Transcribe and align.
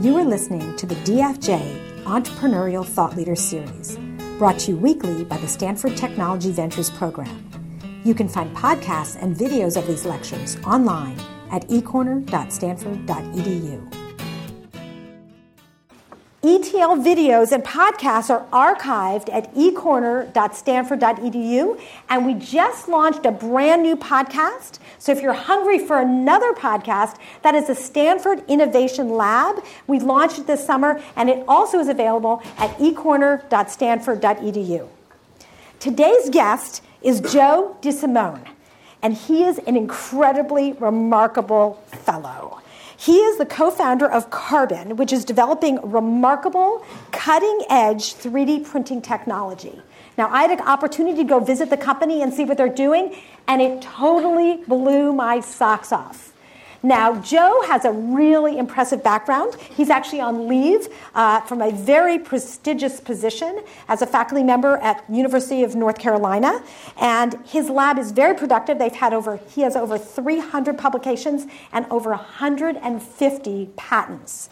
You 0.00 0.16
are 0.18 0.24
listening 0.24 0.76
to 0.76 0.86
the 0.86 0.94
DFJ 0.94 2.04
Entrepreneurial 2.04 2.86
Thought 2.86 3.16
Leader 3.16 3.34
Series, 3.34 3.98
brought 4.38 4.60
to 4.60 4.70
you 4.70 4.76
weekly 4.76 5.24
by 5.24 5.38
the 5.38 5.48
Stanford 5.48 5.96
Technology 5.96 6.52
Ventures 6.52 6.88
Program. 6.88 7.44
You 8.04 8.14
can 8.14 8.28
find 8.28 8.56
podcasts 8.56 9.20
and 9.20 9.36
videos 9.36 9.76
of 9.76 9.88
these 9.88 10.04
lectures 10.04 10.56
online 10.64 11.18
at 11.50 11.66
ecorner.stanford.edu. 11.66 13.97
ETL 16.40 16.98
videos 16.98 17.50
and 17.50 17.64
podcasts 17.64 18.30
are 18.30 18.46
archived 18.52 19.28
at 19.32 19.52
ecorner.stanford.edu, 19.56 21.80
and 22.08 22.24
we 22.24 22.34
just 22.34 22.86
launched 22.86 23.26
a 23.26 23.32
brand 23.32 23.82
new 23.82 23.96
podcast. 23.96 24.78
So 25.00 25.10
if 25.10 25.20
you're 25.20 25.32
hungry 25.32 25.80
for 25.80 25.98
another 25.98 26.52
podcast, 26.52 27.16
that 27.42 27.56
is 27.56 27.66
the 27.66 27.74
Stanford 27.74 28.44
Innovation 28.46 29.10
Lab. 29.10 29.64
We 29.88 29.98
launched 29.98 30.38
it 30.38 30.46
this 30.46 30.64
summer, 30.64 31.02
and 31.16 31.28
it 31.28 31.44
also 31.48 31.80
is 31.80 31.88
available 31.88 32.40
at 32.56 32.70
ecorner.stanford.edu. 32.78 34.88
Today's 35.80 36.30
guest 36.30 36.84
is 37.02 37.20
Joe 37.20 37.76
DeSimone, 37.82 38.46
and 39.02 39.14
he 39.14 39.42
is 39.42 39.58
an 39.58 39.76
incredibly 39.76 40.74
remarkable 40.74 41.82
fellow. 41.88 42.57
He 43.00 43.18
is 43.18 43.38
the 43.38 43.46
co 43.46 43.70
founder 43.70 44.10
of 44.10 44.28
Carbon, 44.30 44.96
which 44.96 45.12
is 45.12 45.24
developing 45.24 45.78
remarkable, 45.88 46.84
cutting 47.12 47.60
edge 47.70 48.14
3D 48.14 48.64
printing 48.64 49.00
technology. 49.00 49.80
Now, 50.18 50.28
I 50.32 50.42
had 50.42 50.50
an 50.50 50.66
opportunity 50.66 51.18
to 51.18 51.24
go 51.24 51.38
visit 51.38 51.70
the 51.70 51.76
company 51.76 52.22
and 52.22 52.34
see 52.34 52.44
what 52.44 52.56
they're 52.56 52.68
doing, 52.68 53.14
and 53.46 53.62
it 53.62 53.82
totally 53.82 54.64
blew 54.66 55.12
my 55.12 55.38
socks 55.38 55.92
off. 55.92 56.27
Now, 56.82 57.20
Joe 57.20 57.62
has 57.66 57.84
a 57.84 57.90
really 57.90 58.56
impressive 58.56 59.02
background. 59.02 59.56
He's 59.56 59.90
actually 59.90 60.20
on 60.20 60.46
leave 60.46 60.88
uh, 61.14 61.40
from 61.40 61.60
a 61.60 61.72
very 61.72 62.20
prestigious 62.20 63.00
position 63.00 63.64
as 63.88 64.00
a 64.00 64.06
faculty 64.06 64.44
member 64.44 64.76
at 64.76 65.02
University 65.10 65.64
of 65.64 65.74
North 65.74 65.98
Carolina, 65.98 66.62
and 67.00 67.36
his 67.44 67.68
lab 67.68 67.98
is 67.98 68.12
very 68.12 68.34
productive. 68.34 68.78
They've 68.78 68.92
had 68.92 69.12
over 69.12 69.40
he 69.54 69.62
has 69.62 69.74
over 69.74 69.98
300 69.98 70.78
publications 70.78 71.46
and 71.72 71.84
over 71.90 72.10
150 72.10 73.70
patents. 73.76 74.48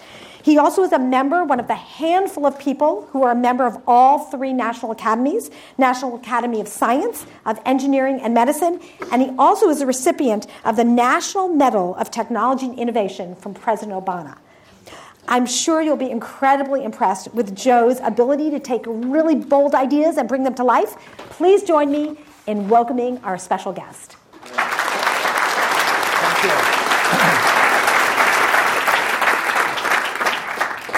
He 0.46 0.56
also 0.58 0.84
is 0.84 0.92
a 0.92 0.98
member, 1.00 1.42
one 1.42 1.58
of 1.58 1.66
the 1.66 1.74
handful 1.74 2.46
of 2.46 2.56
people 2.56 3.08
who 3.10 3.24
are 3.24 3.32
a 3.32 3.34
member 3.34 3.66
of 3.66 3.82
all 3.84 4.20
three 4.20 4.52
national 4.52 4.92
academies 4.92 5.50
National 5.76 6.14
Academy 6.14 6.60
of 6.60 6.68
Science, 6.68 7.26
of 7.44 7.60
Engineering, 7.66 8.20
and 8.22 8.32
Medicine. 8.32 8.80
And 9.10 9.22
he 9.22 9.32
also 9.40 9.68
is 9.70 9.80
a 9.80 9.86
recipient 9.86 10.46
of 10.64 10.76
the 10.76 10.84
National 10.84 11.48
Medal 11.48 11.96
of 11.96 12.12
Technology 12.12 12.66
and 12.66 12.78
Innovation 12.78 13.34
from 13.34 13.54
President 13.54 13.98
Obama. 14.00 14.38
I'm 15.26 15.46
sure 15.46 15.82
you'll 15.82 15.96
be 15.96 16.12
incredibly 16.12 16.84
impressed 16.84 17.34
with 17.34 17.56
Joe's 17.56 17.98
ability 17.98 18.50
to 18.50 18.60
take 18.60 18.84
really 18.86 19.34
bold 19.34 19.74
ideas 19.74 20.16
and 20.16 20.28
bring 20.28 20.44
them 20.44 20.54
to 20.54 20.62
life. 20.62 20.94
Please 21.30 21.64
join 21.64 21.90
me 21.90 22.18
in 22.46 22.68
welcoming 22.68 23.18
our 23.24 23.36
special 23.36 23.72
guest. 23.72 24.14
Thank 26.22 26.44
you. 26.44 26.75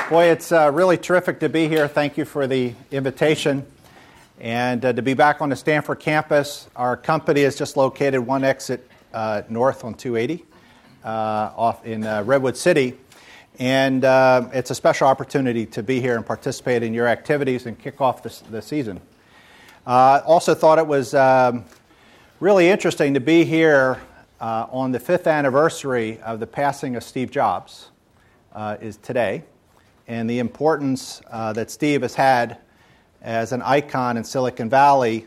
Boy, 0.09 0.31
it's 0.31 0.53
uh, 0.53 0.71
really 0.73 0.97
terrific 0.97 1.41
to 1.41 1.51
be 1.51 1.69
here. 1.69 1.87
Thank 1.87 2.17
you 2.17 2.25
for 2.25 2.47
the 2.47 2.73
invitation. 2.91 3.67
And 4.41 4.83
uh, 4.83 4.95
to 4.95 5.03
be 5.03 5.13
back 5.13 5.43
on 5.43 5.51
the 5.51 5.57
Stanford 5.57 6.01
campus, 6.01 6.67
our 6.75 6.97
company 6.97 7.43
is 7.43 7.57
just 7.57 7.77
located 7.77 8.21
one 8.21 8.43
exit 8.43 8.89
uh, 9.13 9.43
north 9.51 9.85
on 9.85 9.93
280 9.93 10.47
uh, 11.05 11.09
off 11.55 11.85
in 11.85 12.07
uh, 12.07 12.23
Redwood 12.23 12.57
City. 12.57 12.95
And 13.59 14.03
uh, 14.03 14.49
it's 14.55 14.71
a 14.71 14.75
special 14.75 15.07
opportunity 15.09 15.67
to 15.67 15.83
be 15.83 16.01
here 16.01 16.17
and 16.17 16.25
participate 16.25 16.83
in 16.83 16.95
your 16.95 17.07
activities 17.07 17.67
and 17.67 17.79
kick 17.79 18.01
off 18.01 18.23
the, 18.23 18.35
the 18.51 18.63
season. 18.63 19.03
also, 19.87 20.55
thought 20.55 20.79
it 20.79 20.87
was 20.87 21.13
um, 21.13 21.67
really 22.41 22.71
interesting 22.71 23.13
to 23.13 23.21
be 23.21 23.45
here 23.45 24.01
on 24.41 24.91
the 24.91 25.01
fifth 25.01 25.27
anniversary 25.27 26.19
of 26.23 26.41
the 26.41 26.47
passing 26.47 26.97
of 26.97 27.05
Steve 27.05 27.31
Jobs, 27.31 27.91
is 28.81 28.97
today 28.97 29.45
and 30.09 30.29
the 30.29 30.39
importance 30.39 31.21
uh, 31.31 31.53
that 31.53 31.71
Steve 31.71 32.01
has 32.03 32.15
had 32.15 32.57
as 33.21 33.53
an 33.53 33.61
icon 33.63 34.17
in 34.17 34.25
Silicon 34.25 34.71
Valley. 34.71 35.27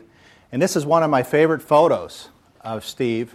And 0.50 0.60
this 0.60 0.74
is 0.74 0.84
one 0.84 1.04
of 1.04 1.10
my 1.10 1.22
favorite 1.22 1.62
photos 1.62 2.28
of 2.60 2.84
Steve. 2.84 3.34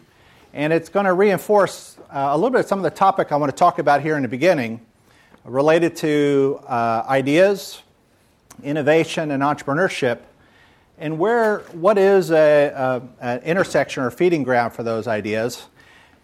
And 0.53 0.73
it's 0.73 0.89
going 0.89 1.05
to 1.05 1.13
reinforce 1.13 1.97
uh, 2.09 2.29
a 2.31 2.35
little 2.35 2.49
bit 2.49 2.59
of 2.59 2.67
some 2.67 2.79
of 2.79 2.83
the 2.83 2.91
topic 2.91 3.31
I 3.31 3.37
want 3.37 3.49
to 3.49 3.55
talk 3.55 3.79
about 3.79 4.01
here 4.01 4.17
in 4.17 4.23
the 4.23 4.27
beginning 4.27 4.81
related 5.45 5.95
to 5.95 6.59
uh, 6.67 7.05
ideas, 7.07 7.81
innovation, 8.61 9.31
and 9.31 9.41
entrepreneurship, 9.41 10.19
and 10.97 11.17
where 11.17 11.59
what 11.71 11.97
is 11.97 12.31
a, 12.31 12.67
a, 12.75 13.01
an 13.21 13.39
intersection 13.43 14.03
or 14.03 14.11
feeding 14.11 14.43
ground 14.43 14.73
for 14.73 14.83
those 14.83 15.07
ideas. 15.07 15.65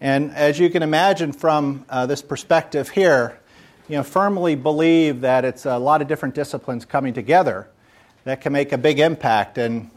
And 0.00 0.32
as 0.32 0.58
you 0.58 0.68
can 0.68 0.82
imagine 0.82 1.32
from 1.32 1.86
uh, 1.88 2.04
this 2.04 2.20
perspective 2.20 2.90
here, 2.90 3.38
you 3.88 3.96
know, 3.96 4.02
firmly 4.02 4.54
believe 4.54 5.20
that 5.20 5.44
it's 5.44 5.66
a 5.66 5.78
lot 5.78 6.00
of 6.00 6.08
different 6.08 6.34
disciplines 6.34 6.84
coming 6.84 7.12
together 7.12 7.68
that 8.24 8.40
can 8.40 8.52
make 8.52 8.72
a 8.72 8.78
big 8.78 8.98
impact. 8.98 9.58
And, 9.58 9.90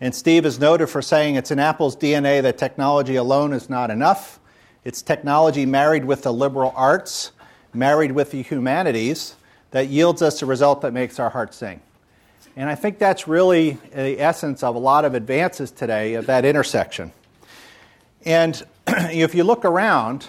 and 0.00 0.14
Steve 0.14 0.46
is 0.46 0.58
noted 0.58 0.86
for 0.86 1.02
saying 1.02 1.34
it's 1.34 1.50
in 1.50 1.58
Apple's 1.58 1.94
DNA 1.94 2.40
that 2.42 2.56
technology 2.56 3.16
alone 3.16 3.52
is 3.52 3.68
not 3.68 3.90
enough. 3.90 4.40
It's 4.84 5.02
technology 5.02 5.66
married 5.66 6.06
with 6.06 6.22
the 6.22 6.32
liberal 6.32 6.72
arts, 6.74 7.32
married 7.74 8.12
with 8.12 8.30
the 8.30 8.42
humanities, 8.42 9.34
that 9.72 9.88
yields 9.88 10.22
us 10.22 10.40
a 10.40 10.46
result 10.46 10.80
that 10.80 10.94
makes 10.94 11.18
our 11.18 11.28
hearts 11.28 11.58
sing. 11.58 11.80
And 12.56 12.70
I 12.70 12.74
think 12.74 12.98
that's 12.98 13.28
really 13.28 13.72
the 13.94 14.18
essence 14.20 14.62
of 14.62 14.74
a 14.74 14.78
lot 14.78 15.04
of 15.04 15.14
advances 15.14 15.70
today 15.70 16.14
of 16.14 16.26
that 16.26 16.46
intersection. 16.46 17.12
And 18.24 18.60
if 18.88 19.34
you 19.34 19.44
look 19.44 19.66
around, 19.66 20.28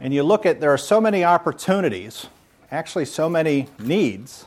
and 0.00 0.14
you 0.14 0.22
look 0.22 0.46
at 0.46 0.60
there 0.60 0.72
are 0.72 0.78
so 0.78 1.00
many 1.00 1.24
opportunities, 1.24 2.26
actually, 2.70 3.04
so 3.04 3.28
many 3.28 3.68
needs 3.78 4.46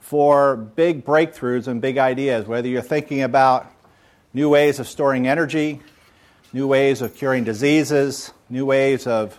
for 0.00 0.56
big 0.56 1.04
breakthroughs 1.04 1.66
and 1.66 1.80
big 1.80 1.96
ideas, 1.96 2.46
whether 2.46 2.68
you're 2.68 2.82
thinking 2.82 3.22
about 3.22 3.70
new 4.34 4.48
ways 4.50 4.78
of 4.78 4.86
storing 4.86 5.26
energy, 5.26 5.80
new 6.52 6.66
ways 6.66 7.00
of 7.00 7.14
curing 7.14 7.44
diseases, 7.44 8.32
new 8.50 8.66
ways 8.66 9.06
of 9.06 9.38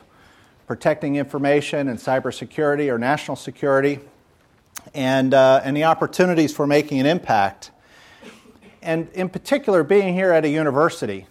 protecting 0.66 1.18
information 1.18 1.88
and 1.88 2.00
cybersecurity 2.00 2.92
or 2.92 2.98
national 2.98 3.36
security, 3.36 4.00
and, 4.96 5.34
uh, 5.34 5.62
and 5.64 5.78
the 5.78 5.84
opportunities 5.84 6.56
for 6.56 6.66
making 6.66 7.00
an 7.00 7.06
impact. 7.06 7.70
And 8.82 9.08
in 9.14 9.30
particular, 9.30 9.84
being 9.84 10.14
here 10.14 10.32
at 10.32 10.44
a 10.46 10.50
university 10.50 11.28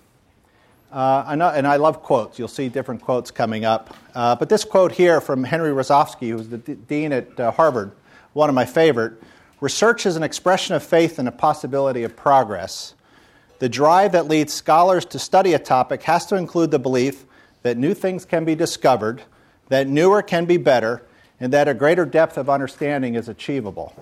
uh, 0.93 1.25
I 1.27 1.35
know, 1.35 1.49
and 1.49 1.67
I 1.67 1.77
love 1.77 2.03
quotes. 2.03 2.39
You'll 2.39 2.49
see 2.49 2.69
different 2.69 3.01
quotes 3.01 3.31
coming 3.31 3.65
up. 3.65 3.97
Uh, 4.15 4.37
but 4.37 4.49
this 4.49 4.65
quote 4.65 4.93
here 4.93 5.21
from 5.21 5.43
Henry 5.43 5.71
Rosovsky, 5.71 6.31
who's 6.31 6.49
the 6.49 6.59
d- 6.59 6.75
dean 6.75 7.13
at 7.13 7.41
uh, 7.41 7.51
Harvard, 7.51 7.93
one 8.35 8.49
of 8.49 8.55
my 8.55 8.65
favorite 8.65 9.15
Research 9.63 10.07
is 10.07 10.17
an 10.17 10.25
expression 10.25 10.75
of 10.75 10.83
faith 10.83 11.21
in 11.21 11.25
the 11.25 11.31
possibility 11.31 12.03
of 12.03 12.17
progress. 12.17 12.95
The 13.61 13.69
drive 13.69 14.11
that 14.11 14.27
leads 14.27 14.53
scholars 14.53 15.05
to 15.05 15.21
study 15.21 15.55
a 15.55 15.59
topic 15.61 16.03
has 16.03 16.27
to 16.27 16.35
include 16.35 16.73
the 16.73 16.81
belief 16.81 17.25
that 17.63 17.77
new 17.77 17.95
things 17.95 18.25
can 18.25 18.45
be 18.45 18.57
discovered, 18.57 19.23
that 19.69 19.87
newer 19.87 20.21
can 20.21 20.47
be 20.47 20.57
better, 20.57 21.07
and 21.39 21.53
that 21.53 21.69
a 21.69 21.75
greater 21.75 22.05
depth 22.05 22.37
of 22.39 22.51
understanding 22.51 23.15
is 23.15 23.29
achievable. 23.29 23.95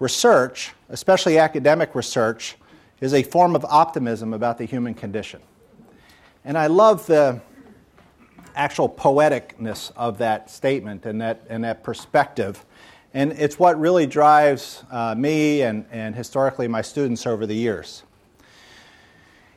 Research, 0.00 0.74
especially 0.90 1.38
academic 1.38 1.94
research, 1.94 2.56
is 3.00 3.14
a 3.14 3.22
form 3.22 3.56
of 3.56 3.64
optimism 3.64 4.34
about 4.34 4.58
the 4.58 4.66
human 4.66 4.92
condition. 4.92 5.40
And 6.44 6.56
I 6.56 6.68
love 6.68 7.06
the 7.06 7.40
actual 8.54 8.88
poeticness 8.88 9.92
of 9.96 10.18
that 10.18 10.50
statement 10.50 11.04
and 11.06 11.20
that, 11.20 11.42
and 11.48 11.64
that 11.64 11.82
perspective. 11.82 12.64
And 13.12 13.32
it's 13.32 13.58
what 13.58 13.78
really 13.78 14.06
drives 14.06 14.84
uh, 14.90 15.14
me 15.14 15.62
and, 15.62 15.84
and 15.90 16.14
historically 16.14 16.68
my 16.68 16.82
students 16.82 17.26
over 17.26 17.46
the 17.46 17.54
years. 17.54 18.04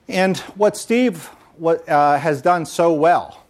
And 0.07 0.37
what 0.55 0.75
Steve 0.75 1.29
what, 1.57 1.87
uh, 1.87 2.17
has 2.17 2.41
done 2.41 2.65
so 2.65 2.93
well, 2.93 3.43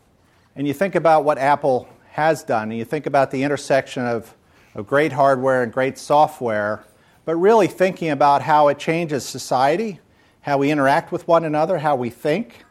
and 0.56 0.68
you 0.68 0.74
think 0.74 0.94
about 0.94 1.24
what 1.24 1.38
Apple 1.38 1.88
has 2.12 2.44
done, 2.44 2.70
and 2.70 2.78
you 2.78 2.86
think 2.86 3.08
about 3.08 3.32
the 3.32 3.42
intersection 3.42 4.06
of, 4.06 4.36
of 4.76 4.86
great 4.86 5.12
hardware 5.12 5.64
and 5.64 5.74
great 5.74 5.98
software, 5.98 6.84
but 7.26 7.36
really 7.36 7.68
thinking 7.68 8.12
about 8.12 8.44
how 8.44 8.68
it 8.68 8.78
changes 8.78 9.26
society, 9.26 10.00
how 10.42 10.58
we 10.60 10.70
interact 10.70 11.12
with 11.12 11.28
one 11.28 11.46
another, 11.46 11.80
how 11.80 11.96
we 11.96 12.10
think, 12.12 12.66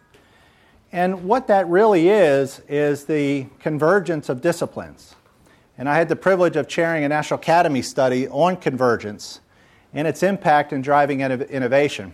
and 0.93 1.25
what 1.25 1.47
that 1.47 1.67
really 1.69 2.11
is, 2.11 2.61
is 2.69 3.07
the 3.07 3.47
convergence 3.61 4.29
of 4.29 4.43
disciplines. 4.43 5.15
And 5.79 5.89
I 5.89 5.97
had 5.97 6.11
the 6.11 6.17
privilege 6.17 6.57
of 6.57 6.69
chairing 6.69 7.03
a 7.03 7.09
National 7.09 7.41
Academy 7.41 7.81
study 7.81 8.29
on 8.29 8.59
convergence 8.59 9.41
and 9.95 10.07
its 10.07 10.23
impact 10.23 10.73
in 10.73 10.83
driving 10.83 11.23
innovation. 11.23 12.13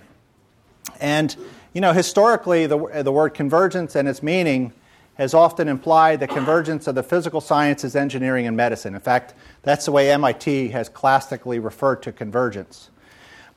And, 1.00 1.34
you 1.74 1.80
know, 1.80 1.92
historically, 1.92 2.66
the, 2.66 3.02
the 3.02 3.12
word 3.12 3.30
convergence 3.30 3.96
and 3.96 4.08
its 4.08 4.22
meaning 4.22 4.72
has 5.14 5.34
often 5.34 5.66
implied 5.66 6.20
the 6.20 6.28
convergence 6.28 6.86
of 6.86 6.94
the 6.94 7.02
physical 7.02 7.40
sciences, 7.40 7.96
engineering, 7.96 8.46
and 8.46 8.56
medicine. 8.56 8.94
In 8.94 9.00
fact, 9.00 9.34
that's 9.62 9.86
the 9.86 9.92
way 9.92 10.12
MIT 10.12 10.68
has 10.68 10.88
classically 10.88 11.58
referred 11.58 12.02
to 12.04 12.12
convergence. 12.12 12.90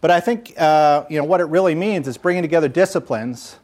But 0.02 0.10
I 0.10 0.20
think 0.20 0.60
uh, 0.60 1.06
you 1.10 1.20
know, 1.20 1.24
what 1.24 1.42
it 1.42 1.46
really 1.46 1.76
means 1.76 2.08
is 2.08 2.18
bringing 2.18 2.42
together 2.42 2.68
disciplines 2.68 3.58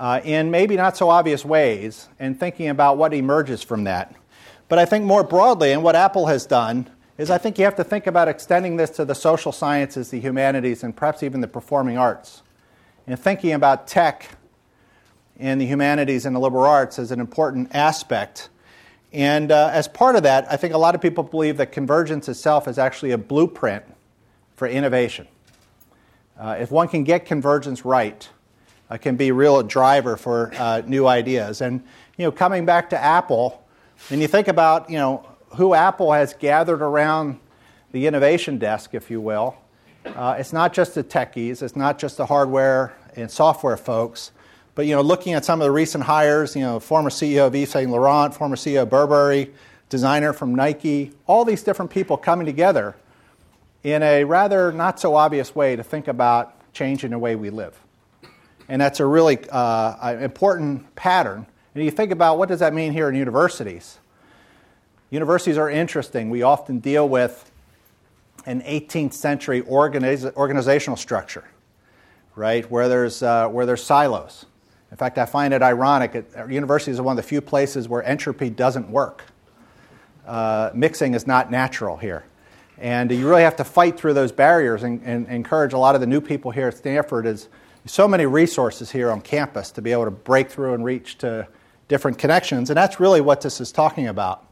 uh, 0.00 0.18
in 0.24 0.50
maybe 0.50 0.76
not 0.76 0.96
so 0.96 1.10
obvious 1.10 1.44
ways 1.44 2.08
and 2.18 2.40
thinking 2.40 2.68
about 2.68 2.96
what 2.96 3.12
emerges 3.12 3.62
from 3.62 3.84
that. 3.84 4.16
But 4.66 4.78
I 4.78 4.86
think 4.86 5.04
more 5.04 5.22
broadly, 5.22 5.72
and 5.72 5.82
what 5.82 5.94
Apple 5.94 6.26
has 6.26 6.46
done, 6.46 6.88
is 7.18 7.30
I 7.30 7.36
think 7.36 7.58
you 7.58 7.66
have 7.66 7.76
to 7.76 7.84
think 7.84 8.06
about 8.06 8.26
extending 8.26 8.78
this 8.78 8.88
to 8.90 9.04
the 9.04 9.14
social 9.14 9.52
sciences, 9.52 10.08
the 10.08 10.18
humanities, 10.18 10.82
and 10.82 10.96
perhaps 10.96 11.22
even 11.22 11.42
the 11.42 11.48
performing 11.48 11.98
arts. 11.98 12.42
And 13.06 13.20
thinking 13.20 13.52
about 13.52 13.86
tech 13.86 14.26
and 15.38 15.60
the 15.60 15.66
humanities 15.66 16.24
and 16.24 16.34
the 16.34 16.40
liberal 16.40 16.64
arts 16.64 16.98
as 16.98 17.10
an 17.10 17.20
important 17.20 17.74
aspect. 17.74 18.48
And 19.12 19.52
uh, 19.52 19.68
as 19.70 19.86
part 19.86 20.16
of 20.16 20.22
that, 20.22 20.50
I 20.50 20.56
think 20.56 20.72
a 20.72 20.78
lot 20.78 20.94
of 20.94 21.02
people 21.02 21.24
believe 21.24 21.58
that 21.58 21.72
convergence 21.72 22.26
itself 22.26 22.66
is 22.68 22.78
actually 22.78 23.10
a 23.10 23.18
blueprint 23.18 23.84
for 24.56 24.66
innovation. 24.66 25.28
Uh, 26.38 26.56
if 26.58 26.70
one 26.70 26.88
can 26.88 27.04
get 27.04 27.26
convergence 27.26 27.84
right, 27.84 28.26
it 28.90 28.98
can 28.98 29.16
be 29.16 29.28
a 29.28 29.34
real 29.34 29.62
driver 29.62 30.16
for 30.16 30.52
uh, 30.58 30.82
new 30.86 31.06
ideas. 31.06 31.60
And 31.60 31.82
you 32.16 32.24
know, 32.24 32.32
coming 32.32 32.66
back 32.66 32.90
to 32.90 32.98
Apple, 32.98 33.64
when 34.08 34.20
you 34.20 34.28
think 34.28 34.48
about 34.48 34.90
you 34.90 34.98
know 34.98 35.26
who 35.56 35.74
Apple 35.74 36.12
has 36.12 36.34
gathered 36.34 36.82
around 36.82 37.38
the 37.92 38.06
innovation 38.06 38.58
desk, 38.58 38.94
if 38.94 39.10
you 39.10 39.20
will, 39.20 39.56
uh, 40.06 40.36
it's 40.38 40.52
not 40.52 40.72
just 40.72 40.94
the 40.94 41.04
techies, 41.04 41.62
it's 41.62 41.76
not 41.76 41.98
just 41.98 42.16
the 42.16 42.26
hardware 42.26 42.94
and 43.16 43.30
software 43.30 43.76
folks, 43.76 44.32
but 44.74 44.86
you 44.86 44.94
know, 44.94 45.02
looking 45.02 45.34
at 45.34 45.44
some 45.44 45.60
of 45.60 45.64
the 45.64 45.70
recent 45.70 46.04
hires, 46.04 46.54
you 46.54 46.62
know, 46.62 46.80
former 46.80 47.10
CEO 47.10 47.46
of 47.46 47.54
Yves 47.54 47.70
Saint 47.70 47.90
Laurent, 47.90 48.34
former 48.34 48.56
CEO 48.56 48.82
of 48.82 48.90
Burberry, 48.90 49.52
designer 49.88 50.32
from 50.32 50.54
Nike, 50.54 51.12
all 51.26 51.44
these 51.44 51.62
different 51.62 51.90
people 51.90 52.16
coming 52.16 52.46
together 52.46 52.96
in 53.82 54.02
a 54.02 54.24
rather 54.24 54.72
not 54.72 55.00
so 55.00 55.14
obvious 55.14 55.54
way 55.54 55.74
to 55.76 55.82
think 55.82 56.08
about 56.08 56.54
changing 56.72 57.10
the 57.10 57.18
way 57.18 57.34
we 57.34 57.50
live. 57.50 57.78
And 58.70 58.80
that's 58.80 59.00
a 59.00 59.04
really 59.04 59.36
uh, 59.50 60.16
important 60.20 60.94
pattern. 60.94 61.44
And 61.74 61.84
you 61.84 61.90
think 61.90 62.12
about 62.12 62.38
what 62.38 62.48
does 62.48 62.60
that 62.60 62.72
mean 62.72 62.92
here 62.92 63.08
in 63.08 63.16
universities? 63.16 63.98
Universities 65.10 65.58
are 65.58 65.68
interesting. 65.68 66.30
We 66.30 66.42
often 66.42 66.78
deal 66.78 67.08
with 67.08 67.50
an 68.46 68.62
18th 68.62 69.12
century 69.12 69.62
organiz- 69.62 70.32
organizational 70.36 70.96
structure, 70.96 71.42
right, 72.36 72.70
where 72.70 72.88
there's, 72.88 73.24
uh, 73.24 73.48
where 73.48 73.66
there's 73.66 73.82
silos. 73.82 74.46
In 74.92 74.96
fact, 74.96 75.18
I 75.18 75.26
find 75.26 75.52
it 75.52 75.62
ironic. 75.62 76.14
At, 76.14 76.48
universities 76.48 77.00
are 77.00 77.02
one 77.02 77.18
of 77.18 77.24
the 77.24 77.28
few 77.28 77.40
places 77.40 77.88
where 77.88 78.04
entropy 78.04 78.50
doesn't 78.50 78.88
work. 78.88 79.24
Uh, 80.24 80.70
mixing 80.74 81.14
is 81.14 81.26
not 81.26 81.50
natural 81.50 81.96
here. 81.96 82.22
And 82.78 83.10
you 83.10 83.28
really 83.28 83.42
have 83.42 83.56
to 83.56 83.64
fight 83.64 83.98
through 83.98 84.14
those 84.14 84.30
barriers 84.30 84.84
and, 84.84 85.02
and, 85.04 85.26
encourage 85.26 85.72
a 85.72 85.78
lot 85.78 85.96
of 85.96 86.00
the 86.00 86.06
new 86.06 86.20
people 86.20 86.52
here 86.52 86.68
at 86.68 86.76
Stanford. 86.76 87.26
Is 87.26 87.48
so 87.86 88.06
many 88.06 88.26
resources 88.26 88.90
here 88.90 89.10
on 89.10 89.20
campus 89.20 89.70
to 89.72 89.82
be 89.82 89.92
able 89.92 90.04
to 90.04 90.10
break 90.10 90.50
through 90.50 90.74
and 90.74 90.84
reach 90.84 91.18
to 91.18 91.48
different 91.88 92.18
connections. 92.18 92.70
And 92.70 92.76
that's 92.76 93.00
really 93.00 93.20
what 93.20 93.40
this 93.40 93.60
is 93.60 93.72
talking 93.72 94.08
about. 94.08 94.46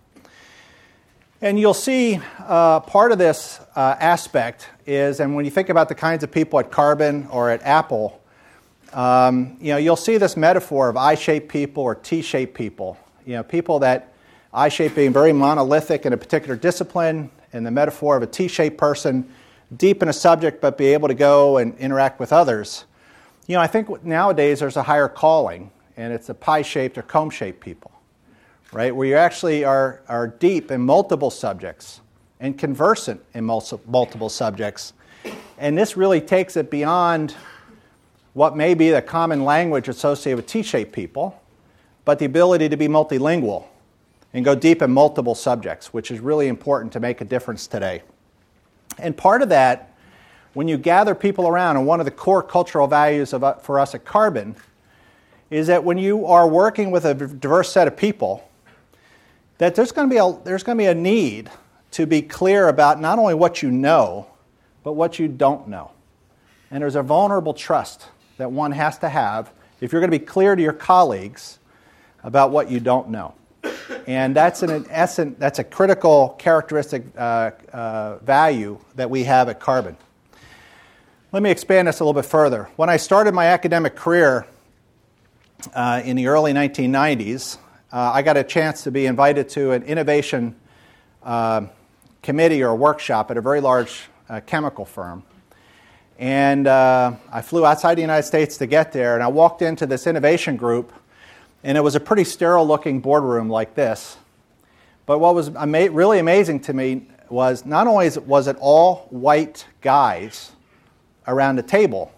And 1.40 1.58
you'll 1.58 1.72
see 1.74 2.20
uh, 2.40 2.80
part 2.80 3.12
of 3.12 3.18
this 3.18 3.60
uh, 3.76 3.94
aspect 4.00 4.68
is, 4.86 5.20
and 5.20 5.36
when 5.36 5.44
you 5.44 5.52
think 5.52 5.68
about 5.68 5.88
the 5.88 5.94
kinds 5.94 6.24
of 6.24 6.32
people 6.32 6.58
at 6.58 6.72
Carbon 6.72 7.28
or 7.30 7.50
at 7.50 7.62
Apple, 7.62 8.20
um, 8.92 9.56
you 9.60 9.72
know, 9.72 9.76
you'll 9.76 9.94
see 9.94 10.16
this 10.16 10.36
metaphor 10.36 10.88
of 10.88 10.96
I-shaped 10.96 11.48
people 11.48 11.84
or 11.84 11.94
T-shaped 11.94 12.54
people. 12.54 12.98
You 13.24 13.34
know, 13.34 13.42
people 13.44 13.78
that 13.80 14.12
I-shaped 14.52 14.96
being 14.96 15.12
very 15.12 15.32
monolithic 15.32 16.06
in 16.06 16.12
a 16.12 16.16
particular 16.16 16.56
discipline, 16.56 17.30
and 17.52 17.64
the 17.64 17.70
metaphor 17.70 18.16
of 18.16 18.22
a 18.22 18.26
T-shaped 18.26 18.76
person, 18.76 19.30
deep 19.76 20.02
in 20.02 20.08
a 20.08 20.12
subject 20.12 20.60
but 20.60 20.76
be 20.76 20.86
able 20.86 21.08
to 21.08 21.14
go 21.14 21.58
and 21.58 21.76
interact 21.78 22.18
with 22.18 22.32
others. 22.32 22.84
You 23.48 23.54
know, 23.54 23.62
I 23.62 23.66
think 23.66 24.04
nowadays 24.04 24.60
there's 24.60 24.76
a 24.76 24.82
higher 24.82 25.08
calling, 25.08 25.70
and 25.96 26.12
it's 26.12 26.26
the 26.26 26.34
pie-shaped 26.34 26.98
or 26.98 27.02
comb-shaped 27.02 27.60
people, 27.60 27.90
right? 28.72 28.94
Where 28.94 29.08
you 29.08 29.16
actually 29.16 29.64
are, 29.64 30.02
are 30.06 30.28
deep 30.28 30.70
in 30.70 30.82
multiple 30.82 31.30
subjects 31.30 32.02
and 32.40 32.58
conversant 32.58 33.22
in 33.32 33.44
multiple 33.44 34.28
subjects. 34.28 34.92
And 35.56 35.78
this 35.78 35.96
really 35.96 36.20
takes 36.20 36.58
it 36.58 36.70
beyond 36.70 37.34
what 38.34 38.54
may 38.54 38.74
be 38.74 38.90
the 38.90 39.00
common 39.00 39.46
language 39.46 39.88
associated 39.88 40.36
with 40.36 40.46
T 40.46 40.62
shaped 40.62 40.92
people, 40.92 41.42
but 42.04 42.18
the 42.18 42.26
ability 42.26 42.68
to 42.68 42.76
be 42.76 42.86
multilingual 42.86 43.64
and 44.34 44.44
go 44.44 44.54
deep 44.54 44.82
in 44.82 44.90
multiple 44.90 45.34
subjects, 45.34 45.94
which 45.94 46.10
is 46.10 46.20
really 46.20 46.48
important 46.48 46.92
to 46.92 47.00
make 47.00 47.22
a 47.22 47.24
difference 47.24 47.66
today. 47.66 48.02
And 48.98 49.16
part 49.16 49.40
of 49.40 49.48
that, 49.48 49.94
when 50.54 50.68
you 50.68 50.78
gather 50.78 51.14
people 51.14 51.46
around, 51.46 51.76
and 51.76 51.86
one 51.86 52.00
of 52.00 52.04
the 52.04 52.10
core 52.10 52.42
cultural 52.42 52.86
values 52.86 53.32
of, 53.32 53.44
uh, 53.44 53.54
for 53.54 53.78
us 53.78 53.94
at 53.94 54.04
Carbon 54.04 54.56
is 55.50 55.66
that 55.68 55.84
when 55.84 55.98
you 55.98 56.26
are 56.26 56.46
working 56.46 56.90
with 56.90 57.04
a 57.04 57.14
diverse 57.14 57.72
set 57.72 57.88
of 57.88 57.96
people, 57.96 58.48
that 59.58 59.74
there's 59.74 59.92
going 59.92 60.08
to 60.08 60.12
be 60.12 60.18
a, 60.18 60.44
there's 60.44 60.62
going 60.62 60.76
to 60.76 60.82
be 60.82 60.86
a 60.86 60.94
need 60.94 61.50
to 61.92 62.06
be 62.06 62.22
clear 62.22 62.68
about 62.68 63.00
not 63.00 63.18
only 63.18 63.34
what 63.34 63.62
you 63.62 63.70
know, 63.70 64.26
but 64.84 64.92
what 64.92 65.18
you 65.18 65.28
don't 65.28 65.68
know. 65.68 65.90
And 66.70 66.82
there's 66.82 66.96
a 66.96 67.02
vulnerable 67.02 67.54
trust 67.54 68.08
that 68.36 68.52
one 68.52 68.72
has 68.72 68.98
to 68.98 69.08
have 69.08 69.50
if 69.80 69.92
you're 69.92 70.00
going 70.00 70.10
to 70.10 70.18
be 70.18 70.24
clear 70.24 70.54
to 70.54 70.62
your 70.62 70.72
colleagues 70.72 71.58
about 72.22 72.50
what 72.50 72.70
you 72.70 72.80
don't 72.80 73.08
know. 73.08 73.34
And 74.06 74.34
that's 74.34 74.62
an 74.62 74.86
essence, 74.90 75.36
that's 75.38 75.58
a 75.58 75.64
critical 75.64 76.30
characteristic 76.38 77.04
uh, 77.16 77.52
uh, 77.72 78.18
value 78.18 78.78
that 78.96 79.08
we 79.08 79.24
have 79.24 79.48
at 79.48 79.60
Carbon. 79.60 79.96
Let 81.30 81.42
me 81.42 81.50
expand 81.50 81.88
this 81.88 82.00
a 82.00 82.04
little 82.04 82.18
bit 82.18 82.26
further. 82.26 82.70
When 82.76 82.88
I 82.88 82.96
started 82.96 83.34
my 83.34 83.48
academic 83.48 83.94
career 83.94 84.46
uh, 85.74 86.00
in 86.02 86.16
the 86.16 86.26
early 86.26 86.54
1990s, 86.54 87.58
uh, 87.92 88.12
I 88.14 88.22
got 88.22 88.38
a 88.38 88.42
chance 88.42 88.84
to 88.84 88.90
be 88.90 89.04
invited 89.04 89.50
to 89.50 89.72
an 89.72 89.82
innovation 89.82 90.56
uh, 91.22 91.66
committee 92.22 92.62
or 92.62 92.74
workshop 92.74 93.30
at 93.30 93.36
a 93.36 93.42
very 93.42 93.60
large 93.60 94.08
uh, 94.30 94.40
chemical 94.46 94.86
firm. 94.86 95.22
And 96.18 96.66
uh, 96.66 97.16
I 97.30 97.42
flew 97.42 97.66
outside 97.66 97.96
the 97.96 98.00
United 98.00 98.26
States 98.26 98.56
to 98.56 98.66
get 98.66 98.92
there, 98.92 99.12
and 99.12 99.22
I 99.22 99.28
walked 99.28 99.60
into 99.60 99.84
this 99.84 100.06
innovation 100.06 100.56
group, 100.56 100.94
and 101.62 101.76
it 101.76 101.82
was 101.82 101.94
a 101.94 102.00
pretty 102.00 102.24
sterile 102.24 102.66
looking 102.66 103.00
boardroom 103.00 103.50
like 103.50 103.74
this. 103.74 104.16
But 105.04 105.18
what 105.18 105.34
was 105.34 105.54
ama- 105.54 105.90
really 105.90 106.20
amazing 106.20 106.60
to 106.60 106.72
me 106.72 107.06
was 107.28 107.66
not 107.66 107.86
only 107.86 108.08
was 108.24 108.46
it 108.46 108.56
all 108.60 109.08
white 109.10 109.66
guys 109.82 110.52
around 111.28 111.54
the 111.54 111.62
table, 111.62 112.12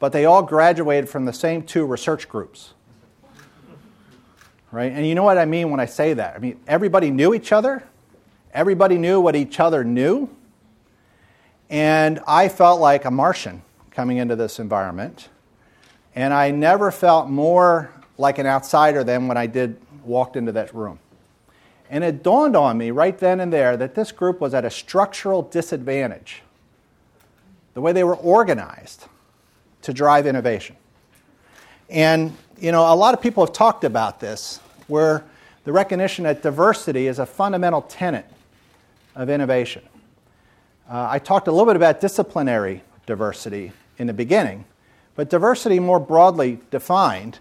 but 0.00 0.12
they 0.12 0.24
all 0.24 0.42
graduated 0.42 1.08
from 1.08 1.24
the 1.24 1.32
same 1.32 1.62
two 1.62 1.86
research 1.86 2.28
groups. 2.28 2.74
Right? 4.72 4.90
And 4.90 5.06
you 5.06 5.14
know 5.14 5.22
what 5.22 5.38
I 5.38 5.44
mean 5.44 5.70
when 5.70 5.78
I 5.78 5.86
say 5.86 6.14
that? 6.14 6.34
I 6.34 6.38
mean, 6.40 6.58
everybody 6.66 7.10
knew 7.10 7.32
each 7.32 7.52
other, 7.52 7.84
everybody 8.52 8.98
knew 8.98 9.20
what 9.20 9.36
each 9.36 9.60
other 9.60 9.84
knew 9.84 10.28
and 11.70 12.20
I 12.26 12.48
felt 12.48 12.80
like 12.80 13.04
a 13.04 13.10
Martian 13.10 13.62
coming 13.90 14.16
into 14.16 14.36
this 14.36 14.58
environment. 14.58 15.28
And 16.14 16.32
I 16.32 16.50
never 16.50 16.90
felt 16.90 17.28
more 17.28 17.90
like 18.16 18.38
an 18.38 18.46
outsider 18.46 19.04
than 19.04 19.28
when 19.28 19.36
I 19.36 19.46
did 19.46 19.78
walked 20.04 20.36
into 20.36 20.52
that 20.52 20.74
room. 20.74 20.98
And 21.90 22.02
it 22.04 22.22
dawned 22.22 22.56
on 22.56 22.76
me 22.78 22.90
right 22.90 23.16
then 23.16 23.40
and 23.40 23.52
there 23.52 23.76
that 23.76 23.94
this 23.94 24.12
group 24.12 24.40
was 24.40 24.54
at 24.54 24.64
a 24.64 24.70
structural 24.70 25.42
disadvantage. 25.42 26.42
The 27.78 27.82
way 27.82 27.92
they 27.92 28.02
were 28.02 28.16
organized 28.16 29.04
to 29.82 29.92
drive 29.92 30.26
innovation. 30.26 30.74
And, 31.88 32.36
you 32.58 32.72
know, 32.72 32.92
a 32.92 32.96
lot 32.96 33.14
of 33.14 33.22
people 33.22 33.46
have 33.46 33.54
talked 33.54 33.84
about 33.84 34.18
this, 34.18 34.58
where 34.88 35.24
the 35.62 35.70
recognition 35.70 36.24
that 36.24 36.42
diversity 36.42 37.06
is 37.06 37.20
a 37.20 37.24
fundamental 37.24 37.82
tenet 37.82 38.26
of 39.14 39.30
innovation. 39.30 39.84
Uh, 40.90 41.06
I 41.08 41.20
talked 41.20 41.46
a 41.46 41.52
little 41.52 41.66
bit 41.66 41.76
about 41.76 42.00
disciplinary 42.00 42.82
diversity 43.06 43.70
in 43.96 44.08
the 44.08 44.12
beginning, 44.12 44.64
but 45.14 45.30
diversity 45.30 45.78
more 45.78 46.00
broadly 46.00 46.58
defined, 46.72 47.38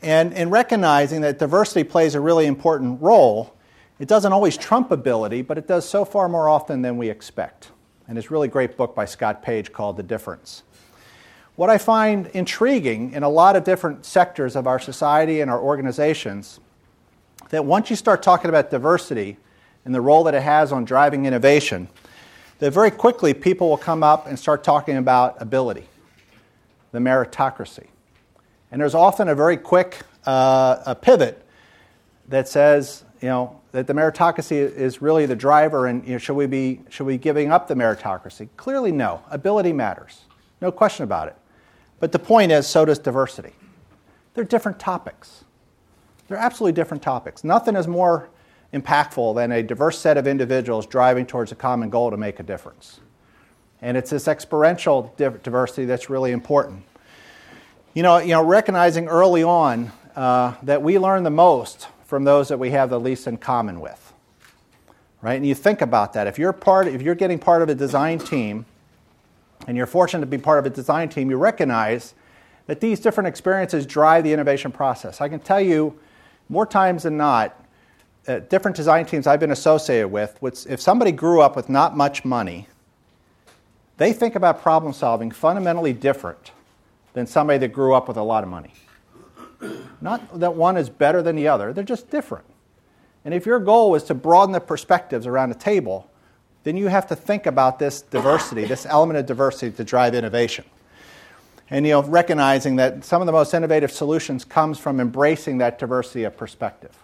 and 0.00 0.32
in 0.32 0.48
recognizing 0.48 1.20
that 1.20 1.38
diversity 1.38 1.84
plays 1.84 2.14
a 2.14 2.20
really 2.22 2.46
important 2.46 3.02
role, 3.02 3.54
it 3.98 4.08
doesn't 4.08 4.32
always 4.32 4.56
trump 4.56 4.90
ability, 4.90 5.42
but 5.42 5.58
it 5.58 5.66
does 5.68 5.86
so 5.86 6.06
far 6.06 6.30
more 6.30 6.48
often 6.48 6.80
than 6.80 6.96
we 6.96 7.10
expect. 7.10 7.72
And 8.08 8.16
a 8.18 8.22
really 8.28 8.48
great 8.48 8.76
book 8.76 8.94
by 8.94 9.04
Scott 9.04 9.42
Page 9.42 9.72
called 9.72 9.96
The 9.96 10.02
Difference. 10.02 10.62
What 11.56 11.70
I 11.70 11.78
find 11.78 12.26
intriguing 12.28 13.12
in 13.12 13.22
a 13.22 13.28
lot 13.28 13.56
of 13.56 13.64
different 13.64 14.04
sectors 14.04 14.54
of 14.54 14.66
our 14.66 14.78
society 14.78 15.40
and 15.40 15.50
our 15.50 15.60
organizations, 15.60 16.60
that 17.48 17.64
once 17.64 17.90
you 17.90 17.96
start 17.96 18.22
talking 18.22 18.48
about 18.48 18.70
diversity 18.70 19.38
and 19.84 19.94
the 19.94 20.00
role 20.00 20.22
that 20.24 20.34
it 20.34 20.42
has 20.42 20.70
on 20.70 20.84
driving 20.84 21.24
innovation, 21.24 21.88
that 22.58 22.72
very 22.72 22.90
quickly 22.90 23.34
people 23.34 23.68
will 23.70 23.76
come 23.76 24.02
up 24.02 24.26
and 24.26 24.38
start 24.38 24.62
talking 24.62 24.98
about 24.98 25.40
ability, 25.40 25.88
the 26.92 26.98
meritocracy. 26.98 27.86
And 28.70 28.80
there's 28.80 28.94
often 28.94 29.28
a 29.28 29.34
very 29.34 29.56
quick 29.56 30.02
uh, 30.26 30.82
a 30.86 30.94
pivot 30.94 31.42
that 32.28 32.48
says, 32.48 33.04
you 33.20 33.28
know, 33.28 33.60
that 33.72 33.86
the 33.86 33.92
meritocracy 33.92 34.52
is 34.52 35.00
really 35.00 35.26
the 35.26 35.36
driver 35.36 35.86
and 35.86 36.04
you 36.04 36.12
know, 36.12 36.18
should, 36.18 36.34
we 36.34 36.46
be, 36.46 36.80
should 36.88 37.04
we 37.04 37.14
be 37.14 37.18
giving 37.18 37.50
up 37.50 37.68
the 37.68 37.74
meritocracy? 37.74 38.48
Clearly, 38.56 38.92
no. 38.92 39.22
Ability 39.30 39.72
matters. 39.72 40.22
No 40.60 40.70
question 40.70 41.04
about 41.04 41.28
it. 41.28 41.36
But 42.00 42.12
the 42.12 42.18
point 42.18 42.52
is, 42.52 42.66
so 42.66 42.84
does 42.84 42.98
diversity. 42.98 43.52
They're 44.34 44.44
different 44.44 44.78
topics. 44.78 45.44
They're 46.28 46.36
absolutely 46.36 46.72
different 46.72 47.02
topics. 47.02 47.44
Nothing 47.44 47.76
is 47.76 47.86
more 47.86 48.28
impactful 48.74 49.34
than 49.36 49.52
a 49.52 49.62
diverse 49.62 49.98
set 49.98 50.16
of 50.16 50.26
individuals 50.26 50.86
driving 50.86 51.24
towards 51.24 51.52
a 51.52 51.54
common 51.54 51.88
goal 51.88 52.10
to 52.10 52.16
make 52.16 52.40
a 52.40 52.42
difference. 52.42 53.00
And 53.80 53.96
it's 53.96 54.10
this 54.10 54.28
experiential 54.28 55.14
diversity 55.16 55.84
that's 55.84 56.10
really 56.10 56.32
important. 56.32 56.82
You 57.94 58.02
know, 58.02 58.18
you 58.18 58.30
know 58.30 58.44
recognizing 58.44 59.08
early 59.08 59.42
on 59.42 59.92
uh, 60.14 60.54
that 60.62 60.82
we 60.82 60.98
learn 60.98 61.22
the 61.22 61.30
most 61.30 61.88
from 62.06 62.24
those 62.24 62.48
that 62.48 62.58
we 62.58 62.70
have 62.70 62.90
the 62.90 63.00
least 63.00 63.26
in 63.26 63.36
common 63.36 63.80
with. 63.80 64.12
Right? 65.22 65.34
And 65.34 65.46
you 65.46 65.54
think 65.54 65.82
about 65.82 66.12
that. 66.12 66.26
If 66.26 66.38
you're 66.38 66.52
part 66.52 66.86
if 66.86 67.02
you're 67.02 67.14
getting 67.14 67.38
part 67.38 67.62
of 67.62 67.68
a 67.68 67.74
design 67.74 68.18
team 68.18 68.64
and 69.66 69.76
you're 69.76 69.86
fortunate 69.86 70.20
to 70.20 70.26
be 70.26 70.38
part 70.38 70.58
of 70.58 70.66
a 70.66 70.70
design 70.70 71.08
team, 71.08 71.30
you 71.30 71.36
recognize 71.36 72.14
that 72.66 72.80
these 72.80 73.00
different 73.00 73.28
experiences 73.28 73.86
drive 73.86 74.24
the 74.24 74.32
innovation 74.32 74.72
process. 74.72 75.20
I 75.20 75.28
can 75.28 75.40
tell 75.40 75.60
you 75.60 75.98
more 76.48 76.66
times 76.66 77.04
than 77.04 77.16
not, 77.16 77.64
uh, 78.28 78.40
different 78.40 78.76
design 78.76 79.06
teams 79.06 79.26
I've 79.26 79.40
been 79.40 79.52
associated 79.52 80.08
with, 80.08 80.38
if 80.68 80.80
somebody 80.80 81.12
grew 81.12 81.40
up 81.40 81.56
with 81.56 81.68
not 81.68 81.96
much 81.96 82.24
money, 82.24 82.68
they 83.98 84.12
think 84.12 84.34
about 84.34 84.62
problem 84.62 84.92
solving 84.92 85.30
fundamentally 85.30 85.92
different 85.92 86.52
than 87.14 87.26
somebody 87.26 87.58
that 87.60 87.68
grew 87.68 87.94
up 87.94 88.08
with 88.08 88.16
a 88.16 88.22
lot 88.22 88.44
of 88.44 88.50
money. 88.50 88.72
Not 90.00 90.38
that 90.40 90.54
one 90.54 90.76
is 90.76 90.88
better 90.88 91.22
than 91.22 91.36
the 91.36 91.48
other, 91.48 91.72
they're 91.72 91.84
just 91.84 92.10
different. 92.10 92.44
And 93.24 93.34
if 93.34 93.44
your 93.44 93.58
goal 93.58 93.94
is 93.94 94.04
to 94.04 94.14
broaden 94.14 94.52
the 94.52 94.60
perspectives 94.60 95.26
around 95.26 95.48
the 95.48 95.56
table, 95.56 96.08
then 96.62 96.76
you 96.76 96.88
have 96.88 97.06
to 97.08 97.16
think 97.16 97.46
about 97.46 97.78
this 97.78 98.02
diversity, 98.02 98.64
this 98.64 98.86
element 98.86 99.18
of 99.18 99.26
diversity 99.26 99.76
to 99.76 99.84
drive 99.84 100.14
innovation. 100.14 100.64
And 101.70 101.84
you 101.84 101.92
know, 101.92 102.02
recognizing 102.02 102.76
that 102.76 103.04
some 103.04 103.20
of 103.22 103.26
the 103.26 103.32
most 103.32 103.52
innovative 103.52 103.90
solutions 103.90 104.44
comes 104.44 104.78
from 104.78 105.00
embracing 105.00 105.58
that 105.58 105.78
diversity 105.78 106.24
of 106.24 106.36
perspective. 106.36 106.96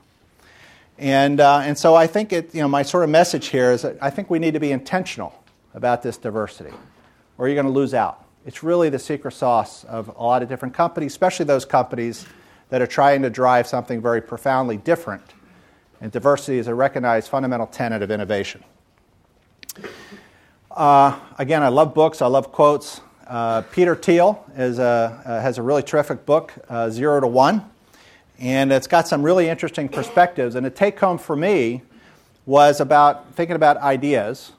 And, 0.98 1.40
uh, 1.40 1.58
and 1.64 1.76
so 1.76 1.96
I 1.96 2.06
think 2.06 2.32
it, 2.32 2.54
you 2.54 2.60
know, 2.60 2.68
my 2.68 2.82
sort 2.82 3.02
of 3.02 3.10
message 3.10 3.48
here 3.48 3.72
is 3.72 3.82
that 3.82 3.96
I 4.00 4.10
think 4.10 4.30
we 4.30 4.38
need 4.38 4.54
to 4.54 4.60
be 4.60 4.70
intentional 4.70 5.42
about 5.74 6.02
this 6.02 6.16
diversity, 6.16 6.72
or 7.38 7.48
you're 7.48 7.56
going 7.56 7.66
to 7.66 7.72
lose 7.72 7.94
out. 7.94 8.24
It's 8.46 8.62
really 8.62 8.88
the 8.88 8.98
secret 8.98 9.32
sauce 9.32 9.82
of 9.84 10.08
a 10.16 10.22
lot 10.22 10.42
of 10.42 10.48
different 10.48 10.74
companies, 10.74 11.12
especially 11.12 11.46
those 11.46 11.64
companies 11.64 12.26
that 12.72 12.80
are 12.80 12.86
trying 12.86 13.20
to 13.20 13.28
drive 13.28 13.66
something 13.66 14.00
very 14.00 14.22
profoundly 14.22 14.78
different. 14.78 15.34
And 16.00 16.10
diversity 16.10 16.56
is 16.56 16.68
a 16.68 16.74
recognized 16.74 17.28
fundamental 17.28 17.66
tenet 17.66 18.00
of 18.00 18.10
innovation. 18.10 18.64
Uh, 20.70 21.20
again, 21.38 21.62
I 21.62 21.68
love 21.68 21.92
books, 21.92 22.22
I 22.22 22.28
love 22.28 22.50
quotes. 22.50 23.02
Uh, 23.26 23.60
Peter 23.60 23.94
Thiel 23.94 24.42
is 24.56 24.78
a, 24.78 25.22
uh, 25.26 25.42
has 25.42 25.58
a 25.58 25.62
really 25.62 25.82
terrific 25.82 26.24
book, 26.24 26.54
uh, 26.70 26.88
Zero 26.88 27.20
to 27.20 27.26
One, 27.26 27.62
and 28.38 28.72
it's 28.72 28.86
got 28.86 29.06
some 29.06 29.22
really 29.22 29.50
interesting 29.50 29.86
perspectives. 29.86 30.54
And 30.54 30.64
the 30.64 30.70
take 30.70 30.98
home 30.98 31.18
for 31.18 31.36
me 31.36 31.82
was 32.46 32.80
about 32.80 33.34
thinking 33.34 33.54
about 33.54 33.76
ideas 33.76 34.52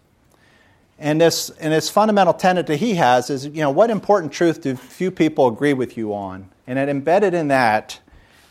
and 0.99 1.19
this, 1.19 1.49
and 1.49 1.73
this 1.73 1.89
fundamental 1.89 2.33
tenet 2.33 2.67
that 2.67 2.77
he 2.77 2.93
has 2.93 3.31
is, 3.31 3.45
you 3.47 3.61
know, 3.61 3.71
what 3.71 3.89
important 3.89 4.31
truth 4.31 4.61
do 4.61 4.75
few 4.75 5.09
people 5.09 5.47
agree 5.47 5.73
with 5.73 5.97
you 5.97 6.13
on? 6.13 6.49
And 6.67 6.77
it 6.77 6.87
embedded 6.87 7.33
in 7.33 7.47
that 7.47 7.99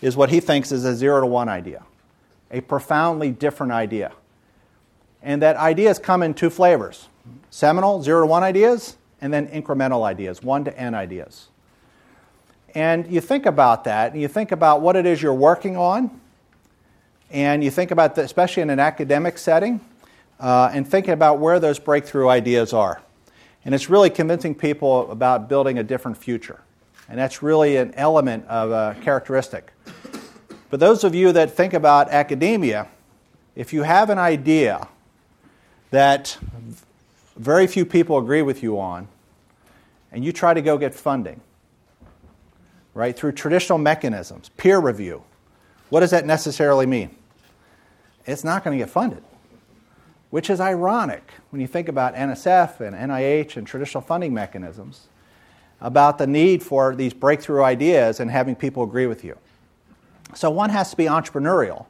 is 0.03 0.17
what 0.17 0.29
he 0.29 0.41
thinks 0.41 0.73
is 0.73 0.85
a 0.85 0.95
zero 0.95 1.21
to 1.21 1.27
one 1.27 1.49
idea, 1.49 1.85
a 2.51 2.61
profoundly 2.61 3.31
different 3.31 3.73
idea. 3.73 4.13
And 5.23 5.41
that 5.41 5.57
ideas 5.57 5.99
come 5.99 6.23
in 6.23 6.35
two 6.35 6.51
flavors 6.51 7.09
seminal, 7.51 8.03
zero 8.03 8.23
to 8.23 8.27
one 8.27 8.43
ideas, 8.43 8.97
and 9.21 9.33
then 9.33 9.47
incremental 9.49 10.03
ideas, 10.03 10.43
one 10.43 10.65
to 10.65 10.77
n 10.79 10.95
ideas. 10.95 11.49
And 12.75 13.11
you 13.11 13.21
think 13.21 13.47
about 13.47 13.85
that, 13.85 14.13
and 14.13 14.21
you 14.21 14.29
think 14.29 14.51
about 14.51 14.81
what 14.81 14.97
it 14.97 15.07
is 15.07 15.23
you're 15.23 15.33
working 15.33 15.77
on, 15.77 16.21
and 17.31 17.63
you 17.63 17.71
think 17.71 17.91
about, 17.91 18.15
the, 18.17 18.23
especially 18.23 18.63
in 18.63 18.71
an 18.71 18.81
academic 18.81 19.39
setting, 19.39 19.81
uh, 20.41 20.71
and 20.73 20.89
thinking 20.89 21.15
about 21.15 21.39
where 21.39 21.61
those 21.61 21.79
breakthrough 21.79 22.29
ideas 22.29 22.73
are. 22.73 23.01
And 23.65 23.75
it's 23.75 23.89
really 23.89 24.11
convincing 24.11 24.55
people 24.55 25.11
about 25.11 25.49
building 25.49 25.79
a 25.79 25.85
different 25.85 26.17
future. 26.17 26.61
And 27.09 27.19
that's 27.19 27.43
really 27.43 27.77
an 27.77 27.95
element 27.95 28.47
of 28.47 28.71
a 28.71 28.97
characteristic. 29.03 29.72
But 30.73 30.81
those 30.81 31.05
of 31.05 31.15
you 31.15 31.33
that 31.33 31.51
think 31.51 31.75
about 31.75 32.09
academia, 32.09 32.89
if 33.55 33.75
you 33.75 33.83
have 33.83 34.09
an 34.09 34.17
idea 34.17 34.89
that 35.91 36.39
very 37.37 37.67
few 37.67 37.85
people 37.85 38.17
agree 38.17 38.41
with 38.41 38.63
you 38.63 38.81
on, 38.81 39.09
and 40.11 40.25
you 40.25 40.33
try 40.33 40.55
to 40.55 40.63
go 40.63 40.79
get 40.79 40.95
funding, 40.95 41.43
right, 42.95 43.15
through 43.15 43.33
traditional 43.33 43.77
mechanisms, 43.77 44.49
peer 44.57 44.79
review, 44.79 45.23
what 45.91 46.01
does 46.01 46.11
that 46.13 46.25
necessarily 46.25 46.87
mean? 46.87 47.15
It's 48.25 48.43
not 48.43 48.65
going 48.65 48.79
to 48.79 48.83
get 48.83 48.91
funded 48.91 49.23
which 50.31 50.49
is 50.49 50.63
ironic 50.63 51.31
when 51.51 51.61
you 51.61 51.67
think 51.67 51.91
about 51.91 52.15
NSF 52.15 52.81
and 52.81 52.97
NIH 52.97 53.59
and 53.59 53.67
traditional 53.67 54.01
funding 54.01 54.33
mechanisms 54.33 55.09
about 55.79 56.17
the 56.17 56.27
need 56.27 56.63
for 56.63 56.95
these 56.95 57.13
breakthrough 57.13 57.63
ideas 57.63 58.19
and 58.19 58.31
having 58.31 58.57
people 58.57 58.83
agree 58.83 59.05
with 59.05 59.23
you. 59.23 59.37
So 60.35 60.51
one 60.51 60.71
has 60.71 60.91
to 60.91 60.97
be 60.97 61.05
entrepreneurial 61.05 61.87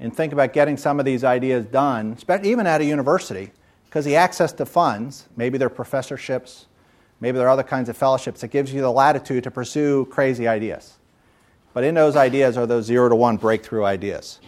and 0.00 0.14
think 0.14 0.32
about 0.32 0.52
getting 0.52 0.76
some 0.76 0.98
of 0.98 1.04
these 1.04 1.24
ideas 1.24 1.66
done, 1.66 2.16
even 2.42 2.66
at 2.66 2.80
a 2.80 2.84
university, 2.84 3.50
because 3.86 4.04
the 4.04 4.16
access 4.16 4.52
to 4.52 4.66
funds, 4.66 5.28
maybe 5.36 5.58
they're 5.58 5.68
professorships, 5.68 6.66
maybe 7.20 7.38
there 7.38 7.46
are 7.46 7.50
other 7.50 7.62
kinds 7.62 7.88
of 7.88 7.96
fellowships, 7.96 8.40
that 8.40 8.48
gives 8.48 8.72
you 8.72 8.80
the 8.80 8.90
latitude 8.90 9.44
to 9.44 9.50
pursue 9.50 10.06
crazy 10.06 10.46
ideas. 10.46 10.98
But 11.74 11.84
in 11.84 11.94
those 11.94 12.16
ideas 12.16 12.56
are 12.56 12.66
those 12.66 12.84
zero 12.84 13.08
to 13.08 13.14
one 13.14 13.36
breakthrough 13.36 13.84
ideas. 13.84 14.40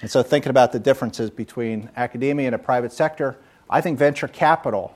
And 0.00 0.10
so, 0.10 0.22
thinking 0.22 0.50
about 0.50 0.72
the 0.72 0.78
differences 0.78 1.30
between 1.30 1.88
academia 1.96 2.46
and 2.46 2.54
a 2.54 2.58
private 2.58 2.92
sector, 2.92 3.38
I 3.70 3.80
think 3.80 3.98
venture 3.98 4.28
capital 4.28 4.94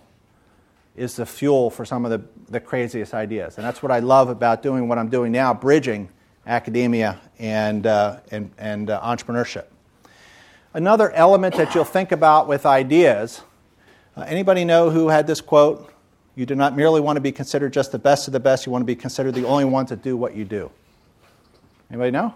is 0.96 1.16
the 1.16 1.24
fuel 1.24 1.70
for 1.70 1.84
some 1.84 2.04
of 2.04 2.10
the, 2.10 2.22
the 2.50 2.60
craziest 2.60 3.14
ideas. 3.14 3.56
And 3.56 3.64
that's 3.64 3.82
what 3.82 3.92
I 3.92 4.00
love 4.00 4.28
about 4.28 4.62
doing 4.62 4.88
what 4.88 4.98
I'm 4.98 5.08
doing 5.08 5.32
now, 5.32 5.54
bridging 5.54 6.10
academia 6.48 7.20
and, 7.38 7.86
uh, 7.86 8.18
and, 8.32 8.50
and 8.58 8.90
uh, 8.90 9.00
entrepreneurship. 9.02 9.66
Another 10.74 11.12
element 11.12 11.56
that 11.56 11.74
you'll 11.74 11.84
think 11.84 12.10
about 12.10 12.48
with 12.48 12.66
ideas 12.66 13.42
uh, 14.16 14.22
anybody 14.22 14.64
know 14.64 14.90
who 14.90 15.08
had 15.08 15.28
this 15.28 15.40
quote? 15.40 15.92
You 16.34 16.44
do 16.44 16.56
not 16.56 16.74
merely 16.74 17.00
want 17.00 17.16
to 17.18 17.20
be 17.20 17.30
considered 17.30 17.72
just 17.72 17.92
the 17.92 18.00
best 18.00 18.26
of 18.26 18.32
the 18.32 18.40
best, 18.40 18.66
you 18.66 18.72
want 18.72 18.82
to 18.82 18.86
be 18.86 18.96
considered 18.96 19.32
the 19.32 19.46
only 19.46 19.64
ones 19.64 19.90
that 19.90 20.02
do 20.02 20.16
what 20.16 20.34
you 20.34 20.44
do. 20.44 20.72
Anybody 21.88 22.10
know? 22.10 22.34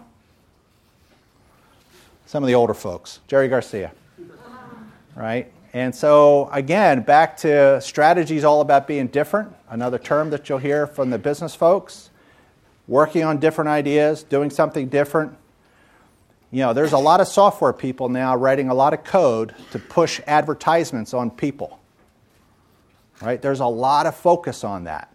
some 2.25 2.41
of 2.41 2.47
the 2.47 2.55
older 2.55 2.73
folks, 2.73 3.19
Jerry 3.27 3.47
Garcia. 3.47 3.91
Right? 5.13 5.51
And 5.73 5.93
so, 5.93 6.49
again, 6.51 7.01
back 7.01 7.37
to 7.37 7.79
strategies 7.79 8.43
all 8.43 8.61
about 8.61 8.87
being 8.87 9.05
different, 9.05 9.53
another 9.69 9.99
term 9.99 10.31
that 10.31 10.49
you'll 10.49 10.57
hear 10.57 10.87
from 10.87 11.11
the 11.11 11.19
business 11.19 11.53
folks, 11.53 12.09
working 12.87 13.23
on 13.23 13.39
different 13.39 13.69
ideas, 13.69 14.23
doing 14.23 14.49
something 14.49 14.89
different. 14.89 15.35
You 16.51 16.61
know, 16.61 16.73
there's 16.73 16.93
a 16.93 16.97
lot 16.97 17.21
of 17.21 17.27
software 17.27 17.73
people 17.73 18.09
now 18.09 18.35
writing 18.35 18.69
a 18.69 18.73
lot 18.73 18.93
of 18.93 19.03
code 19.03 19.55
to 19.71 19.79
push 19.79 20.21
advertisements 20.27 21.13
on 21.13 21.31
people. 21.31 21.79
Right? 23.21 23.41
There's 23.41 23.61
a 23.61 23.65
lot 23.67 24.05
of 24.05 24.15
focus 24.15 24.63
on 24.63 24.83
that. 24.83 25.09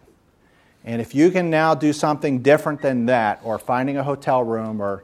And 0.83 1.01
if 1.01 1.13
you 1.13 1.31
can 1.31 1.49
now 1.49 1.75
do 1.75 1.93
something 1.93 2.41
different 2.41 2.81
than 2.81 3.05
that, 3.07 3.41
or 3.43 3.59
finding 3.59 3.97
a 3.97 4.03
hotel 4.03 4.43
room, 4.43 4.81
or 4.81 5.03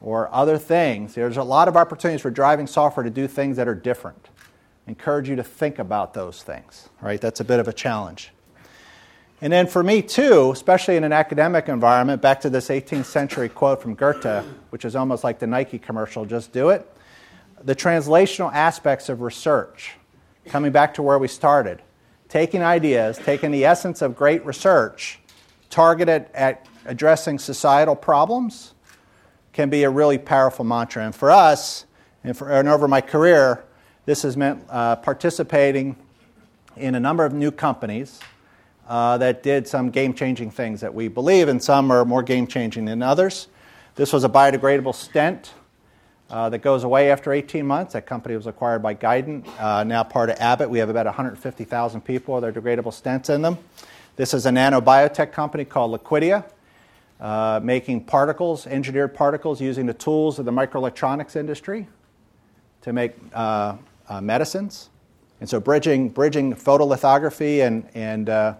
or 0.00 0.32
other 0.32 0.58
things. 0.58 1.14
There's 1.14 1.36
a 1.36 1.42
lot 1.42 1.68
of 1.68 1.76
opportunities 1.76 2.20
for 2.20 2.30
driving 2.30 2.66
software 2.66 3.04
to 3.04 3.10
do 3.10 3.26
things 3.26 3.56
that 3.56 3.68
are 3.68 3.74
different. 3.74 4.28
I 4.86 4.90
encourage 4.90 5.28
you 5.28 5.36
to 5.36 5.42
think 5.42 5.78
about 5.78 6.14
those 6.14 6.42
things. 6.42 6.88
Right? 7.00 7.20
That's 7.20 7.40
a 7.40 7.44
bit 7.44 7.60
of 7.60 7.68
a 7.68 7.72
challenge. 7.72 8.30
And 9.42 9.52
then 9.52 9.66
for 9.66 9.82
me 9.82 10.00
too, 10.00 10.50
especially 10.52 10.96
in 10.96 11.04
an 11.04 11.12
academic 11.12 11.68
environment, 11.68 12.22
back 12.22 12.40
to 12.40 12.50
this 12.50 12.68
18th 12.68 13.04
century 13.04 13.50
quote 13.50 13.82
from 13.82 13.94
Goethe, 13.94 14.44
which 14.70 14.84
is 14.84 14.96
almost 14.96 15.24
like 15.24 15.38
the 15.38 15.46
Nike 15.46 15.78
commercial, 15.78 16.24
just 16.24 16.52
do 16.52 16.70
it. 16.70 16.90
The 17.62 17.74
translational 17.74 18.52
aspects 18.52 19.08
of 19.08 19.20
research, 19.20 19.94
coming 20.46 20.72
back 20.72 20.94
to 20.94 21.02
where 21.02 21.18
we 21.18 21.28
started, 21.28 21.82
taking 22.28 22.62
ideas, 22.62 23.18
taking 23.18 23.50
the 23.50 23.66
essence 23.66 24.00
of 24.00 24.16
great 24.16 24.44
research, 24.46 25.18
targeted 25.68 26.26
at 26.32 26.66
addressing 26.86 27.38
societal 27.38 27.96
problems, 27.96 28.72
can 29.52 29.68
be 29.68 29.82
a 29.82 29.90
really 29.90 30.18
powerful 30.18 30.64
mantra. 30.64 31.04
And 31.04 31.14
for 31.14 31.30
us, 31.30 31.84
and, 32.24 32.36
for, 32.36 32.50
and 32.50 32.68
over 32.68 32.88
my 32.88 33.00
career, 33.02 33.64
this 34.06 34.22
has 34.22 34.36
meant 34.36 34.64
uh, 34.70 34.96
participating 34.96 35.96
in 36.76 36.94
a 36.94 37.00
number 37.00 37.24
of 37.24 37.34
new 37.34 37.50
companies 37.50 38.20
uh, 38.88 39.18
that 39.18 39.42
did 39.42 39.66
some 39.66 39.90
game 39.90 40.14
changing 40.14 40.50
things 40.50 40.80
that 40.80 40.94
we 40.94 41.08
believe, 41.08 41.48
and 41.48 41.62
some 41.62 41.90
are 41.90 42.04
more 42.04 42.22
game 42.22 42.46
changing 42.46 42.84
than 42.84 43.02
others. 43.02 43.48
This 43.96 44.12
was 44.12 44.24
a 44.24 44.28
biodegradable 44.28 44.94
stent 44.94 45.54
uh, 46.30 46.48
that 46.50 46.58
goes 46.58 46.84
away 46.84 47.10
after 47.10 47.32
18 47.32 47.66
months. 47.66 47.94
That 47.94 48.06
company 48.06 48.36
was 48.36 48.46
acquired 48.46 48.82
by 48.82 48.94
Guidant, 48.94 49.46
uh, 49.60 49.84
now 49.84 50.02
part 50.02 50.30
of 50.30 50.36
Abbott. 50.38 50.70
We 50.70 50.78
have 50.78 50.88
about 50.88 51.06
150,000 51.06 52.00
people 52.02 52.34
with 52.34 52.42
their 52.42 52.52
degradable 52.52 52.92
stents 52.92 53.34
in 53.34 53.42
them. 53.42 53.58
This 54.16 54.34
is 54.34 54.46
a 54.46 54.50
nanobiotech 54.50 55.32
company 55.32 55.64
called 55.64 55.98
Liquidia, 55.98 56.44
uh, 57.20 57.60
making 57.62 58.04
particles, 58.04 58.66
engineered 58.66 59.14
particles, 59.14 59.60
using 59.60 59.86
the 59.86 59.94
tools 59.94 60.38
of 60.38 60.44
the 60.44 60.52
microelectronics 60.52 61.36
industry 61.36 61.86
to 62.82 62.92
make 62.92 63.14
uh, 63.34 63.76
uh, 64.08 64.20
medicines. 64.20 64.90
And 65.40 65.48
so, 65.48 65.60
bridging, 65.60 66.08
bridging 66.08 66.54
photolithography 66.54 67.66
and, 67.66 67.88
and, 67.94 68.56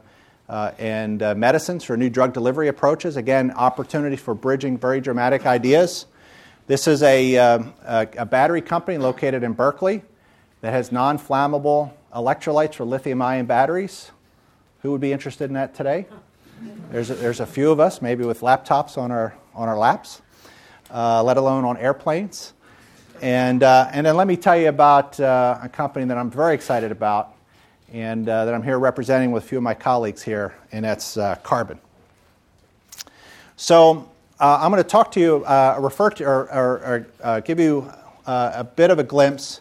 uh, 0.48 0.72
and 0.78 1.22
uh, 1.22 1.34
medicines 1.34 1.84
for 1.84 1.96
new 1.96 2.10
drug 2.10 2.32
delivery 2.32 2.68
approaches. 2.68 3.16
Again, 3.16 3.50
opportunities 3.52 4.20
for 4.20 4.34
bridging 4.34 4.78
very 4.78 5.00
dramatic 5.00 5.46
ideas. 5.46 6.06
This 6.66 6.86
is 6.88 7.02
a, 7.02 7.36
um, 7.36 7.74
a, 7.84 8.08
a 8.18 8.26
battery 8.26 8.60
company 8.60 8.98
located 8.98 9.42
in 9.42 9.52
Berkeley 9.52 10.02
that 10.60 10.72
has 10.72 10.90
non 10.90 11.18
flammable 11.18 11.92
electrolytes 12.14 12.74
for 12.74 12.84
lithium 12.84 13.22
ion 13.22 13.46
batteries. 13.46 14.10
Who 14.82 14.92
would 14.92 15.00
be 15.00 15.12
interested 15.12 15.44
in 15.44 15.54
that 15.54 15.74
today? 15.74 16.06
There's 16.90 17.10
a, 17.10 17.14
there's 17.14 17.40
a 17.40 17.46
few 17.46 17.70
of 17.70 17.80
us, 17.80 18.00
maybe 18.00 18.24
with 18.24 18.40
laptops 18.40 18.96
on 18.96 19.10
our, 19.10 19.34
on 19.54 19.68
our 19.68 19.78
laps, 19.78 20.22
uh, 20.90 21.22
let 21.22 21.36
alone 21.36 21.64
on 21.64 21.76
airplanes. 21.76 22.54
And, 23.20 23.62
uh, 23.62 23.88
and 23.92 24.06
then 24.06 24.16
let 24.16 24.26
me 24.26 24.36
tell 24.36 24.56
you 24.56 24.68
about 24.68 25.18
uh, 25.20 25.58
a 25.62 25.68
company 25.68 26.04
that 26.06 26.18
I'm 26.18 26.30
very 26.30 26.54
excited 26.54 26.92
about 26.92 27.35
and 27.92 28.28
uh, 28.28 28.44
that 28.44 28.54
I'm 28.54 28.62
here 28.62 28.78
representing 28.78 29.32
with 29.32 29.44
a 29.44 29.46
few 29.46 29.58
of 29.58 29.64
my 29.64 29.74
colleagues 29.74 30.22
here, 30.22 30.54
and 30.72 30.84
that's 30.84 31.16
uh, 31.16 31.36
Carbon. 31.36 31.78
So 33.56 34.08
uh, 34.40 34.58
I'm 34.60 34.70
going 34.70 34.82
to 34.82 34.88
talk 34.88 35.12
to 35.12 35.20
you, 35.20 35.44
uh, 35.44 35.78
refer 35.80 36.10
to, 36.10 36.24
or, 36.24 36.52
or, 36.52 37.06
or 37.24 37.40
give 37.40 37.58
you 37.58 37.90
a 38.26 38.64
bit 38.64 38.90
of 38.90 38.98
a 38.98 39.04
glimpse 39.04 39.60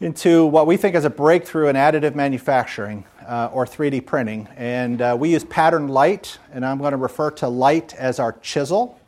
into 0.00 0.44
what 0.44 0.66
we 0.66 0.76
think 0.76 0.94
is 0.94 1.04
a 1.04 1.10
breakthrough 1.10 1.68
in 1.68 1.76
additive 1.76 2.14
manufacturing 2.14 3.04
uh, 3.26 3.48
or 3.52 3.64
3D 3.64 4.04
printing. 4.04 4.46
And 4.56 5.00
uh, 5.00 5.16
we 5.18 5.30
use 5.30 5.44
pattern 5.44 5.88
light, 5.88 6.38
and 6.52 6.66
I'm 6.66 6.78
going 6.78 6.90
to 6.90 6.98
refer 6.98 7.30
to 7.32 7.48
light 7.48 7.94
as 7.94 8.18
our 8.18 8.32
chisel. 8.32 9.00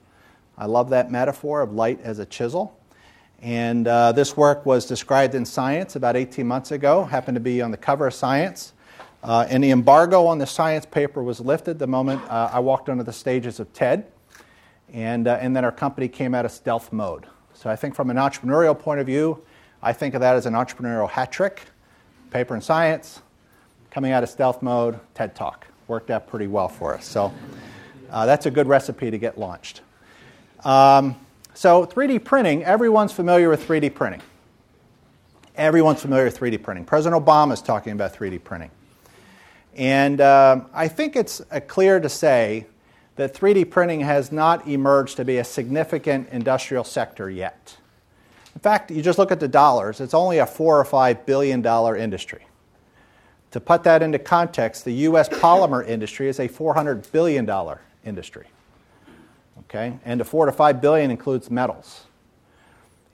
I 0.56 0.66
love 0.66 0.90
that 0.90 1.10
metaphor 1.10 1.60
of 1.60 1.72
light 1.72 2.00
as 2.02 2.18
a 2.18 2.26
chisel. 2.26 2.77
And 3.40 3.86
uh, 3.86 4.12
this 4.12 4.36
work 4.36 4.66
was 4.66 4.84
described 4.84 5.34
in 5.34 5.44
Science 5.44 5.96
about 5.96 6.16
18 6.16 6.46
months 6.46 6.72
ago, 6.72 7.04
happened 7.04 7.36
to 7.36 7.40
be 7.40 7.62
on 7.62 7.70
the 7.70 7.76
cover 7.76 8.06
of 8.06 8.14
Science. 8.14 8.72
Uh, 9.22 9.46
and 9.48 9.62
the 9.62 9.70
embargo 9.70 10.26
on 10.26 10.38
the 10.38 10.46
science 10.46 10.86
paper 10.86 11.22
was 11.22 11.40
lifted 11.40 11.78
the 11.78 11.86
moment 11.86 12.22
uh, 12.30 12.50
I 12.52 12.60
walked 12.60 12.88
onto 12.88 13.02
the 13.02 13.12
stages 13.12 13.58
of 13.58 13.72
TED. 13.72 14.06
And, 14.92 15.26
uh, 15.28 15.38
and 15.40 15.54
then 15.54 15.64
our 15.64 15.72
company 15.72 16.08
came 16.08 16.34
out 16.34 16.44
of 16.44 16.52
stealth 16.52 16.92
mode. 16.92 17.26
So 17.52 17.68
I 17.68 17.76
think 17.76 17.94
from 17.94 18.10
an 18.10 18.16
entrepreneurial 18.16 18.78
point 18.78 19.00
of 19.00 19.06
view, 19.06 19.42
I 19.82 19.92
think 19.92 20.14
of 20.14 20.20
that 20.20 20.36
as 20.36 20.46
an 20.46 20.54
entrepreneurial 20.54 21.08
hat 21.08 21.30
trick. 21.30 21.62
Paper 22.30 22.54
and 22.54 22.62
Science, 22.62 23.22
coming 23.90 24.12
out 24.12 24.22
of 24.22 24.28
stealth 24.28 24.62
mode, 24.62 24.98
TED 25.14 25.34
Talk. 25.34 25.66
Worked 25.88 26.10
out 26.10 26.26
pretty 26.26 26.46
well 26.46 26.68
for 26.68 26.94
us. 26.94 27.06
So 27.06 27.32
uh, 28.10 28.26
that's 28.26 28.46
a 28.46 28.50
good 28.50 28.66
recipe 28.66 29.10
to 29.10 29.18
get 29.18 29.38
launched. 29.38 29.80
Um, 30.64 31.16
so 31.58 31.84
3D 31.84 32.22
printing, 32.22 32.62
everyone's 32.62 33.12
familiar 33.12 33.48
with 33.48 33.66
3D 33.66 33.92
printing. 33.92 34.22
Everyone's 35.56 36.00
familiar 36.00 36.26
with 36.26 36.38
3D 36.38 36.62
printing. 36.62 36.84
President 36.84 37.20
Obama 37.20 37.52
is 37.52 37.60
talking 37.60 37.94
about 37.94 38.14
3D 38.14 38.44
printing. 38.44 38.70
And 39.74 40.20
uh, 40.20 40.60
I 40.72 40.86
think 40.86 41.16
it's 41.16 41.40
uh, 41.50 41.58
clear 41.66 41.98
to 41.98 42.08
say 42.08 42.66
that 43.16 43.34
3D 43.34 43.68
printing 43.68 44.02
has 44.02 44.30
not 44.30 44.68
emerged 44.68 45.16
to 45.16 45.24
be 45.24 45.38
a 45.38 45.44
significant 45.44 46.28
industrial 46.28 46.84
sector 46.84 47.28
yet. 47.28 47.76
In 48.54 48.60
fact, 48.60 48.92
you 48.92 49.02
just 49.02 49.18
look 49.18 49.32
at 49.32 49.40
the 49.40 49.48
dollars, 49.48 50.00
it's 50.00 50.14
only 50.14 50.38
a 50.38 50.46
four 50.46 50.78
or 50.78 50.84
five 50.84 51.26
billion 51.26 51.60
dollar 51.60 51.96
industry. 51.96 52.46
To 53.50 53.58
put 53.58 53.82
that 53.82 54.00
into 54.00 54.20
context, 54.20 54.84
the 54.84 54.92
US 54.92 55.28
polymer 55.28 55.84
industry 55.84 56.28
is 56.28 56.38
a 56.38 56.48
$400 56.48 57.10
billion 57.10 57.50
industry 58.04 58.46
okay? 59.68 59.98
And 60.04 60.20
the 60.20 60.24
four 60.24 60.46
to 60.46 60.52
five 60.52 60.80
billion 60.80 61.10
includes 61.10 61.50
metals. 61.50 62.04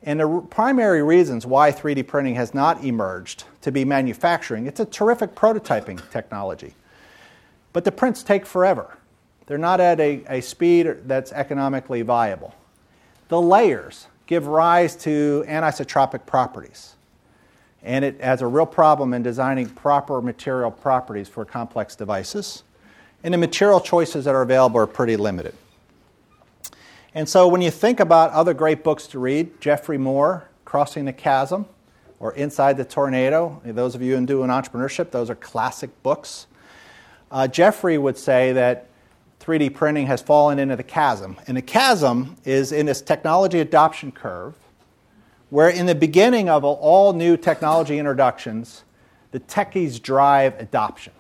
And 0.03 0.21
the 0.21 0.47
primary 0.51 1.03
reasons 1.03 1.47
why 1.47 1.73
3D 1.73 2.07
printing 2.07 2.35
has 2.35 2.53
not 2.53 2.85
emerged 2.85 3.45
to 3.63 3.73
be 3.73 3.85
manufacturing, 3.85 4.67
it's 4.67 4.81
a 4.81 4.85
terrific 4.85 5.35
prototyping 5.35 6.11
technology. 6.11 6.75
But 7.73 7.85
the 7.85 7.93
prints 7.93 8.23
take 8.23 8.45
forever. 8.45 8.99
They're 9.47 9.59
not 9.59 9.81
at 9.81 10.01
a, 10.01 10.23
a 10.29 10.41
speed 10.41 10.95
that's 11.07 11.33
economically 11.33 12.03
viable. 12.03 12.55
The 13.29 13.41
layers 13.41 14.07
give 14.27 14.47
rise 14.47 14.95
to 14.97 15.45
anisotropic 15.49 16.27
properties. 16.27 16.95
And 17.83 18.05
it 18.05 18.21
has 18.21 18.41
a 18.41 18.47
real 18.47 18.67
problem 18.67 19.13
in 19.13 19.23
designing 19.23 19.69
proper 19.69 20.23
material 20.23 20.71
properties 20.71 21.29
for 21.29 21.45
complex 21.45 21.95
devices. 21.97 22.63
And 23.23 23.35
the 23.35 23.39
material 23.39 23.81
choices 23.81 24.25
that 24.25 24.35
are 24.35 24.43
available 24.43 24.81
are 24.81 24.87
pretty 24.87 25.17
limited. 25.17 25.55
And 27.15 27.29
so 27.29 27.47
when 27.47 27.63
you 27.63 27.71
think 27.71 28.01
about 28.01 28.33
other 28.33 28.53
great 28.53 28.83
books 28.83 29.07
to 29.09 29.21
read, 29.21 29.61
Geoffrey 29.61 29.99
Moore, 29.99 30.49
Crossing 30.65 31.05
the 31.05 31.13
Chasm, 31.13 31.67
or 32.19 32.33
Inside 32.35 32.77
the 32.77 32.85
Tornado, 32.85 33.61
those 33.65 33.95
of 33.95 34.03
you 34.03 34.17
who 34.17 34.27
do 34.27 34.43
an 34.43 34.51
entrepreneurship, 34.51 35.13
those 35.13 35.31
are 35.31 35.37
classic 35.37 35.91
books. 36.03 36.49
Uh, 37.31 37.47
Geoffrey 37.47 37.99
would 37.99 38.19
say 38.19 38.53
that 38.53 38.89
3D 39.41 39.75
printing 39.75 40.07
has 40.07 40.23
fallen 40.23 40.59
into 40.59 40.75
the 40.75 40.83
chasm. 40.83 41.37
And 41.47 41.57
the 41.57 41.63
chasm 41.63 42.37
is 42.45 42.73
in 42.73 42.87
this 42.87 43.01
technology 43.01 43.61
adoption 43.61 44.11
curve, 44.11 44.55
where 45.51 45.69
in 45.69 45.87
the 45.87 45.95
beginning 45.95 46.49
of 46.49 46.65
all 46.65 47.13
new 47.13 47.37
technology 47.37 47.99
introductions, 47.99 48.85
the 49.31 49.41
techies 49.41 50.01
drive 50.01 50.59
adoption. 50.59 51.13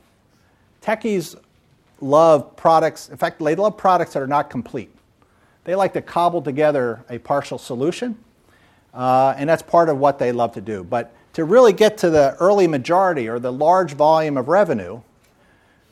Techies 0.83 1.37
love 2.01 2.57
products, 2.57 3.09
in 3.11 3.17
fact, 3.17 3.39
they 3.39 3.55
love 3.55 3.77
products 3.77 4.15
that 4.15 4.23
are 4.23 4.27
not 4.27 4.51
complete. 4.51 4.94
They 5.65 5.75
like 5.75 5.95
to 5.95 6.03
cobble 6.03 6.43
together 6.43 7.05
a 7.09 7.19
partial 7.19 7.59
solution, 7.59 8.17
uh, 8.93 9.35
and 9.37 9.49
that's 9.49 9.63
part 9.63 9.89
of 9.89 9.99
what 9.99 10.19
they 10.19 10.31
love 10.31 10.53
to 10.53 10.61
do. 10.61 10.85
But 10.85 11.15
to 11.35 11.45
really 11.45 11.73
get 11.73 11.99
to 11.99 12.11
the 12.11 12.37
early 12.39 12.69
majority 12.69 13.29
or 13.29 13.39
the 13.39 13.53
large 13.53 13.95
volume 13.95 14.37
of 14.37 14.49
revenue, 14.49 15.01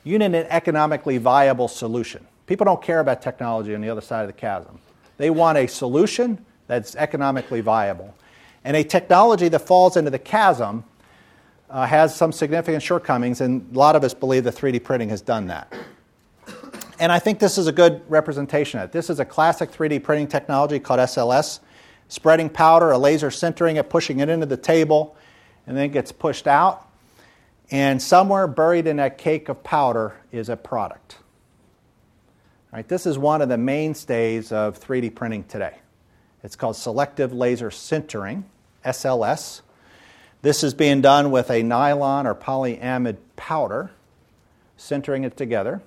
you 0.03 0.19
need 0.19 0.35
an 0.35 0.47
economically 0.49 1.17
viable 1.17 1.67
solution. 1.67 2.25
People 2.45 2.65
don't 2.65 2.81
care 2.81 2.99
about 2.99 3.21
technology 3.21 3.73
on 3.73 3.81
the 3.81 3.89
other 3.89 4.01
side 4.01 4.21
of 4.21 4.27
the 4.27 4.33
chasm. 4.33 4.79
They 5.17 5.29
want 5.29 5.57
a 5.57 5.67
solution 5.67 6.45
that's 6.67 6.95
economically 6.95 7.61
viable. 7.61 8.13
And 8.63 8.77
a 8.77 8.83
technology 8.83 9.49
that 9.49 9.59
falls 9.59 9.97
into 9.97 10.11
the 10.11 10.19
chasm 10.19 10.83
uh, 11.69 11.85
has 11.87 12.15
some 12.15 12.31
significant 12.31 12.83
shortcomings, 12.83 13.41
and 13.41 13.67
a 13.73 13.77
lot 13.77 13.95
of 13.95 14.03
us 14.03 14.13
believe 14.13 14.43
that 14.43 14.55
3D 14.55 14.83
printing 14.83 15.09
has 15.09 15.21
done 15.21 15.47
that. 15.47 15.73
And 16.99 17.11
I 17.11 17.19
think 17.19 17.39
this 17.39 17.57
is 17.57 17.67
a 17.67 17.71
good 17.71 18.01
representation 18.09 18.79
of 18.79 18.89
it. 18.89 18.91
This 18.91 19.09
is 19.09 19.19
a 19.19 19.25
classic 19.25 19.71
3D 19.71 20.03
printing 20.03 20.27
technology 20.27 20.79
called 20.79 20.99
SLS. 20.99 21.59
Spreading 22.07 22.49
powder, 22.49 22.91
a 22.91 22.97
laser 22.97 23.29
sintering 23.29 23.79
it, 23.79 23.89
pushing 23.89 24.19
it 24.19 24.29
into 24.29 24.45
the 24.45 24.57
table, 24.57 25.15
and 25.65 25.75
then 25.75 25.85
it 25.85 25.93
gets 25.93 26.11
pushed 26.11 26.45
out. 26.45 26.87
And 27.71 27.99
somewhere 28.01 28.45
buried 28.47 28.85
in 28.85 28.97
that 28.97 29.17
cake 29.17 29.49
of 29.49 29.63
powder 29.63 30.13
is 30.31 30.49
a 30.49 30.55
product. 30.55 31.17
Right, 32.71 32.87
this 32.87 33.05
is 33.05 33.17
one 33.17 33.41
of 33.41 33.49
the 33.49 33.57
mainstays 33.57 34.51
of 34.51 34.79
3D 34.79 35.15
printing 35.15 35.45
today. 35.45 35.77
It's 36.43 36.55
called 36.55 36.75
selective 36.75 37.31
laser 37.31 37.69
sintering, 37.69 38.43
SLS. 38.85 39.61
This 40.41 40.63
is 40.63 40.73
being 40.73 41.01
done 41.01 41.31
with 41.31 41.49
a 41.49 41.63
nylon 41.63 42.27
or 42.27 42.35
polyamide 42.35 43.17
powder, 43.35 43.91
sintering 44.77 45.25
it 45.25 45.37
together. 45.37 45.81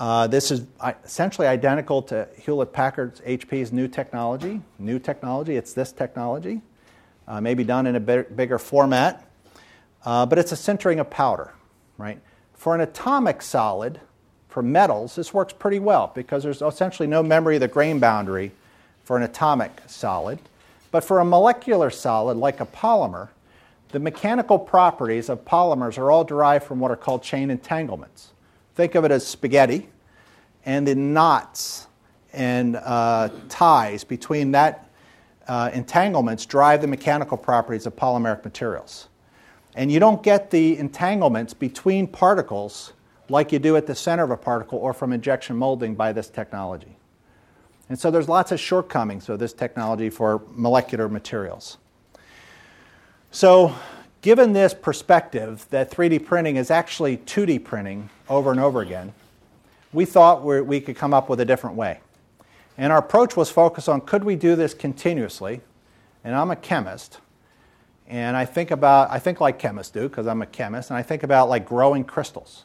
Uh, 0.00 0.26
this 0.26 0.50
is 0.50 0.64
essentially 1.04 1.46
identical 1.46 2.00
to 2.00 2.26
Hewlett 2.38 2.72
Packard's 2.72 3.20
HP's 3.20 3.70
new 3.70 3.86
technology. 3.86 4.62
New 4.78 4.98
technology, 4.98 5.56
it's 5.56 5.74
this 5.74 5.92
technology, 5.92 6.62
uh, 7.28 7.38
maybe 7.38 7.64
done 7.64 7.86
in 7.86 7.96
a 7.96 8.00
bigger 8.00 8.58
format, 8.58 9.30
uh, 10.06 10.24
but 10.24 10.38
it's 10.38 10.52
a 10.52 10.54
sintering 10.54 11.00
of 11.00 11.10
powder, 11.10 11.52
right? 11.98 12.18
For 12.54 12.74
an 12.74 12.80
atomic 12.80 13.42
solid, 13.42 14.00
for 14.48 14.62
metals, 14.62 15.16
this 15.16 15.34
works 15.34 15.52
pretty 15.52 15.78
well 15.78 16.10
because 16.14 16.44
there's 16.44 16.62
essentially 16.62 17.06
no 17.06 17.22
memory 17.22 17.56
of 17.56 17.60
the 17.60 17.68
grain 17.68 17.98
boundary 17.98 18.52
for 19.04 19.18
an 19.18 19.22
atomic 19.22 19.82
solid. 19.86 20.38
But 20.90 21.04
for 21.04 21.20
a 21.20 21.26
molecular 21.26 21.90
solid 21.90 22.38
like 22.38 22.58
a 22.60 22.66
polymer, 22.66 23.28
the 23.90 23.98
mechanical 23.98 24.58
properties 24.58 25.28
of 25.28 25.44
polymers 25.44 25.98
are 25.98 26.10
all 26.10 26.24
derived 26.24 26.64
from 26.64 26.80
what 26.80 26.90
are 26.90 26.96
called 26.96 27.22
chain 27.22 27.50
entanglements. 27.50 28.29
Think 28.74 28.94
of 28.94 29.04
it 29.04 29.10
as 29.10 29.26
spaghetti, 29.26 29.88
and 30.64 30.86
the 30.86 30.94
knots 30.94 31.86
and 32.32 32.76
uh, 32.76 33.28
ties 33.48 34.04
between 34.04 34.52
that 34.52 34.88
uh, 35.48 35.70
entanglements 35.72 36.46
drive 36.46 36.80
the 36.80 36.86
mechanical 36.86 37.36
properties 37.36 37.86
of 37.86 37.96
polymeric 37.96 38.44
materials. 38.44 39.08
And 39.74 39.90
you 39.90 40.00
don't 40.00 40.22
get 40.22 40.50
the 40.50 40.78
entanglements 40.78 41.54
between 41.54 42.06
particles 42.06 42.92
like 43.28 43.52
you 43.52 43.58
do 43.58 43.76
at 43.76 43.86
the 43.86 43.94
center 43.94 44.24
of 44.24 44.30
a 44.30 44.36
particle 44.36 44.78
or 44.78 44.92
from 44.92 45.12
injection 45.12 45.56
molding 45.56 45.94
by 45.94 46.12
this 46.12 46.28
technology. 46.28 46.96
And 47.88 47.98
so 47.98 48.10
there's 48.10 48.28
lots 48.28 48.52
of 48.52 48.60
shortcomings 48.60 49.28
of 49.28 49.38
this 49.38 49.52
technology 49.52 50.10
for 50.10 50.42
molecular 50.54 51.08
materials. 51.08 51.78
So, 53.32 53.74
given 54.22 54.52
this 54.52 54.74
perspective 54.74 55.66
that 55.70 55.90
3D 55.90 56.24
printing 56.24 56.56
is 56.56 56.70
actually 56.70 57.16
2D 57.18 57.64
printing 57.64 58.10
over 58.28 58.50
and 58.50 58.60
over 58.60 58.80
again, 58.80 59.12
we 59.92 60.04
thought 60.04 60.44
we 60.44 60.80
could 60.80 60.96
come 60.96 61.12
up 61.12 61.28
with 61.28 61.40
a 61.40 61.44
different 61.44 61.76
way. 61.76 62.00
And 62.78 62.92
our 62.92 62.98
approach 62.98 63.36
was 63.36 63.50
focused 63.50 63.88
on 63.88 64.00
could 64.00 64.24
we 64.24 64.36
do 64.36 64.56
this 64.56 64.72
continuously? 64.74 65.60
And 66.24 66.34
I'm 66.34 66.50
a 66.50 66.56
chemist. 66.56 67.18
And 68.06 68.36
I 68.36 68.44
think 68.44 68.70
about, 68.70 69.10
I 69.10 69.18
think 69.18 69.40
like 69.40 69.58
chemists 69.58 69.92
do 69.92 70.08
because 70.08 70.26
I'm 70.26 70.42
a 70.42 70.46
chemist, 70.46 70.90
and 70.90 70.96
I 70.96 71.02
think 71.02 71.22
about 71.22 71.48
like 71.48 71.64
growing 71.64 72.04
crystals. 72.04 72.64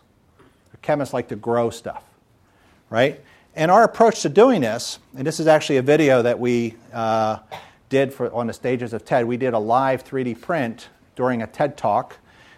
Chemists 0.81 1.13
like 1.13 1.27
to 1.29 1.35
grow 1.35 1.69
stuff, 1.69 2.03
right? 2.89 3.21
And 3.55 3.71
our 3.71 3.83
approach 3.83 4.21
to 4.21 4.29
doing 4.29 4.61
this, 4.61 4.99
and 5.15 5.25
this 5.25 5.39
is 5.39 5.47
actually 5.47 5.77
a 5.77 5.81
video 5.81 6.21
that 6.21 6.39
we 6.39 6.75
uh, 6.93 7.39
did 7.89 8.13
for, 8.13 8.33
on 8.33 8.47
the 8.47 8.53
stages 8.53 8.93
of 8.93 9.05
TED. 9.05 9.25
We 9.25 9.37
did 9.37 9.53
a 9.53 9.59
live 9.59 10.03
3D 10.03 10.41
print 10.41 10.89
during 11.15 11.41
a 11.41 11.47
TED 11.47 11.77
talk. 11.77 12.17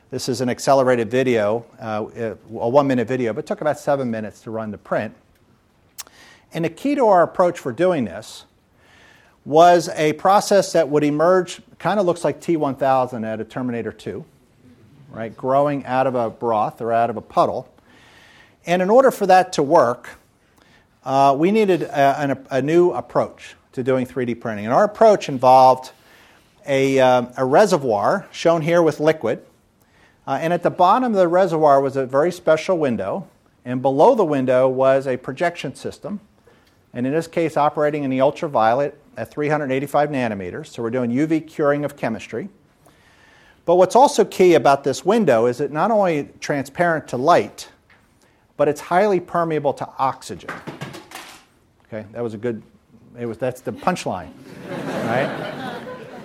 This 0.10 0.30
is 0.30 0.42
an 0.42 0.50
accelerated 0.50 1.12
video, 1.12 1.66
uh, 1.80 2.06
a 2.18 2.70
one 2.70 2.88
minute 2.88 3.08
video, 3.08 3.34
but 3.34 3.46
took 3.46 3.62
about 3.62 3.80
seven 3.80 4.10
minutes 4.10 4.42
to 4.42 4.52
run 4.52 4.72
the 4.72 4.78
print. 4.78 5.14
And 6.54 6.66
the 6.66 6.70
key 6.70 6.96
to 6.96 7.06
our 7.08 7.24
approach 7.24 7.60
for 7.60 7.72
doing 7.72 8.06
this 8.06 8.46
was 9.46 9.90
a 9.90 10.14
process 10.14 10.74
that 10.74 10.90
would 10.90 11.04
emerge, 11.04 11.62
kind 11.80 12.00
of 12.00 12.06
looks 12.06 12.24
like 12.24 12.42
T1000 12.42 13.26
at 13.26 13.40
a 13.40 13.44
Terminator 13.44 13.92
2, 13.92 14.26
right? 15.10 15.36
Growing 15.36 15.86
out 15.86 16.08
of 16.08 16.16
a 16.16 16.30
broth 16.30 16.82
or 16.82 16.92
out 16.92 17.10
of 17.10 17.18
a 17.18 17.22
puddle. 17.22 17.72
And 18.66 18.82
in 18.82 18.90
order 18.90 19.12
for 19.12 19.26
that 19.26 19.54
to 19.54 19.64
work, 19.64 20.10
uh, 21.06 21.36
we 21.38 21.52
needed 21.52 21.84
a, 21.84 22.38
a, 22.52 22.62
new 22.62 22.92
approach 22.92 23.56
to 23.72 23.84
doing 23.84 24.06
3D 24.06 24.42
printing. 24.42 24.66
And 24.66 24.74
our 24.74 24.84
approach 24.84 25.30
involved 25.30 25.92
a, 26.68 27.00
uh, 27.00 27.26
a 27.38 27.46
reservoir 27.46 28.28
shown 28.32 28.62
here 28.62 28.82
with 28.82 29.00
liquid. 29.00 29.46
Uh, 30.28 30.38
and 30.42 30.52
at 30.52 30.62
the 30.62 30.70
bottom 30.70 31.14
of 31.14 31.18
the 31.18 31.28
reservoir 31.28 31.82
was 31.82 31.96
a 31.96 32.06
very 32.06 32.32
special 32.32 32.78
window. 32.78 33.28
And 33.66 33.82
below 33.82 34.16
the 34.16 34.26
window 34.26 34.68
was 34.68 35.08
a 35.08 35.18
projection 35.18 35.76
system. 35.76 36.20
And 36.94 37.06
in 37.06 37.14
this 37.14 37.28
case, 37.28 37.58
operating 37.58 38.04
in 38.04 38.10
the 38.10 38.22
ultraviolet 38.22 38.98
at 39.18 39.32
385 39.32 40.10
nanometers. 40.10 40.68
So 40.68 40.84
we're 40.84 40.90
doing 40.90 41.12
UV 41.12 41.48
curing 41.48 41.84
of 41.86 41.96
chemistry. 41.98 42.50
But 43.66 43.76
what's 43.76 43.96
also 43.96 44.24
key 44.24 44.54
about 44.54 44.84
this 44.84 45.04
window 45.04 45.46
is 45.46 45.60
it 45.60 45.72
not 45.72 45.92
only 45.92 46.30
transparent 46.40 47.08
to 47.10 47.18
light, 47.18 47.70
but 48.56 48.68
it's 48.68 48.80
highly 48.80 49.20
permeable 49.20 49.74
to 49.74 49.90
oxygen. 49.98 50.50
Okay, 51.88 52.06
that 52.14 52.24
was 52.24 52.34
a 52.34 52.38
good. 52.38 52.64
It 53.20 53.26
was 53.26 53.38
that's 53.38 53.62
the 53.62 53.72
punchline, 53.72 54.32
right? 54.70 55.67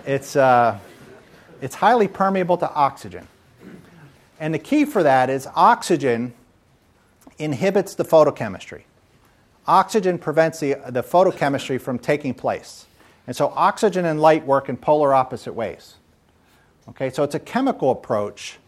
It's 0.06 0.36
uh, 0.36 0.78
it's 1.60 1.76
highly 1.76 2.08
permeable 2.08 2.56
to 2.58 2.72
oxygen, 2.72 3.28
and 4.40 4.52
the 4.52 4.58
key 4.58 4.84
for 4.84 5.02
that 5.02 5.30
is 5.30 5.46
oxygen 5.54 6.34
inhibits 7.38 7.94
the 7.94 8.04
photochemistry. 8.04 8.82
Oxygen 9.66 10.18
prevents 10.18 10.58
the, 10.58 10.74
the 10.88 11.02
photochemistry 11.02 11.80
from 11.80 11.98
taking 11.98 12.34
place. 12.34 12.86
And 13.26 13.36
so 13.36 13.52
oxygen 13.54 14.04
and 14.04 14.20
light 14.20 14.44
work 14.44 14.68
in 14.68 14.76
polar 14.76 15.14
opposite 15.14 15.52
ways. 15.52 15.96
Okay, 16.88 17.10
so 17.10 17.22
it's 17.22 17.36
a 17.36 17.40
chemical 17.40 17.92
approach 17.92 18.58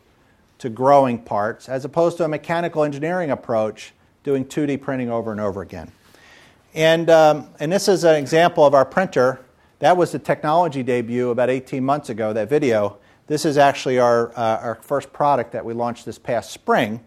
to 0.58 0.68
growing 0.68 1.18
parts 1.18 1.68
as 1.68 1.84
opposed 1.84 2.16
to 2.18 2.24
a 2.24 2.28
mechanical 2.28 2.84
engineering 2.84 3.30
approach 3.30 3.92
doing 4.22 4.44
2D 4.44 4.80
printing 4.80 5.10
over 5.10 5.32
and 5.32 5.40
over 5.40 5.62
again. 5.62 5.90
And, 6.74 7.10
um, 7.10 7.48
and 7.58 7.72
this 7.72 7.88
is 7.88 8.04
an 8.04 8.14
example 8.14 8.64
of 8.64 8.74
our 8.74 8.84
printer. 8.84 9.40
That 9.84 9.98
was 9.98 10.12
the 10.12 10.18
technology 10.18 10.82
debut 10.82 11.28
about 11.28 11.50
18 11.50 11.84
months 11.84 12.08
ago, 12.08 12.32
that 12.32 12.48
video. 12.48 12.96
This 13.26 13.44
is 13.44 13.58
actually 13.58 13.98
our, 13.98 14.30
uh, 14.30 14.56
our 14.62 14.74
first 14.76 15.12
product 15.12 15.52
that 15.52 15.62
we 15.62 15.74
launched 15.74 16.06
this 16.06 16.18
past 16.18 16.52
spring. 16.52 17.00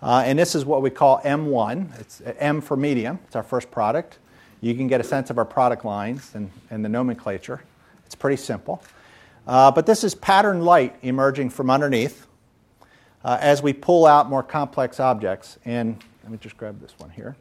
Uh, 0.00 0.22
and 0.24 0.38
this 0.38 0.54
is 0.54 0.64
what 0.64 0.82
we 0.82 0.90
call 0.90 1.20
M1. 1.22 1.98
It's 1.98 2.22
M 2.38 2.60
for 2.60 2.76
medium. 2.76 3.18
It's 3.26 3.34
our 3.34 3.42
first 3.42 3.72
product. 3.72 4.20
You 4.60 4.76
can 4.76 4.86
get 4.86 5.00
a 5.00 5.02
sense 5.02 5.30
of 5.30 5.38
our 5.38 5.44
product 5.44 5.84
lines 5.84 6.30
and, 6.36 6.48
and 6.70 6.84
the 6.84 6.88
nomenclature. 6.88 7.60
It's 8.04 8.14
pretty 8.14 8.36
simple. 8.36 8.84
Uh, 9.44 9.72
but 9.72 9.84
this 9.84 10.04
is 10.04 10.14
pattern 10.14 10.60
light 10.60 10.94
emerging 11.02 11.50
from 11.50 11.70
underneath 11.70 12.28
uh, 13.24 13.38
as 13.40 13.64
we 13.64 13.72
pull 13.72 14.06
out 14.06 14.30
more 14.30 14.44
complex 14.44 15.00
objects. 15.00 15.58
And 15.64 16.00
let 16.22 16.30
me 16.30 16.38
just 16.40 16.56
grab 16.56 16.80
this 16.80 16.94
one 16.98 17.10
here. 17.10 17.34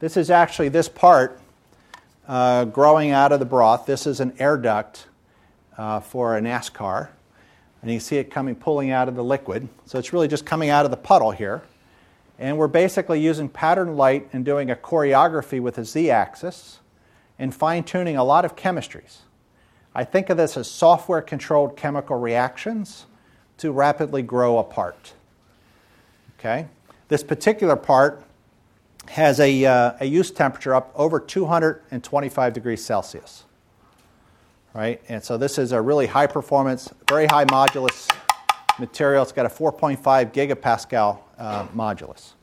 This 0.00 0.16
is 0.16 0.30
actually 0.32 0.68
this 0.68 0.88
part 0.88 1.40
uh, 2.28 2.64
growing 2.66 3.10
out 3.10 3.32
of 3.32 3.40
the 3.40 3.46
broth. 3.46 3.86
This 3.86 4.06
is 4.06 4.20
an 4.20 4.34
air 4.38 4.56
duct 4.56 5.06
uh, 5.76 6.00
for 6.00 6.36
a 6.36 6.40
NASCAR. 6.40 7.08
And 7.82 7.90
you 7.90 8.00
see 8.00 8.16
it 8.16 8.30
coming, 8.30 8.54
pulling 8.54 8.90
out 8.90 9.08
of 9.08 9.14
the 9.14 9.24
liquid. 9.24 9.68
So 9.86 9.98
it's 9.98 10.12
really 10.12 10.28
just 10.28 10.44
coming 10.44 10.68
out 10.68 10.84
of 10.84 10.90
the 10.90 10.96
puddle 10.96 11.30
here. 11.30 11.62
And 12.38 12.56
we're 12.58 12.68
basically 12.68 13.20
using 13.20 13.48
pattern 13.48 13.96
light 13.96 14.28
and 14.32 14.44
doing 14.44 14.70
a 14.70 14.76
choreography 14.76 15.60
with 15.60 15.78
a 15.78 15.84
z 15.84 16.10
axis 16.10 16.80
and 17.38 17.54
fine 17.54 17.84
tuning 17.84 18.16
a 18.16 18.24
lot 18.24 18.44
of 18.44 18.56
chemistries. 18.56 19.18
I 19.94 20.04
think 20.04 20.30
of 20.30 20.36
this 20.36 20.56
as 20.56 20.70
software 20.70 21.22
controlled 21.22 21.76
chemical 21.76 22.16
reactions 22.16 23.06
to 23.58 23.72
rapidly 23.72 24.22
grow 24.22 24.58
a 24.58 24.64
part. 24.64 25.14
Okay? 26.38 26.66
This 27.08 27.22
particular 27.22 27.76
part 27.76 28.22
has 29.10 29.40
a, 29.40 29.64
uh, 29.64 29.92
a 29.98 30.04
use 30.04 30.30
temperature 30.30 30.72
up 30.72 30.92
over 30.94 31.18
225 31.18 32.52
degrees 32.52 32.84
Celsius. 32.84 33.44
Right? 34.72 35.02
And 35.08 35.22
so 35.24 35.36
this 35.36 35.58
is 35.58 35.72
a 35.72 35.80
really 35.80 36.06
high 36.06 36.28
performance, 36.28 36.88
very 37.08 37.26
high 37.26 37.44
modulus 37.46 38.08
material. 38.78 39.24
It's 39.24 39.32
got 39.32 39.46
a 39.46 39.48
4.5 39.48 39.98
gigapascal 40.32 41.18
uh, 41.38 41.66
modulus. 41.68 42.34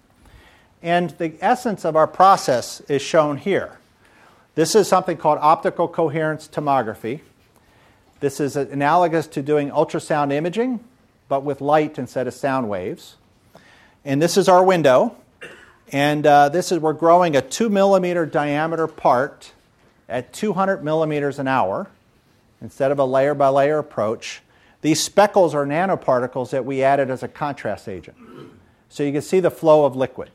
And 0.84 1.12
the 1.12 1.36
essence 1.40 1.86
of 1.86 1.96
our 1.96 2.06
process 2.06 2.82
is 2.82 3.02
shown 3.02 3.38
here. 3.38 3.80
This 4.56 4.76
is 4.76 4.90
something 4.90 5.16
called 5.16 5.40
optical 5.42 5.88
coherence 5.88 6.50
tomography. 6.50 7.22
This 8.20 8.42
is 8.42 8.58
analogous 8.58 9.26
to 9.28 9.42
doing 9.42 9.70
ultrasound 9.70 10.34
imaging, 10.34 10.84
but 11.30 11.44
with 11.44 11.62
light 11.62 11.98
instead 11.98 12.28
of 12.28 12.34
sound 12.34 12.68
waves. 12.68 13.16
And 14.04 14.22
this 14.22 14.36
is 14.36 14.50
our 14.50 14.64
window. 14.64 15.16
And 15.92 16.26
uh, 16.26 16.50
this 16.50 16.72
is, 16.72 16.80
we're 16.80 16.94
growing 16.94 17.36
a 17.36 17.42
two 17.42 17.70
millimeter 17.70 18.26
diameter 18.26 18.88
part 18.88 19.54
at 20.10 20.34
200 20.34 20.84
millimeters 20.84 21.40
an 21.40 21.48
hour 21.48 21.88
instead 22.62 22.92
of 22.92 23.00
a 23.00 23.06
layer 23.06 23.34
by 23.34 23.50
layer 23.50 23.78
approach. 23.78 24.42
These 24.82 25.02
speckles 25.02 25.56
are 25.56 25.66
nanoparticles 25.66 26.50
that 26.52 26.66
we 26.66 26.84
added 26.84 27.10
as 27.10 27.24
a 27.24 27.28
contrast 27.28 27.88
agent. 27.88 28.18
So 28.90 29.04
you 29.04 29.12
can 29.12 29.22
see 29.22 29.40
the 29.40 29.52
flow 29.52 29.86
of 29.86 29.96
liquid. 29.96 30.30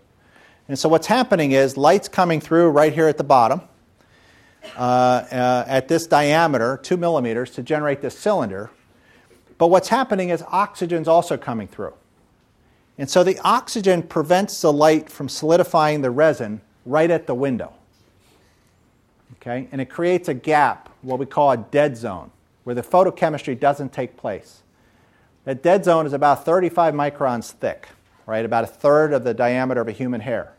And 0.68 0.78
so 0.78 0.88
what's 0.88 1.06
happening 1.06 1.52
is 1.52 1.76
light's 1.76 2.08
coming 2.08 2.40
through 2.40 2.70
right 2.70 2.92
here 2.92 3.08
at 3.08 3.18
the 3.18 3.24
bottom 3.24 3.62
uh, 4.76 4.80
uh, 4.80 5.64
at 5.66 5.88
this 5.88 6.06
diameter, 6.06 6.78
two 6.82 6.96
millimeters, 6.96 7.50
to 7.52 7.62
generate 7.62 8.00
this 8.00 8.18
cylinder. 8.18 8.70
But 9.58 9.68
what's 9.68 9.88
happening 9.88 10.30
is 10.30 10.42
oxygen's 10.48 11.08
also 11.08 11.36
coming 11.36 11.68
through. 11.68 11.94
And 12.98 13.08
so 13.08 13.24
the 13.24 13.38
oxygen 13.40 14.02
prevents 14.02 14.60
the 14.60 14.72
light 14.72 15.10
from 15.10 15.28
solidifying 15.28 16.02
the 16.02 16.10
resin 16.10 16.60
right 16.84 17.10
at 17.10 17.26
the 17.26 17.34
window. 17.34 17.72
Okay? 19.36 19.68
And 19.72 19.80
it 19.80 19.86
creates 19.86 20.28
a 20.28 20.34
gap, 20.34 20.88
what 21.02 21.18
we 21.18 21.26
call 21.26 21.50
a 21.50 21.56
dead 21.56 21.96
zone, 21.96 22.30
where 22.64 22.74
the 22.74 22.82
photochemistry 22.82 23.58
doesn't 23.58 23.92
take 23.92 24.16
place. 24.16 24.62
That 25.44 25.62
dead 25.62 25.84
zone 25.84 26.06
is 26.06 26.12
about 26.12 26.44
35 26.44 26.94
microns 26.94 27.50
thick, 27.50 27.88
right? 28.26 28.44
About 28.44 28.64
a 28.64 28.68
third 28.68 29.12
of 29.12 29.24
the 29.24 29.34
diameter 29.34 29.80
of 29.80 29.88
a 29.88 29.92
human 29.92 30.20
hair. 30.20 30.52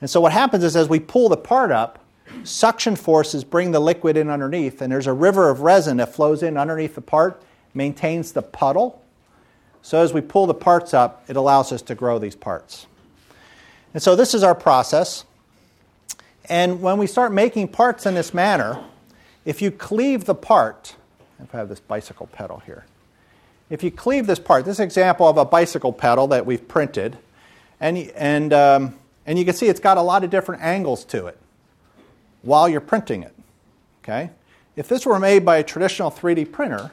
And 0.00 0.08
so 0.08 0.20
what 0.20 0.32
happens 0.32 0.62
is 0.62 0.76
as 0.76 0.88
we 0.88 1.00
pull 1.00 1.28
the 1.28 1.36
part 1.36 1.72
up, 1.72 1.98
suction 2.44 2.94
forces 2.94 3.42
bring 3.42 3.72
the 3.72 3.80
liquid 3.80 4.16
in 4.16 4.30
underneath, 4.30 4.80
and 4.80 4.92
there's 4.92 5.08
a 5.08 5.12
river 5.12 5.50
of 5.50 5.62
resin 5.62 5.96
that 5.96 6.14
flows 6.14 6.42
in 6.42 6.56
underneath 6.56 6.94
the 6.94 7.00
part, 7.00 7.42
maintains 7.74 8.32
the 8.32 8.42
puddle, 8.42 9.02
so 9.88 10.02
as 10.02 10.12
we 10.12 10.20
pull 10.20 10.46
the 10.46 10.52
parts 10.52 10.92
up, 10.92 11.24
it 11.28 11.36
allows 11.36 11.72
us 11.72 11.80
to 11.80 11.94
grow 11.94 12.18
these 12.18 12.36
parts. 12.36 12.86
And 13.94 14.02
so 14.02 14.16
this 14.16 14.34
is 14.34 14.42
our 14.42 14.54
process. 14.54 15.24
And 16.44 16.82
when 16.82 16.98
we 16.98 17.06
start 17.06 17.32
making 17.32 17.68
parts 17.68 18.04
in 18.04 18.14
this 18.14 18.34
manner, 18.34 18.84
if 19.46 19.62
you 19.62 19.70
cleave 19.70 20.26
the 20.26 20.34
part, 20.34 20.94
if 21.42 21.54
I 21.54 21.56
have 21.56 21.70
this 21.70 21.80
bicycle 21.80 22.26
pedal 22.26 22.58
here, 22.66 22.84
if 23.70 23.82
you 23.82 23.90
cleave 23.90 24.26
this 24.26 24.38
part, 24.38 24.66
this 24.66 24.78
example 24.78 25.26
of 25.26 25.38
a 25.38 25.46
bicycle 25.46 25.94
pedal 25.94 26.26
that 26.26 26.44
we've 26.44 26.68
printed, 26.68 27.16
and, 27.80 27.96
and, 27.96 28.52
um, 28.52 28.94
and 29.24 29.38
you 29.38 29.46
can 29.46 29.54
see 29.54 29.68
it's 29.68 29.80
got 29.80 29.96
a 29.96 30.02
lot 30.02 30.22
of 30.22 30.28
different 30.28 30.60
angles 30.60 31.02
to 31.06 31.28
it 31.28 31.38
while 32.42 32.68
you're 32.68 32.82
printing 32.82 33.22
it. 33.22 33.34
Okay? 34.04 34.28
If 34.76 34.86
this 34.86 35.06
were 35.06 35.18
made 35.18 35.46
by 35.46 35.56
a 35.56 35.64
traditional 35.64 36.10
3D 36.10 36.52
printer, 36.52 36.92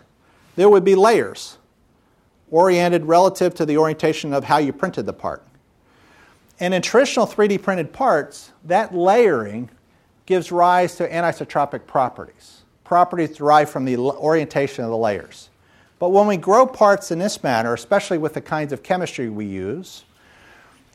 there 0.55 0.69
would 0.69 0.85
be 0.85 0.95
layers 0.95 1.57
oriented 2.55 3.03
relative 3.03 3.53
to 3.53 3.65
the 3.65 3.77
orientation 3.77 4.33
of 4.33 4.45
how 4.45 4.57
you 4.57 4.71
printed 4.71 5.05
the 5.05 5.11
part. 5.11 5.43
And 6.57 6.73
in 6.73 6.81
traditional 6.81 7.27
3D 7.27 7.61
printed 7.61 7.91
parts, 7.91 8.53
that 8.63 8.95
layering 8.95 9.69
gives 10.25 10.53
rise 10.53 10.95
to 10.95 11.09
anisotropic 11.09 11.85
properties, 11.85 12.63
properties 12.85 13.35
derived 13.35 13.69
from 13.69 13.83
the 13.83 13.97
orientation 13.97 14.85
of 14.85 14.89
the 14.89 14.95
layers. 14.95 15.49
But 15.99 16.09
when 16.09 16.27
we 16.27 16.37
grow 16.37 16.65
parts 16.65 17.11
in 17.11 17.19
this 17.19 17.43
manner, 17.43 17.73
especially 17.73 18.19
with 18.19 18.33
the 18.33 18.41
kinds 18.41 18.71
of 18.71 18.83
chemistry 18.83 19.27
we 19.27 19.45
use, 19.45 20.05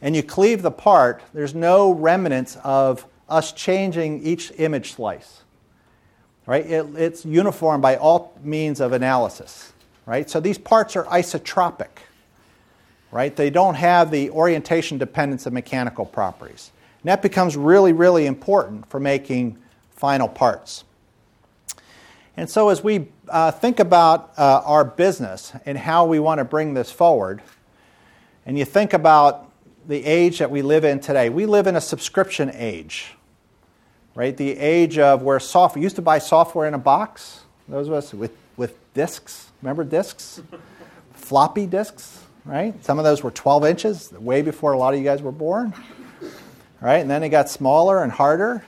and 0.00 0.16
you 0.16 0.22
cleave 0.22 0.62
the 0.62 0.70
part, 0.70 1.22
there's 1.34 1.54
no 1.54 1.92
remnants 1.92 2.56
of 2.64 3.04
us 3.28 3.52
changing 3.52 4.22
each 4.22 4.50
image 4.56 4.94
slice. 4.94 5.42
Right? 6.46 6.64
It, 6.64 6.86
it's 6.96 7.26
uniform 7.26 7.82
by 7.82 7.96
all 7.96 8.34
means 8.42 8.80
of 8.80 8.92
analysis. 8.92 9.74
Right? 10.10 10.28
So 10.28 10.40
these 10.40 10.58
parts 10.58 10.96
are 10.96 11.04
isotropic. 11.04 12.00
Right? 13.12 13.34
They 13.34 13.48
don't 13.48 13.76
have 13.76 14.10
the 14.10 14.30
orientation 14.30 14.98
dependence 14.98 15.46
of 15.46 15.52
mechanical 15.52 16.04
properties. 16.04 16.72
And 17.00 17.10
that 17.10 17.22
becomes 17.22 17.56
really, 17.56 17.92
really 17.92 18.26
important 18.26 18.90
for 18.90 18.98
making 18.98 19.56
final 19.92 20.26
parts. 20.26 20.82
And 22.36 22.50
so, 22.50 22.70
as 22.70 22.82
we 22.82 23.06
uh, 23.28 23.52
think 23.52 23.78
about 23.78 24.32
uh, 24.36 24.62
our 24.64 24.84
business 24.84 25.52
and 25.64 25.78
how 25.78 26.06
we 26.06 26.18
want 26.18 26.38
to 26.38 26.44
bring 26.44 26.74
this 26.74 26.90
forward, 26.90 27.40
and 28.44 28.58
you 28.58 28.64
think 28.64 28.92
about 28.92 29.48
the 29.86 30.04
age 30.04 30.40
that 30.40 30.50
we 30.50 30.62
live 30.62 30.84
in 30.84 30.98
today, 30.98 31.28
we 31.28 31.46
live 31.46 31.68
in 31.68 31.76
a 31.76 31.80
subscription 31.80 32.50
age, 32.54 33.14
right? 34.16 34.36
The 34.36 34.58
age 34.58 34.98
of 34.98 35.22
where 35.22 35.38
software, 35.38 35.80
used 35.80 35.96
to 35.96 36.02
buy 36.02 36.18
software 36.18 36.66
in 36.66 36.74
a 36.74 36.78
box, 36.78 37.42
those 37.68 37.86
of 37.86 37.92
us 37.92 38.12
with, 38.12 38.36
with 38.56 38.76
discs, 38.92 39.49
remember 39.62 39.84
discs? 39.84 40.40
Floppy 41.12 41.66
disks, 41.66 42.22
right? 42.44 42.82
Some 42.84 42.98
of 42.98 43.04
those 43.04 43.22
were 43.22 43.30
12 43.30 43.64
inches, 43.64 44.12
way 44.12 44.42
before 44.42 44.72
a 44.72 44.78
lot 44.78 44.94
of 44.94 45.00
you 45.00 45.04
guys 45.04 45.22
were 45.22 45.32
born 45.32 45.74
right? 46.80 46.98
And 46.98 47.10
then 47.10 47.22
it 47.22 47.28
got 47.28 47.48
smaller 47.48 48.02
and 48.02 48.10
harder, 48.10 48.64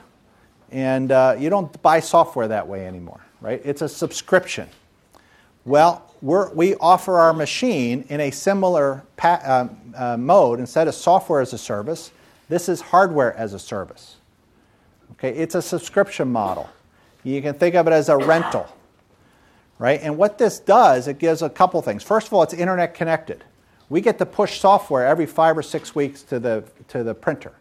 and 0.71 1.11
uh, 1.11 1.35
you 1.37 1.49
don't 1.49 1.81
buy 1.81 1.99
software 1.99 2.47
that 2.47 2.67
way 2.67 2.85
anymore, 2.85 3.21
right? 3.41 3.61
It's 3.63 3.81
a 3.81 3.89
subscription. 3.89 4.69
Well, 5.65 6.09
we 6.21 6.75
offer 6.75 7.19
our 7.19 7.33
machine 7.33 8.05
in 8.09 8.21
a 8.21 8.31
similar 8.31 9.03
pa- 9.17 9.41
uh, 9.43 9.67
uh, 9.95 10.17
mode. 10.17 10.59
Instead 10.59 10.87
of 10.87 10.95
software 10.95 11.41
as 11.41 11.53
a 11.53 11.57
service, 11.57 12.11
this 12.49 12.69
is 12.69 12.81
hardware 12.81 13.33
as 13.35 13.53
a 13.53 13.59
service. 13.59 14.17
Okay, 15.13 15.31
it's 15.31 15.55
a 15.55 15.61
subscription 15.61 16.31
model. 16.31 16.69
You 17.23 17.41
can 17.41 17.53
think 17.53 17.75
of 17.75 17.87
it 17.87 17.93
as 17.93 18.09
a 18.09 18.17
rental, 18.17 18.67
right? 19.79 19.99
And 20.01 20.17
what 20.17 20.37
this 20.37 20.59
does, 20.59 21.07
it 21.07 21.19
gives 21.19 21.41
a 21.41 21.49
couple 21.49 21.81
things. 21.81 22.03
First 22.03 22.27
of 22.27 22.33
all, 22.33 22.43
it's 22.43 22.53
internet 22.53 22.93
connected. 22.93 23.43
We 23.89 24.01
get 24.01 24.17
to 24.19 24.25
push 24.25 24.59
software 24.59 25.05
every 25.05 25.25
five 25.25 25.57
or 25.57 25.63
six 25.63 25.93
weeks 25.93 26.23
to 26.23 26.39
the, 26.39 26.63
to 26.89 27.03
the 27.03 27.13
printer. 27.13 27.53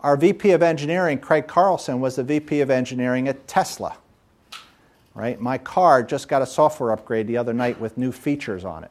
Our 0.00 0.16
VP 0.16 0.52
of 0.52 0.62
engineering, 0.62 1.18
Craig 1.18 1.46
Carlson, 1.46 2.00
was 2.00 2.16
the 2.16 2.24
VP 2.24 2.60
of 2.60 2.70
engineering 2.70 3.28
at 3.28 3.46
Tesla. 3.46 3.96
Right? 5.14 5.40
My 5.40 5.58
car 5.58 6.02
just 6.02 6.28
got 6.28 6.42
a 6.42 6.46
software 6.46 6.92
upgrade 6.92 7.26
the 7.26 7.36
other 7.38 7.52
night 7.54 7.80
with 7.80 7.96
new 7.96 8.12
features 8.12 8.64
on 8.64 8.84
it. 8.84 8.90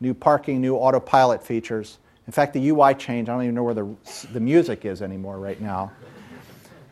New 0.00 0.14
parking, 0.14 0.60
new 0.60 0.76
autopilot 0.76 1.42
features. 1.44 1.98
In 2.26 2.32
fact, 2.32 2.54
the 2.54 2.68
UI 2.68 2.94
changed. 2.94 3.28
I 3.28 3.34
don't 3.34 3.42
even 3.42 3.54
know 3.54 3.64
where 3.64 3.74
the, 3.74 3.94
the 4.32 4.40
music 4.40 4.84
is 4.84 5.02
anymore 5.02 5.38
right 5.38 5.60
now. 5.60 5.92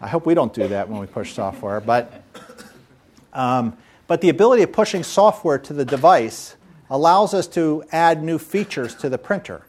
I 0.00 0.08
hope 0.08 0.26
we 0.26 0.34
don't 0.34 0.52
do 0.52 0.66
that 0.68 0.88
when 0.88 1.00
we 1.00 1.06
push 1.06 1.32
software. 1.32 1.80
But, 1.80 2.22
um, 3.32 3.76
but 4.12 4.20
the 4.20 4.28
ability 4.28 4.62
of 4.62 4.70
pushing 4.70 5.02
software 5.02 5.58
to 5.58 5.72
the 5.72 5.86
device 5.86 6.56
allows 6.90 7.32
us 7.32 7.46
to 7.46 7.82
add 7.92 8.22
new 8.22 8.36
features 8.36 8.94
to 8.94 9.08
the 9.08 9.16
printer. 9.16 9.64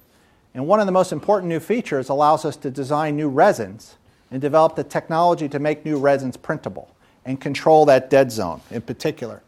And 0.54 0.68
one 0.68 0.82
of 0.82 0.86
the 0.86 0.92
most 0.92 1.14
important 1.14 1.48
new 1.48 1.62
features 1.62 2.10
allows 2.10 2.44
us 2.44 2.58
to 2.58 2.70
design 2.70 3.16
new 3.16 3.30
resins 3.30 3.96
and 4.32 4.42
develop 4.42 4.76
the 4.76 4.84
technology 4.84 5.48
to 5.48 5.60
make 5.60 5.86
new 5.86 5.98
resins 5.98 6.36
printable 6.36 6.94
and 7.24 7.40
control 7.40 7.86
that 7.86 8.10
dead 8.10 8.34
zone 8.34 8.60
in 8.70 8.82
particular. 8.82 9.42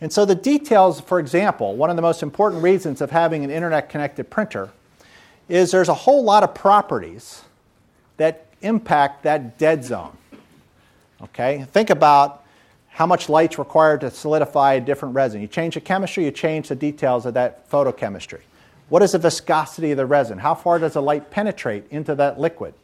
And 0.00 0.12
so 0.12 0.24
the 0.24 0.34
details, 0.34 1.00
for 1.00 1.20
example, 1.20 1.76
one 1.76 1.88
of 1.88 1.94
the 1.94 2.02
most 2.02 2.24
important 2.24 2.60
reasons 2.60 3.02
of 3.02 3.12
having 3.12 3.44
an 3.44 3.52
internet 3.52 3.88
connected 3.88 4.30
printer 4.30 4.70
is 5.48 5.70
there's 5.70 5.88
a 5.88 5.94
whole 5.94 6.24
lot 6.24 6.42
of 6.42 6.56
properties 6.56 7.42
that 8.16 8.46
impact 8.62 9.22
that 9.22 9.58
dead 9.58 9.84
zone. 9.84 10.16
Okay? 11.22 11.66
Think 11.70 11.90
about 11.90 12.41
how 12.92 13.06
much 13.06 13.28
light's 13.28 13.58
required 13.58 14.02
to 14.02 14.10
solidify 14.10 14.74
a 14.74 14.80
different 14.80 15.14
resin. 15.14 15.40
You 15.40 15.46
change 15.48 15.74
the 15.74 15.80
chemistry, 15.80 16.24
you 16.24 16.30
change 16.30 16.68
the 16.68 16.74
details 16.74 17.24
of 17.24 17.34
that 17.34 17.68
photochemistry. 17.70 18.40
What 18.90 19.02
is 19.02 19.12
the 19.12 19.18
viscosity 19.18 19.92
of 19.92 19.96
the 19.96 20.04
resin? 20.04 20.38
How 20.38 20.54
far 20.54 20.78
does 20.78 20.92
the 20.92 21.02
light 21.02 21.30
penetrate 21.30 21.84
into 21.90 22.14
that 22.16 22.38
liquid? 22.38 22.74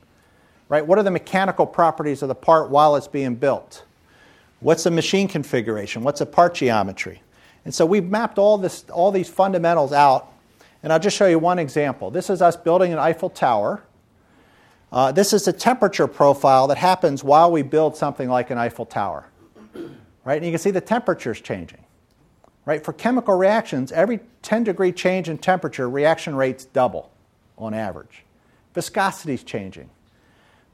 Right? 0.70 0.86
What 0.86 0.98
are 0.98 1.02
the 1.02 1.10
mechanical 1.10 1.66
properties 1.66 2.22
of 2.22 2.28
the 2.28 2.34
part 2.34 2.70
while 2.70 2.96
it's 2.96 3.08
being 3.08 3.34
built? 3.34 3.84
What's 4.60 4.84
the 4.84 4.90
machine 4.90 5.28
configuration? 5.28 6.02
What's 6.02 6.20
the 6.20 6.26
part 6.26 6.54
geometry? 6.54 7.22
And 7.64 7.74
so 7.74 7.84
we've 7.84 8.04
mapped 8.04 8.38
all, 8.38 8.56
this, 8.56 8.88
all 8.90 9.12
these 9.12 9.28
fundamentals 9.28 9.92
out. 9.92 10.32
And 10.82 10.92
I'll 10.92 10.98
just 10.98 11.16
show 11.16 11.26
you 11.26 11.38
one 11.38 11.58
example. 11.58 12.10
This 12.10 12.30
is 12.30 12.40
us 12.40 12.56
building 12.56 12.92
an 12.92 12.98
Eiffel 12.98 13.28
Tower. 13.28 13.82
Uh, 14.90 15.12
this 15.12 15.34
is 15.34 15.44
the 15.44 15.52
temperature 15.52 16.06
profile 16.06 16.66
that 16.68 16.78
happens 16.78 17.22
while 17.22 17.52
we 17.52 17.60
build 17.60 17.96
something 17.96 18.28
like 18.28 18.50
an 18.50 18.56
Eiffel 18.56 18.86
Tower. 18.86 19.26
Right? 20.28 20.36
And 20.36 20.44
you 20.44 20.52
can 20.52 20.58
see 20.58 20.70
the 20.70 20.82
temperature 20.82 21.32
is 21.32 21.40
changing. 21.40 21.78
Right? 22.66 22.84
For 22.84 22.92
chemical 22.92 23.34
reactions, 23.34 23.90
every 23.92 24.20
10 24.42 24.62
degree 24.62 24.92
change 24.92 25.26
in 25.26 25.38
temperature, 25.38 25.88
reaction 25.88 26.34
rates 26.36 26.66
double 26.66 27.10
on 27.56 27.72
average. 27.72 28.24
Viscosity 28.74 29.32
is 29.32 29.42
changing. 29.42 29.88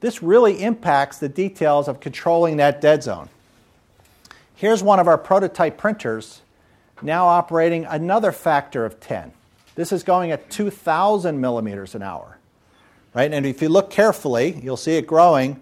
This 0.01 0.21
really 0.21 0.61
impacts 0.61 1.19
the 1.19 1.29
details 1.29 1.87
of 1.87 2.01
controlling 2.01 2.57
that 2.57 2.81
dead 2.81 3.01
zone. 3.01 3.29
Here's 4.55 4.83
one 4.83 4.99
of 4.99 5.07
our 5.07 5.17
prototype 5.17 5.77
printers 5.77 6.41
now 7.01 7.27
operating 7.27 7.85
another 7.85 8.33
factor 8.33 8.83
of 8.83 8.99
10. 8.99 9.31
This 9.75 9.93
is 9.93 10.03
going 10.03 10.31
at 10.31 10.49
2,000 10.49 11.39
millimeters 11.39 11.95
an 11.95 12.01
hour. 12.01 12.39
Right? 13.13 13.31
And 13.31 13.45
if 13.45 13.61
you 13.61 13.69
look 13.69 13.89
carefully, 13.89 14.59
you'll 14.61 14.75
see 14.75 14.97
it 14.97 15.07
growing, 15.07 15.61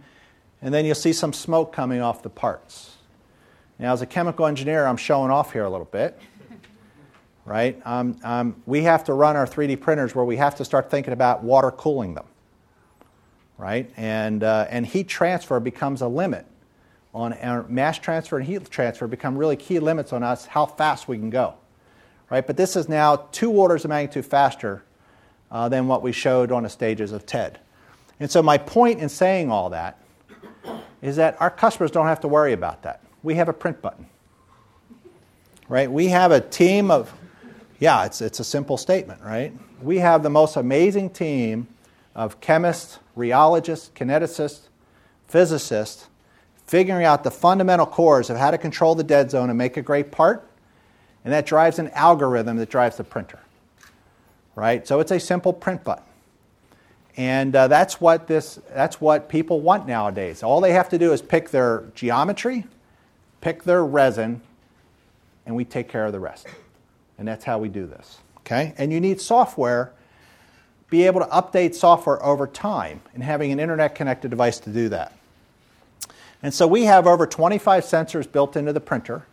and 0.63 0.73
then 0.73 0.83
you'll 0.83 0.95
see 0.95 1.13
some 1.13 1.31
smoke 1.31 1.71
coming 1.71 2.01
off 2.01 2.23
the 2.23 2.29
parts. 2.31 2.92
Now, 3.79 3.93
as 3.93 4.01
a 4.01 4.05
chemical 4.05 4.45
engineer, 4.45 4.85
I'm 4.85 4.97
showing 4.97 5.31
off 5.31 5.53
here 5.53 5.65
a 5.65 5.69
little 5.69 5.85
bit. 5.85 6.19
Right? 7.45 7.81
Um, 7.83 8.17
um, 8.23 8.63
we 8.65 8.83
have 8.83 9.03
to 9.03 9.13
run 9.13 9.35
our 9.35 9.45
3D 9.45 9.81
printers 9.81 10.15
where 10.15 10.23
we 10.23 10.37
have 10.37 10.55
to 10.55 10.63
start 10.63 10.89
thinking 10.89 11.11
about 11.11 11.43
water 11.43 11.71
cooling 11.71 12.13
them. 12.13 12.23
Right? 13.57 13.91
And, 13.97 14.45
uh, 14.45 14.67
and 14.69 14.85
heat 14.85 15.09
transfer 15.09 15.59
becomes 15.59 16.01
a 16.01 16.07
limit 16.07 16.45
on 17.13 17.33
our 17.33 17.63
mass 17.67 17.99
transfer 17.99 18.37
and 18.37 18.47
heat 18.47 18.69
transfer 18.69 19.07
become 19.07 19.37
really 19.37 19.57
key 19.57 19.79
limits 19.79 20.13
on 20.13 20.23
us 20.23 20.45
how 20.45 20.65
fast 20.65 21.09
we 21.09 21.17
can 21.17 21.29
go. 21.29 21.55
Right? 22.29 22.47
But 22.47 22.55
this 22.55 22.77
is 22.77 22.87
now 22.87 23.27
two 23.33 23.51
orders 23.51 23.83
of 23.83 23.89
magnitude 23.89 24.25
faster 24.25 24.85
uh, 25.51 25.67
than 25.67 25.87
what 25.87 26.01
we 26.01 26.13
showed 26.13 26.49
on 26.49 26.63
the 26.63 26.69
stages 26.69 27.11
of 27.11 27.25
TED. 27.25 27.59
And 28.21 28.31
so, 28.31 28.41
my 28.41 28.57
point 28.57 29.01
in 29.01 29.09
saying 29.09 29.51
all 29.51 29.71
that 29.71 29.99
is 31.01 31.17
that 31.17 31.35
our 31.41 31.49
customers 31.49 31.91
don't 31.91 32.07
have 32.07 32.21
to 32.21 32.29
worry 32.29 32.53
about 32.53 32.83
that 32.83 33.01
we 33.23 33.35
have 33.35 33.49
a 33.49 33.53
print 33.53 33.81
button. 33.81 34.05
Right? 35.69 35.89
We 35.91 36.09
have 36.09 36.31
a 36.31 36.41
team 36.41 36.91
of, 36.91 37.11
yeah, 37.79 38.05
it's, 38.05 38.21
it's 38.21 38.39
a 38.39 38.43
simple 38.43 38.77
statement, 38.77 39.21
right? 39.21 39.53
We 39.81 39.97
have 39.99 40.21
the 40.21 40.29
most 40.29 40.57
amazing 40.57 41.11
team 41.11 41.67
of 42.13 42.39
chemists, 42.41 42.99
rheologists, 43.17 43.89
kineticists, 43.91 44.67
physicists, 45.27 46.07
figuring 46.67 47.05
out 47.05 47.23
the 47.23 47.31
fundamental 47.31 47.85
cores 47.85 48.29
of 48.29 48.37
how 48.37 48.51
to 48.51 48.57
control 48.57 48.93
the 48.93 49.03
dead 49.03 49.31
zone 49.31 49.49
and 49.49 49.57
make 49.57 49.77
a 49.77 49.81
great 49.81 50.11
part. 50.11 50.47
And 51.23 51.33
that 51.33 51.45
drives 51.45 51.79
an 51.79 51.89
algorithm 51.89 52.57
that 52.57 52.69
drives 52.69 52.97
the 52.97 53.03
printer. 53.03 53.39
Right? 54.55 54.85
So 54.85 54.99
it's 54.99 55.11
a 55.11 55.19
simple 55.19 55.53
print 55.53 55.83
button. 55.83 56.03
And 57.15 57.55
uh, 57.55 57.67
that's, 57.67 58.01
what 58.01 58.27
this, 58.27 58.59
that's 58.73 58.99
what 58.99 59.29
people 59.29 59.61
want 59.61 59.87
nowadays. 59.87 60.43
All 60.43 60.61
they 60.61 60.73
have 60.73 60.89
to 60.89 60.97
do 60.97 61.13
is 61.13 61.21
pick 61.21 61.49
their 61.49 61.85
geometry, 61.95 62.65
pick 63.43 63.63
their 63.63 63.83
resin, 63.83 64.41
and 65.45 65.53
we 65.53 65.65
take 65.65 65.89
care 65.89 66.05
of 66.05 66.13
the 66.13 66.19
rest. 66.19 66.47
And 67.17 67.27
that's 67.27 67.43
how 67.43 67.59
we 67.59 67.67
do 67.67 67.85
this. 67.85 68.19
Okay? 68.39 68.73
And 68.77 68.93
you 68.93 69.01
need 69.01 69.19
software, 69.19 69.91
be 70.89 71.05
able 71.05 71.19
to 71.19 71.27
update 71.27 71.75
software 71.75 72.23
over 72.23 72.47
time, 72.47 73.01
and 73.13 73.21
having 73.21 73.51
an 73.51 73.59
internet 73.59 73.95
connected 73.95 74.31
device 74.31 74.59
to 74.61 74.69
do 74.69 74.87
that. 74.89 75.11
And 76.41 76.53
so 76.53 76.65
we 76.65 76.83
have 76.85 77.05
over 77.05 77.27
25 77.27 77.83
sensors 77.83 78.31
built 78.31 78.55
into 78.55 78.71
the 78.71 78.79
printer. 78.79 79.25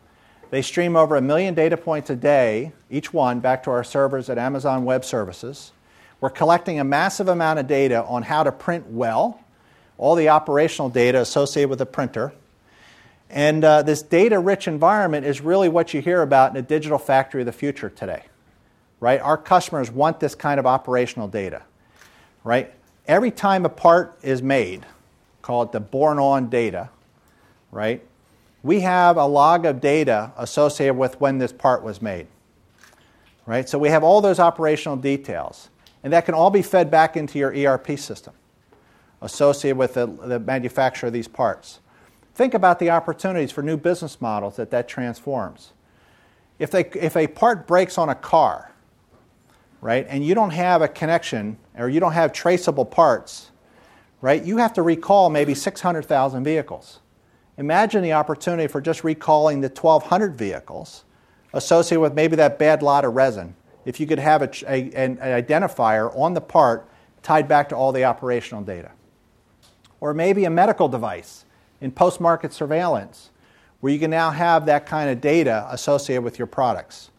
They 0.50 0.62
stream 0.62 0.96
over 0.96 1.14
a 1.14 1.20
million 1.20 1.54
data 1.54 1.76
points 1.76 2.10
a 2.10 2.16
day, 2.16 2.72
each 2.90 3.12
one, 3.12 3.38
back 3.38 3.62
to 3.62 3.70
our 3.70 3.84
servers 3.84 4.28
at 4.28 4.38
Amazon 4.38 4.84
Web 4.84 5.04
Services. 5.04 5.70
We're 6.20 6.30
collecting 6.30 6.80
a 6.80 6.84
massive 6.84 7.28
amount 7.28 7.60
of 7.60 7.68
data 7.68 8.02
on 8.02 8.24
how 8.24 8.42
to 8.42 8.50
print 8.50 8.88
well, 8.88 9.40
all 9.98 10.16
the 10.16 10.30
operational 10.30 10.88
data 10.88 11.20
associated 11.20 11.70
with 11.70 11.78
the 11.78 11.86
printer. 11.86 12.32
And 13.30 13.64
uh, 13.64 13.82
this 13.82 14.02
data 14.02 14.38
rich 14.38 14.68
environment 14.68 15.24
is 15.24 15.40
really 15.40 15.68
what 15.68 15.94
you 15.94 16.02
hear 16.02 16.20
about 16.20 16.50
in 16.50 16.56
a 16.56 16.62
digital 16.62 16.98
factory 16.98 17.42
of 17.42 17.46
the 17.46 17.52
future 17.52 17.88
today. 17.88 18.24
Right? 18.98 19.20
Our 19.20 19.38
customers 19.38 19.90
want 19.90 20.20
this 20.20 20.34
kind 20.34 20.60
of 20.60 20.66
operational 20.66 21.28
data. 21.28 21.62
Right? 22.44 22.74
Every 23.06 23.30
time 23.30 23.64
a 23.64 23.68
part 23.68 24.18
is 24.22 24.42
made, 24.42 24.86
call 25.42 25.62
it 25.62 25.72
the 25.72 25.80
born 25.80 26.18
on 26.18 26.48
data, 26.48 26.90
right? 27.72 28.06
We 28.62 28.80
have 28.80 29.16
a 29.16 29.26
log 29.26 29.64
of 29.64 29.80
data 29.80 30.32
associated 30.36 30.94
with 30.94 31.20
when 31.20 31.38
this 31.38 31.52
part 31.52 31.82
was 31.82 32.00
made, 32.02 32.26
right? 33.46 33.68
So 33.68 33.78
we 33.78 33.88
have 33.88 34.04
all 34.04 34.20
those 34.20 34.38
operational 34.38 34.96
details, 34.96 35.70
and 36.04 36.12
that 36.12 36.24
can 36.24 36.34
all 36.34 36.50
be 36.50 36.62
fed 36.62 36.90
back 36.90 37.16
into 37.16 37.38
your 37.38 37.52
ERP 37.52 37.98
system 37.98 38.34
associated 39.22 39.76
with 39.76 39.94
the, 39.94 40.06
the 40.06 40.38
manufacture 40.38 41.08
of 41.08 41.12
these 41.12 41.28
parts. 41.28 41.80
Think 42.40 42.54
about 42.54 42.78
the 42.78 42.88
opportunities 42.88 43.52
for 43.52 43.60
new 43.60 43.76
business 43.76 44.18
models 44.18 44.56
that 44.56 44.70
that 44.70 44.88
transforms. 44.88 45.74
If, 46.58 46.70
they, 46.70 46.86
if 46.94 47.14
a 47.14 47.26
part 47.26 47.66
breaks 47.66 47.98
on 47.98 48.08
a 48.08 48.14
car, 48.14 48.72
right, 49.82 50.06
and 50.08 50.24
you 50.24 50.34
don't 50.34 50.52
have 50.52 50.80
a 50.80 50.88
connection 50.88 51.58
or 51.76 51.90
you 51.90 52.00
don't 52.00 52.14
have 52.14 52.32
traceable 52.32 52.86
parts, 52.86 53.50
right, 54.22 54.42
you 54.42 54.56
have 54.56 54.72
to 54.72 54.80
recall 54.80 55.28
maybe 55.28 55.54
600,000 55.54 56.42
vehicles. 56.42 57.00
Imagine 57.58 58.02
the 58.02 58.14
opportunity 58.14 58.68
for 58.68 58.80
just 58.80 59.04
recalling 59.04 59.60
the 59.60 59.68
1,200 59.68 60.34
vehicles 60.34 61.04
associated 61.52 62.00
with 62.00 62.14
maybe 62.14 62.36
that 62.36 62.58
bad 62.58 62.82
lot 62.82 63.04
of 63.04 63.12
resin. 63.12 63.54
If 63.84 64.00
you 64.00 64.06
could 64.06 64.18
have 64.18 64.40
a, 64.40 64.50
a, 64.66 64.90
an 64.94 65.18
identifier 65.18 66.10
on 66.16 66.32
the 66.32 66.40
part 66.40 66.88
tied 67.22 67.48
back 67.48 67.68
to 67.68 67.76
all 67.76 67.92
the 67.92 68.04
operational 68.04 68.62
data. 68.62 68.92
Or 70.00 70.14
maybe 70.14 70.46
a 70.46 70.50
medical 70.50 70.88
device 70.88 71.44
in 71.80 71.90
post 71.90 72.20
market 72.20 72.52
surveillance 72.52 73.30
where 73.80 73.92
you 73.92 73.98
can 73.98 74.10
now 74.10 74.30
have 74.30 74.66
that 74.66 74.86
kind 74.86 75.10
of 75.10 75.20
data 75.20 75.66
associated 75.70 76.22
with 76.22 76.38
your 76.38 76.46
products. 76.46 77.10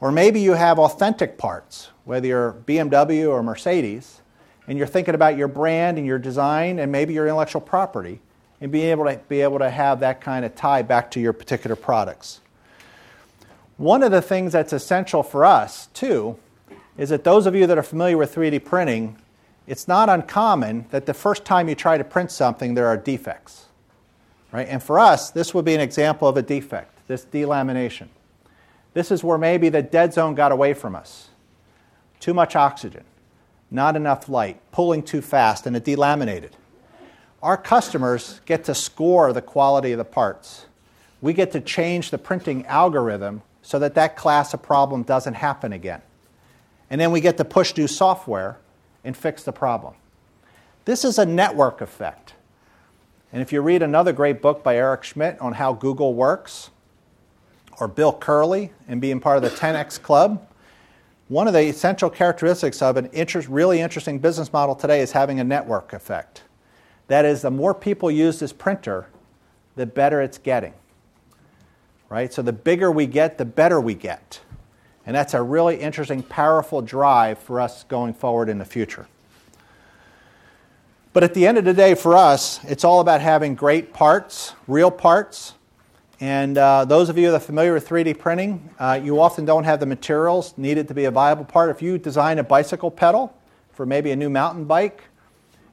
Or 0.00 0.12
maybe 0.12 0.40
you 0.40 0.52
have 0.52 0.78
authentic 0.78 1.36
parts, 1.36 1.90
whether 2.04 2.26
you're 2.26 2.52
BMW 2.66 3.28
or 3.28 3.42
Mercedes, 3.42 4.20
and 4.66 4.78
you're 4.78 4.86
thinking 4.86 5.14
about 5.14 5.36
your 5.36 5.48
brand 5.48 5.98
and 5.98 6.06
your 6.06 6.18
design 6.18 6.78
and 6.78 6.92
maybe 6.92 7.12
your 7.12 7.26
intellectual 7.26 7.60
property, 7.60 8.20
and 8.60 8.70
being 8.70 8.86
able 8.90 9.04
to 9.04 9.18
be 9.28 9.40
able 9.40 9.58
to 9.58 9.70
have 9.70 10.00
that 10.00 10.20
kind 10.20 10.44
of 10.44 10.54
tie 10.54 10.82
back 10.82 11.10
to 11.10 11.20
your 11.20 11.32
particular 11.32 11.74
products. 11.74 12.40
One 13.78 14.02
of 14.02 14.10
the 14.12 14.22
things 14.22 14.52
that's 14.52 14.72
essential 14.72 15.22
for 15.22 15.44
us, 15.44 15.86
too, 15.94 16.38
is 16.98 17.08
that 17.08 17.24
those 17.24 17.46
of 17.46 17.54
you 17.54 17.66
that 17.66 17.78
are 17.78 17.82
familiar 17.82 18.18
with 18.18 18.34
3D 18.34 18.62
printing, 18.64 19.16
it's 19.66 19.88
not 19.88 20.10
uncommon 20.10 20.86
that 20.90 21.06
the 21.06 21.14
first 21.14 21.46
time 21.46 21.68
you 21.68 21.74
try 21.74 21.96
to 21.96 22.04
print 22.04 22.30
something, 22.30 22.74
there 22.74 22.86
are 22.86 22.96
defects. 22.98 23.66
Right? 24.52 24.68
And 24.68 24.82
for 24.82 24.98
us, 24.98 25.30
this 25.30 25.54
would 25.54 25.64
be 25.64 25.74
an 25.74 25.80
example 25.80 26.26
of 26.26 26.36
a 26.36 26.42
defect, 26.42 27.06
this 27.06 27.24
delamination. 27.24 28.08
This 28.94 29.10
is 29.10 29.22
where 29.22 29.38
maybe 29.38 29.68
the 29.68 29.82
dead 29.82 30.12
zone 30.12 30.34
got 30.34 30.50
away 30.50 30.74
from 30.74 30.96
us. 30.96 31.28
Too 32.18 32.34
much 32.34 32.56
oxygen, 32.56 33.04
not 33.70 33.94
enough 33.94 34.28
light, 34.28 34.60
pulling 34.72 35.02
too 35.02 35.22
fast, 35.22 35.66
and 35.66 35.76
it 35.76 35.84
delaminated. 35.84 36.50
Our 37.42 37.56
customers 37.56 38.40
get 38.44 38.64
to 38.64 38.74
score 38.74 39.32
the 39.32 39.40
quality 39.40 39.92
of 39.92 39.98
the 39.98 40.04
parts. 40.04 40.66
We 41.20 41.32
get 41.32 41.52
to 41.52 41.60
change 41.60 42.10
the 42.10 42.18
printing 42.18 42.66
algorithm 42.66 43.42
so 43.62 43.78
that 43.78 43.94
that 43.94 44.16
class 44.16 44.52
of 44.52 44.62
problem 44.62 45.04
doesn't 45.04 45.34
happen 45.34 45.72
again. 45.72 46.02
And 46.90 47.00
then 47.00 47.12
we 47.12 47.20
get 47.20 47.36
to 47.36 47.44
push 47.44 47.76
new 47.76 47.86
software 47.86 48.58
and 49.04 49.16
fix 49.16 49.44
the 49.44 49.52
problem. 49.52 49.94
This 50.84 51.04
is 51.04 51.18
a 51.18 51.24
network 51.24 51.80
effect. 51.80 52.34
And 53.32 53.40
if 53.42 53.52
you 53.52 53.60
read 53.60 53.82
another 53.82 54.12
great 54.12 54.42
book 54.42 54.62
by 54.64 54.76
Eric 54.76 55.04
Schmidt 55.04 55.40
on 55.40 55.52
how 55.52 55.72
Google 55.72 56.14
works, 56.14 56.70
or 57.80 57.88
Bill 57.88 58.12
Curley 58.12 58.72
and 58.88 59.00
being 59.00 59.20
part 59.20 59.36
of 59.36 59.42
the 59.42 59.50
10x 59.50 60.02
Club, 60.02 60.46
one 61.28 61.46
of 61.46 61.54
the 61.54 61.62
essential 61.62 62.10
characteristics 62.10 62.82
of 62.82 62.96
an 62.96 63.06
interest, 63.06 63.48
really 63.48 63.80
interesting 63.80 64.18
business 64.18 64.52
model 64.52 64.74
today 64.74 65.00
is 65.00 65.12
having 65.12 65.40
a 65.40 65.44
network 65.44 65.92
effect. 65.92 66.42
That 67.06 67.24
is, 67.24 67.42
the 67.42 67.50
more 67.50 67.74
people 67.74 68.10
use 68.10 68.38
this 68.40 68.52
printer, 68.52 69.06
the 69.76 69.86
better 69.86 70.20
it's 70.20 70.38
getting. 70.38 70.74
Right? 72.08 72.32
So 72.32 72.42
the 72.42 72.52
bigger 72.52 72.90
we 72.90 73.06
get, 73.06 73.38
the 73.38 73.44
better 73.44 73.80
we 73.80 73.94
get. 73.94 74.40
And 75.06 75.14
that's 75.14 75.32
a 75.32 75.42
really 75.42 75.76
interesting, 75.76 76.22
powerful 76.22 76.82
drive 76.82 77.38
for 77.38 77.60
us 77.60 77.84
going 77.84 78.14
forward 78.14 78.48
in 78.48 78.58
the 78.58 78.64
future. 78.64 79.06
But 81.12 81.24
at 81.24 81.34
the 81.34 81.44
end 81.44 81.58
of 81.58 81.64
the 81.64 81.74
day, 81.74 81.96
for 81.96 82.16
us, 82.16 82.60
it's 82.64 82.84
all 82.84 83.00
about 83.00 83.20
having 83.20 83.56
great 83.56 83.92
parts, 83.92 84.54
real 84.68 84.92
parts. 84.92 85.54
And 86.20 86.56
uh, 86.56 86.84
those 86.84 87.08
of 87.08 87.18
you 87.18 87.32
that 87.32 87.36
are 87.36 87.40
familiar 87.40 87.74
with 87.74 87.88
3D 87.88 88.16
printing, 88.16 88.70
uh, 88.78 89.00
you 89.02 89.20
often 89.20 89.44
don't 89.44 89.64
have 89.64 89.80
the 89.80 89.86
materials 89.86 90.54
needed 90.56 90.86
to 90.86 90.94
be 90.94 91.06
a 91.06 91.10
viable 91.10 91.44
part. 91.44 91.70
If 91.70 91.82
you 91.82 91.98
design 91.98 92.38
a 92.38 92.44
bicycle 92.44 92.92
pedal 92.92 93.34
for 93.72 93.86
maybe 93.86 94.12
a 94.12 94.16
new 94.16 94.30
mountain 94.30 94.66
bike, 94.66 95.02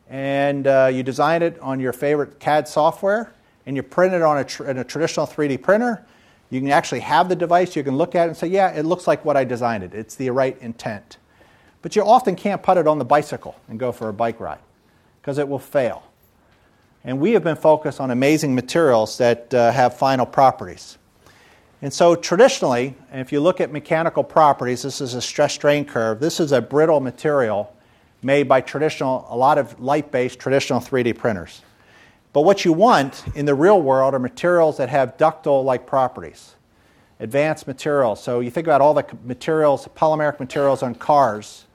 and 0.10 0.66
uh, 0.66 0.90
you 0.92 1.04
design 1.04 1.44
it 1.44 1.60
on 1.60 1.80
your 1.80 1.94
favorite 1.94 2.40
CAD 2.40 2.68
software, 2.68 3.32
and 3.68 3.76
you 3.76 3.84
print 3.84 4.16
it 4.16 4.24
on 4.24 4.40
a, 4.40 4.44
tr- 4.44 4.64
a 4.64 4.84
traditional 4.84 5.28
3D 5.28 5.62
printer, 5.62 6.04
you 6.50 6.62
can 6.62 6.72
actually 6.72 7.02
have 7.02 7.30
the 7.30 7.36
device, 7.36 7.76
you 7.76 7.84
can 7.84 7.96
look 7.96 8.16
at 8.16 8.24
it 8.24 8.30
and 8.30 8.38
say, 8.38 8.48
yeah, 8.48 8.70
it 8.70 8.86
looks 8.86 9.06
like 9.06 9.24
what 9.24 9.38
I 9.38 9.44
designed 9.44 9.84
it. 9.84 9.94
It's 9.94 10.16
the 10.16 10.32
right 10.32 10.60
intent. 10.62 11.18
But 11.84 11.96
you 11.96 12.02
often 12.02 12.36
can't 12.36 12.64
put 12.64 12.78
it 12.78 12.88
on 12.88 12.98
the 12.98 13.06
bicycle 13.06 13.56
and 13.68 13.78
go 13.78 13.92
for 13.92 14.10
a 14.10 14.14
bike 14.14 14.40
ride 14.40 14.60
because 15.28 15.40
it 15.40 15.50
will 15.50 15.60
fail. 15.60 16.04
And 17.04 17.20
we 17.20 17.34
have 17.34 17.44
been 17.44 17.58
focused 17.58 18.00
on 18.00 18.12
amazing 18.12 18.56
materials 18.56 19.18
that 19.18 19.54
uh, 19.54 19.74
have 19.74 19.98
final 19.98 20.26
properties. 20.26 20.98
And 21.82 21.92
so, 21.92 22.16
traditionally, 22.16 22.96
if 23.12 23.34
you 23.34 23.42
look 23.42 23.60
at 23.60 23.70
mechanical 23.70 24.24
properties, 24.24 24.84
this 24.84 25.02
is 25.02 25.16
a 25.16 25.22
stress 25.22 25.52
strain 25.52 25.84
curve. 25.84 26.22
This 26.22 26.40
is 26.40 26.54
a 26.54 26.62
brittle 26.62 27.02
material 27.02 27.76
made 28.24 28.48
by 28.48 28.62
traditional, 28.62 29.28
a 29.30 29.36
lot 29.36 29.58
of 29.58 29.78
light 29.82 30.14
based 30.14 30.40
traditional 30.40 30.80
3D 30.80 31.18
printers. 31.18 31.62
But 32.32 32.44
what 32.44 32.64
you 32.64 32.72
want 32.72 33.26
in 33.36 33.46
the 33.46 33.54
real 33.54 33.82
world 33.82 34.14
are 34.14 34.20
materials 34.20 34.78
that 34.78 34.88
have 34.88 35.18
ductile 35.18 35.62
like 35.62 35.86
properties, 35.86 36.56
advanced 37.20 37.68
materials. 37.68 38.24
So, 38.24 38.40
you 38.40 38.50
think 38.50 38.66
about 38.66 38.80
all 38.80 38.94
the 38.94 39.06
materials, 39.26 39.90
polymeric 39.94 40.40
materials 40.40 40.84
on 40.84 40.96
cars 40.96 41.67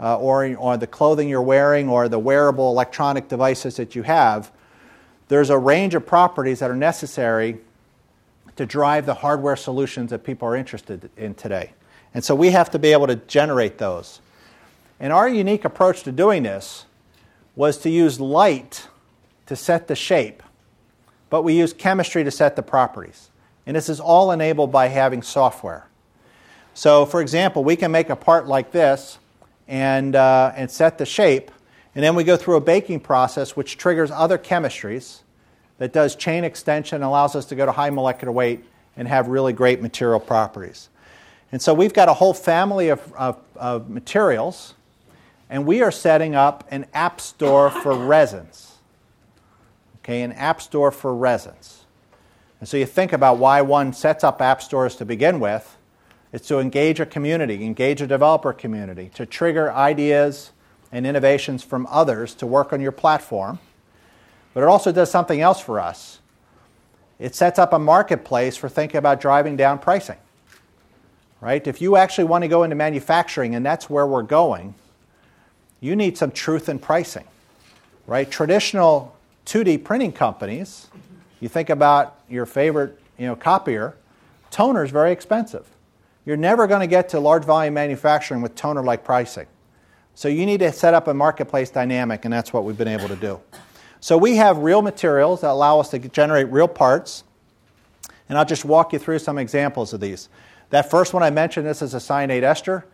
uh, 0.00 0.18
or, 0.18 0.54
or 0.56 0.76
the 0.76 0.86
clothing 0.86 1.28
you're 1.28 1.42
wearing 1.42 1.88
or 1.88 2.08
the 2.08 2.18
wearable 2.18 2.70
electronic 2.70 3.28
devices 3.28 3.76
that 3.76 3.94
you 3.94 4.02
have, 4.02 4.50
there's 5.28 5.50
a 5.50 5.58
range 5.58 5.94
of 5.94 6.06
properties 6.06 6.60
that 6.60 6.70
are 6.70 6.76
necessary 6.76 7.58
to 8.56 8.66
drive 8.66 9.06
the 9.06 9.14
hardware 9.14 9.56
solutions 9.56 10.10
that 10.10 10.24
people 10.24 10.48
are 10.48 10.56
interested 10.56 11.10
in 11.16 11.34
today. 11.34 11.72
And 12.14 12.24
so 12.24 12.34
we 12.34 12.50
have 12.50 12.70
to 12.70 12.78
be 12.78 12.92
able 12.92 13.06
to 13.06 13.16
generate 13.16 13.78
those. 13.78 14.20
And 14.98 15.12
our 15.12 15.28
unique 15.28 15.64
approach 15.64 16.02
to 16.04 16.12
doing 16.12 16.42
this 16.42 16.84
was 17.54 17.78
to 17.78 17.90
use 17.90 18.18
light 18.18 18.88
to 19.46 19.56
set 19.56 19.88
the 19.88 19.94
shape, 19.94 20.42
but 21.30 21.42
we 21.42 21.54
use 21.54 21.72
chemistry 21.72 22.24
to 22.24 22.30
set 22.30 22.56
the 22.56 22.62
properties. 22.62 23.30
And 23.66 23.76
this 23.76 23.88
is 23.88 24.00
all 24.00 24.32
enabled 24.32 24.72
by 24.72 24.88
having 24.88 25.22
software. 25.22 25.86
So, 26.74 27.04
for 27.04 27.20
example, 27.20 27.64
we 27.64 27.76
can 27.76 27.90
make 27.90 28.08
a 28.08 28.16
part 28.16 28.46
like 28.46 28.72
this 28.72 29.18
and, 29.68 30.16
uh, 30.16 30.52
and 30.56 30.70
set 30.70 30.98
the 30.98 31.06
shape. 31.06 31.52
And 31.94 32.02
then 32.02 32.14
we 32.14 32.24
go 32.24 32.36
through 32.36 32.56
a 32.56 32.60
baking 32.60 33.00
process 33.00 33.54
which 33.54 33.76
triggers 33.76 34.10
other 34.10 34.38
chemistries 34.38 35.20
that 35.76 35.92
does 35.92 36.16
chain 36.16 36.42
extension, 36.42 37.02
allows 37.02 37.36
us 37.36 37.44
to 37.46 37.54
go 37.54 37.66
to 37.66 37.72
high 37.72 37.90
molecular 37.90 38.32
weight 38.32 38.64
and 38.96 39.06
have 39.06 39.28
really 39.28 39.52
great 39.52 39.80
material 39.80 40.18
properties. 40.18 40.88
And 41.52 41.62
so 41.62 41.72
we've 41.72 41.94
got 41.94 42.08
a 42.08 42.14
whole 42.14 42.34
family 42.34 42.88
of, 42.88 43.12
of, 43.14 43.38
of 43.56 43.88
materials, 43.88 44.74
and 45.48 45.66
we 45.66 45.82
are 45.82 45.92
setting 45.92 46.34
up 46.34 46.66
an 46.70 46.86
app 46.92 47.20
store 47.20 47.70
for 47.70 47.94
resins. 48.06 48.78
Okay, 49.98 50.22
an 50.22 50.32
app 50.32 50.60
store 50.60 50.90
for 50.90 51.14
resins. 51.14 51.84
And 52.60 52.68
so 52.68 52.76
you 52.76 52.86
think 52.86 53.12
about 53.12 53.38
why 53.38 53.62
one 53.62 53.92
sets 53.92 54.24
up 54.24 54.42
app 54.42 54.60
stores 54.62 54.96
to 54.96 55.04
begin 55.04 55.38
with 55.38 55.77
it's 56.32 56.48
to 56.48 56.58
engage 56.58 57.00
a 57.00 57.06
community, 57.06 57.64
engage 57.64 58.02
a 58.02 58.06
developer 58.06 58.52
community, 58.52 59.10
to 59.14 59.24
trigger 59.24 59.72
ideas 59.72 60.52
and 60.92 61.06
innovations 61.06 61.62
from 61.62 61.86
others 61.90 62.34
to 62.34 62.46
work 62.46 62.72
on 62.72 62.80
your 62.80 62.92
platform. 62.92 63.58
But 64.54 64.62
it 64.62 64.66
also 64.66 64.92
does 64.92 65.10
something 65.10 65.40
else 65.40 65.60
for 65.60 65.80
us. 65.80 66.18
It 67.18 67.34
sets 67.34 67.58
up 67.58 67.72
a 67.72 67.78
marketplace 67.78 68.56
for 68.56 68.68
thinking 68.68 68.98
about 68.98 69.20
driving 69.20 69.56
down 69.56 69.78
pricing. 69.78 70.18
Right? 71.40 71.66
If 71.66 71.80
you 71.80 71.96
actually 71.96 72.24
want 72.24 72.42
to 72.42 72.48
go 72.48 72.62
into 72.62 72.76
manufacturing 72.76 73.54
and 73.54 73.64
that's 73.64 73.88
where 73.88 74.06
we're 74.06 74.22
going, 74.22 74.74
you 75.80 75.94
need 75.94 76.18
some 76.18 76.30
truth 76.30 76.68
in 76.68 76.78
pricing. 76.78 77.24
Right? 78.06 78.30
Traditional 78.30 79.16
2D 79.46 79.84
printing 79.84 80.12
companies, 80.12 80.88
you 81.40 81.48
think 81.48 81.70
about 81.70 82.18
your 82.28 82.46
favorite, 82.46 82.98
you 83.16 83.26
know, 83.26 83.36
copier, 83.36 83.94
toner 84.50 84.84
is 84.84 84.90
very 84.90 85.12
expensive. 85.12 85.66
You're 86.28 86.36
never 86.36 86.66
going 86.66 86.82
to 86.82 86.86
get 86.86 87.08
to 87.08 87.20
large 87.20 87.46
volume 87.46 87.72
manufacturing 87.72 88.42
with 88.42 88.54
toner 88.54 88.82
like 88.82 89.02
pricing. 89.02 89.46
So 90.14 90.28
you 90.28 90.44
need 90.44 90.60
to 90.60 90.70
set 90.72 90.92
up 90.92 91.08
a 91.08 91.14
marketplace 91.14 91.70
dynamic, 91.70 92.26
and 92.26 92.34
that's 92.34 92.52
what 92.52 92.64
we've 92.64 92.76
been 92.76 92.86
able 92.86 93.08
to 93.08 93.16
do. 93.16 93.40
So 94.00 94.18
we 94.18 94.36
have 94.36 94.58
real 94.58 94.82
materials 94.82 95.40
that 95.40 95.48
allow 95.48 95.80
us 95.80 95.88
to 95.88 95.98
generate 95.98 96.52
real 96.52 96.68
parts, 96.68 97.24
and 98.28 98.36
I'll 98.36 98.44
just 98.44 98.66
walk 98.66 98.92
you 98.92 98.98
through 98.98 99.20
some 99.20 99.38
examples 99.38 99.94
of 99.94 100.00
these. 100.00 100.28
That 100.68 100.90
first 100.90 101.14
one 101.14 101.22
I 101.22 101.30
mentioned, 101.30 101.66
this 101.66 101.80
is 101.80 101.94
a 101.94 101.96
cyanate 101.96 102.42
ester. 102.42 102.84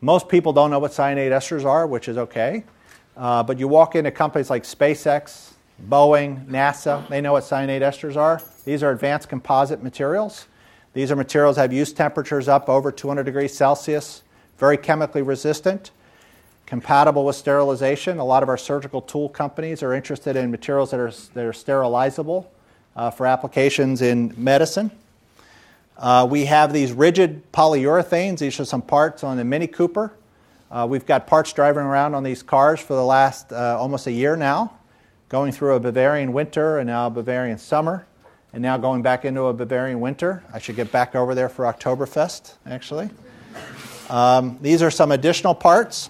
Most 0.00 0.28
people 0.28 0.52
don't 0.52 0.72
know 0.72 0.80
what 0.80 0.90
cyanate 0.90 1.30
esters 1.30 1.64
are, 1.64 1.86
which 1.86 2.08
is 2.08 2.18
okay. 2.18 2.64
Uh, 3.16 3.44
but 3.44 3.56
you 3.56 3.68
walk 3.68 3.94
into 3.94 4.10
companies 4.10 4.50
like 4.50 4.64
SpaceX, 4.64 5.52
Boeing, 5.88 6.44
NASA, 6.48 7.08
they 7.08 7.20
know 7.20 7.34
what 7.34 7.44
cyanate 7.44 7.82
esters 7.82 8.16
are. 8.16 8.42
These 8.64 8.82
are 8.82 8.90
advanced 8.90 9.28
composite 9.28 9.80
materials. 9.80 10.48
These 10.94 11.10
are 11.10 11.16
materials 11.16 11.56
that 11.56 11.62
have 11.62 11.72
use 11.72 11.92
temperatures 11.92 12.46
up 12.46 12.68
over 12.68 12.92
200 12.92 13.24
degrees 13.24 13.52
Celsius, 13.52 14.22
very 14.58 14.76
chemically 14.76 15.22
resistant, 15.22 15.90
compatible 16.66 17.24
with 17.24 17.34
sterilization. 17.34 18.18
A 18.18 18.24
lot 18.24 18.44
of 18.44 18.48
our 18.48 18.56
surgical 18.56 19.02
tool 19.02 19.28
companies 19.28 19.82
are 19.82 19.92
interested 19.92 20.36
in 20.36 20.52
materials 20.52 20.92
that 20.92 21.00
are, 21.00 21.10
that 21.34 21.44
are 21.44 21.52
sterilizable 21.52 22.46
uh, 22.94 23.10
for 23.10 23.26
applications 23.26 24.02
in 24.02 24.34
medicine. 24.36 24.92
Uh, 25.98 26.28
we 26.30 26.44
have 26.44 26.72
these 26.72 26.92
rigid 26.92 27.50
polyurethanes. 27.50 28.38
These 28.38 28.60
are 28.60 28.64
some 28.64 28.82
parts 28.82 29.24
on 29.24 29.36
the 29.36 29.44
Mini 29.44 29.66
Cooper. 29.66 30.12
Uh, 30.70 30.86
we've 30.88 31.06
got 31.06 31.26
parts 31.26 31.52
driving 31.52 31.82
around 31.82 32.14
on 32.14 32.22
these 32.22 32.42
cars 32.42 32.78
for 32.78 32.94
the 32.94 33.04
last 33.04 33.52
uh, 33.52 33.76
almost 33.80 34.06
a 34.06 34.12
year 34.12 34.36
now, 34.36 34.72
going 35.28 35.50
through 35.50 35.74
a 35.74 35.80
Bavarian 35.80 36.32
winter 36.32 36.78
and 36.78 36.86
now 36.86 37.08
a 37.08 37.10
Bavarian 37.10 37.58
summer 37.58 38.06
and 38.54 38.62
now 38.62 38.76
going 38.76 39.02
back 39.02 39.24
into 39.24 39.42
a 39.46 39.52
Bavarian 39.52 39.98
winter. 39.98 40.44
I 40.52 40.60
should 40.60 40.76
get 40.76 40.92
back 40.92 41.16
over 41.16 41.34
there 41.34 41.48
for 41.48 41.64
Oktoberfest, 41.64 42.54
actually. 42.64 43.10
Um, 44.08 44.58
these 44.62 44.80
are 44.80 44.92
some 44.92 45.10
additional 45.10 45.56
parts. 45.56 46.08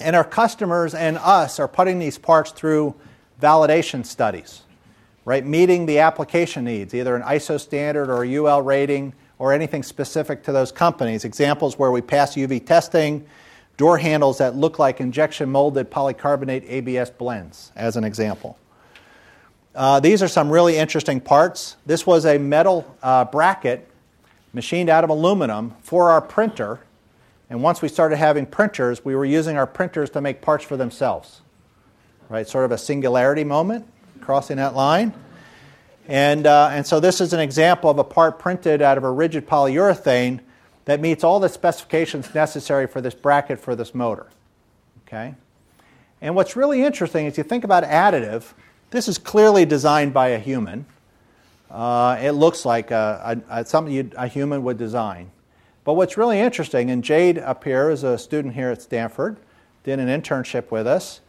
And 0.00 0.16
our 0.16 0.24
customers 0.24 0.94
and 0.94 1.18
us 1.18 1.60
are 1.60 1.68
putting 1.68 1.98
these 1.98 2.16
parts 2.16 2.52
through 2.52 2.94
validation 3.38 4.06
studies, 4.06 4.62
right? 5.26 5.44
Meeting 5.44 5.84
the 5.84 5.98
application 5.98 6.64
needs, 6.64 6.94
either 6.94 7.14
an 7.14 7.22
ISO 7.22 7.60
standard 7.60 8.08
or 8.08 8.24
a 8.24 8.34
UL 8.34 8.62
rating 8.62 9.12
or 9.38 9.52
anything 9.52 9.82
specific 9.82 10.42
to 10.44 10.52
those 10.52 10.72
companies. 10.72 11.26
Examples 11.26 11.78
where 11.78 11.90
we 11.90 12.00
pass 12.00 12.34
UV 12.34 12.64
testing, 12.64 13.26
door 13.76 13.98
handles 13.98 14.38
that 14.38 14.56
look 14.56 14.78
like 14.78 15.02
injection 15.02 15.50
molded 15.50 15.90
polycarbonate 15.90 16.64
ABS 16.66 17.10
blends, 17.10 17.72
as 17.76 17.96
an 17.96 18.04
example. 18.04 18.56
Uh, 19.74 20.00
these 20.00 20.22
are 20.22 20.28
some 20.28 20.50
really 20.50 20.76
interesting 20.76 21.20
parts. 21.20 21.76
This 21.86 22.06
was 22.06 22.26
a 22.26 22.38
metal 22.38 22.94
uh, 23.02 23.24
bracket 23.24 23.88
machined 24.52 24.90
out 24.90 25.02
of 25.02 25.10
aluminum 25.10 25.74
for 25.80 26.10
our 26.10 26.20
printer. 26.20 26.80
And 27.48 27.62
once 27.62 27.80
we 27.80 27.88
started 27.88 28.16
having 28.16 28.46
printers, 28.46 29.04
we 29.04 29.14
were 29.14 29.24
using 29.24 29.56
our 29.56 29.66
printers 29.66 30.10
to 30.10 30.20
make 30.20 30.42
parts 30.42 30.64
for 30.64 30.76
themselves. 30.76 31.40
Right? 32.28 32.46
Sort 32.46 32.64
of 32.64 32.72
a 32.72 32.78
singularity 32.78 33.44
moment, 33.44 33.86
crossing 34.20 34.56
that 34.56 34.74
line. 34.74 35.14
And, 36.08 36.46
uh, 36.46 36.70
and 36.72 36.86
so 36.86 37.00
this 37.00 37.20
is 37.20 37.32
an 37.32 37.40
example 37.40 37.88
of 37.88 37.98
a 37.98 38.04
part 38.04 38.38
printed 38.38 38.82
out 38.82 38.98
of 38.98 39.04
a 39.04 39.10
rigid 39.10 39.46
polyurethane 39.46 40.40
that 40.84 41.00
meets 41.00 41.22
all 41.24 41.40
the 41.40 41.48
specifications 41.48 42.34
necessary 42.34 42.86
for 42.86 43.00
this 43.00 43.14
bracket 43.14 43.58
for 43.58 43.76
this 43.76 43.94
motor. 43.94 44.26
Okay? 45.06 45.34
And 46.20 46.34
what's 46.34 46.56
really 46.56 46.82
interesting 46.82 47.26
is 47.26 47.38
you 47.38 47.44
think 47.44 47.64
about 47.64 47.84
additive, 47.84 48.52
this 48.92 49.08
is 49.08 49.18
clearly 49.18 49.64
designed 49.64 50.14
by 50.14 50.28
a 50.28 50.38
human. 50.38 50.86
Uh, 51.70 52.18
it 52.20 52.32
looks 52.32 52.64
like 52.64 52.90
a, 52.90 53.42
a, 53.48 53.60
a 53.60 53.64
something 53.64 54.12
a 54.16 54.28
human 54.28 54.62
would 54.62 54.76
design. 54.76 55.30
But 55.84 55.94
what's 55.94 56.16
really 56.16 56.38
interesting, 56.38 56.90
and 56.90 57.02
Jade 57.02 57.38
up 57.38 57.64
here 57.64 57.90
is 57.90 58.04
a 58.04 58.16
student 58.16 58.54
here 58.54 58.70
at 58.70 58.82
Stanford, 58.82 59.38
did 59.82 59.98
an 59.98 60.08
internship 60.08 60.70
with 60.70 60.86
us. 60.86 61.20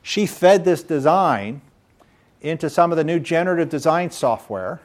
She 0.00 0.26
fed 0.26 0.64
this 0.64 0.82
design 0.82 1.60
into 2.40 2.70
some 2.70 2.92
of 2.92 2.96
the 2.96 3.04
new 3.04 3.18
generative 3.18 3.68
design 3.68 4.10
software 4.10 4.80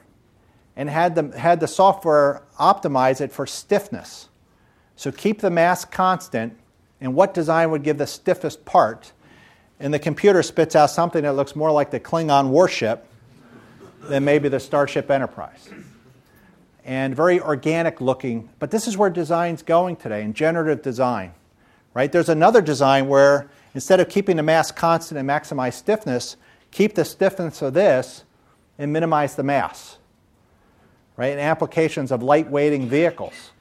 and 0.75 0.89
had 0.89 1.13
the, 1.13 1.39
had 1.39 1.59
the 1.59 1.67
software 1.67 2.41
optimize 2.59 3.21
it 3.21 3.31
for 3.31 3.45
stiffness. 3.45 4.27
So 4.95 5.11
keep 5.11 5.39
the 5.39 5.51
mass 5.51 5.86
constant, 5.86 6.57
and 6.99 7.13
what 7.13 7.34
design 7.34 7.69
would 7.69 7.84
give 7.84 7.99
the 7.99 8.07
stiffest 8.07 8.65
part 8.65 9.11
and 9.80 9.93
the 9.93 9.99
computer 9.99 10.43
spits 10.43 10.76
out 10.76 10.89
something 10.89 11.24
that 11.24 11.34
looks 11.34 11.55
more 11.55 11.71
like 11.71 11.91
the 11.91 11.99
Klingon 11.99 12.49
warship 12.49 13.05
than 14.01 14.24
maybe 14.26 14.49
the 14.49 14.59
Starship 14.59 15.09
Enterprise. 15.09 15.69
And 16.86 17.15
very 17.15 17.39
organic 17.39 18.01
looking, 18.01 18.49
but 18.59 18.71
this 18.71 18.88
is 18.88 18.97
where 18.97 19.09
design's 19.09 19.63
going 19.63 19.95
today 19.95 20.21
in 20.21 20.34
generative 20.34 20.82
design. 20.82 21.34
Right? 21.93 22.11
There's 22.11 22.30
another 22.30 22.61
design 22.61 23.07
where 23.07 23.49
instead 23.74 23.99
of 23.99 24.09
keeping 24.09 24.38
the 24.38 24.43
mass 24.43 24.71
constant 24.71 25.19
and 25.19 25.30
maximize 25.30 25.74
stiffness, 25.74 26.36
keep 26.71 26.95
the 26.95 27.05
stiffness 27.05 27.61
of 27.61 27.74
this 27.74 28.24
and 28.78 28.91
minimize 28.91 29.36
the 29.36 29.43
mass. 29.43 29.97
Right? 31.15 31.34
In 31.34 31.39
applications 31.39 32.11
of 32.11 32.21
lightweighting 32.21 32.88
vehicles. 32.88 33.51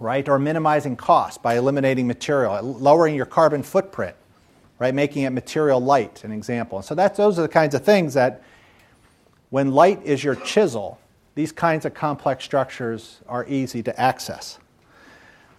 Right? 0.00 0.26
Or 0.28 0.38
minimizing 0.38 0.96
cost 0.96 1.42
by 1.42 1.56
eliminating 1.56 2.06
material, 2.06 2.62
lowering 2.62 3.14
your 3.14 3.26
carbon 3.26 3.62
footprint 3.62 4.16
right? 4.78 4.94
Making 4.94 5.22
it 5.22 5.30
material 5.30 5.80
light, 5.80 6.24
an 6.24 6.32
example. 6.32 6.82
So 6.82 6.94
that's, 6.94 7.16
those 7.16 7.38
are 7.38 7.42
the 7.42 7.48
kinds 7.48 7.74
of 7.74 7.84
things 7.84 8.14
that, 8.14 8.42
when 9.50 9.72
light 9.72 10.02
is 10.04 10.22
your 10.24 10.34
chisel, 10.34 10.98
these 11.34 11.52
kinds 11.52 11.84
of 11.84 11.94
complex 11.94 12.44
structures 12.44 13.20
are 13.28 13.46
easy 13.46 13.82
to 13.82 14.00
access. 14.00 14.58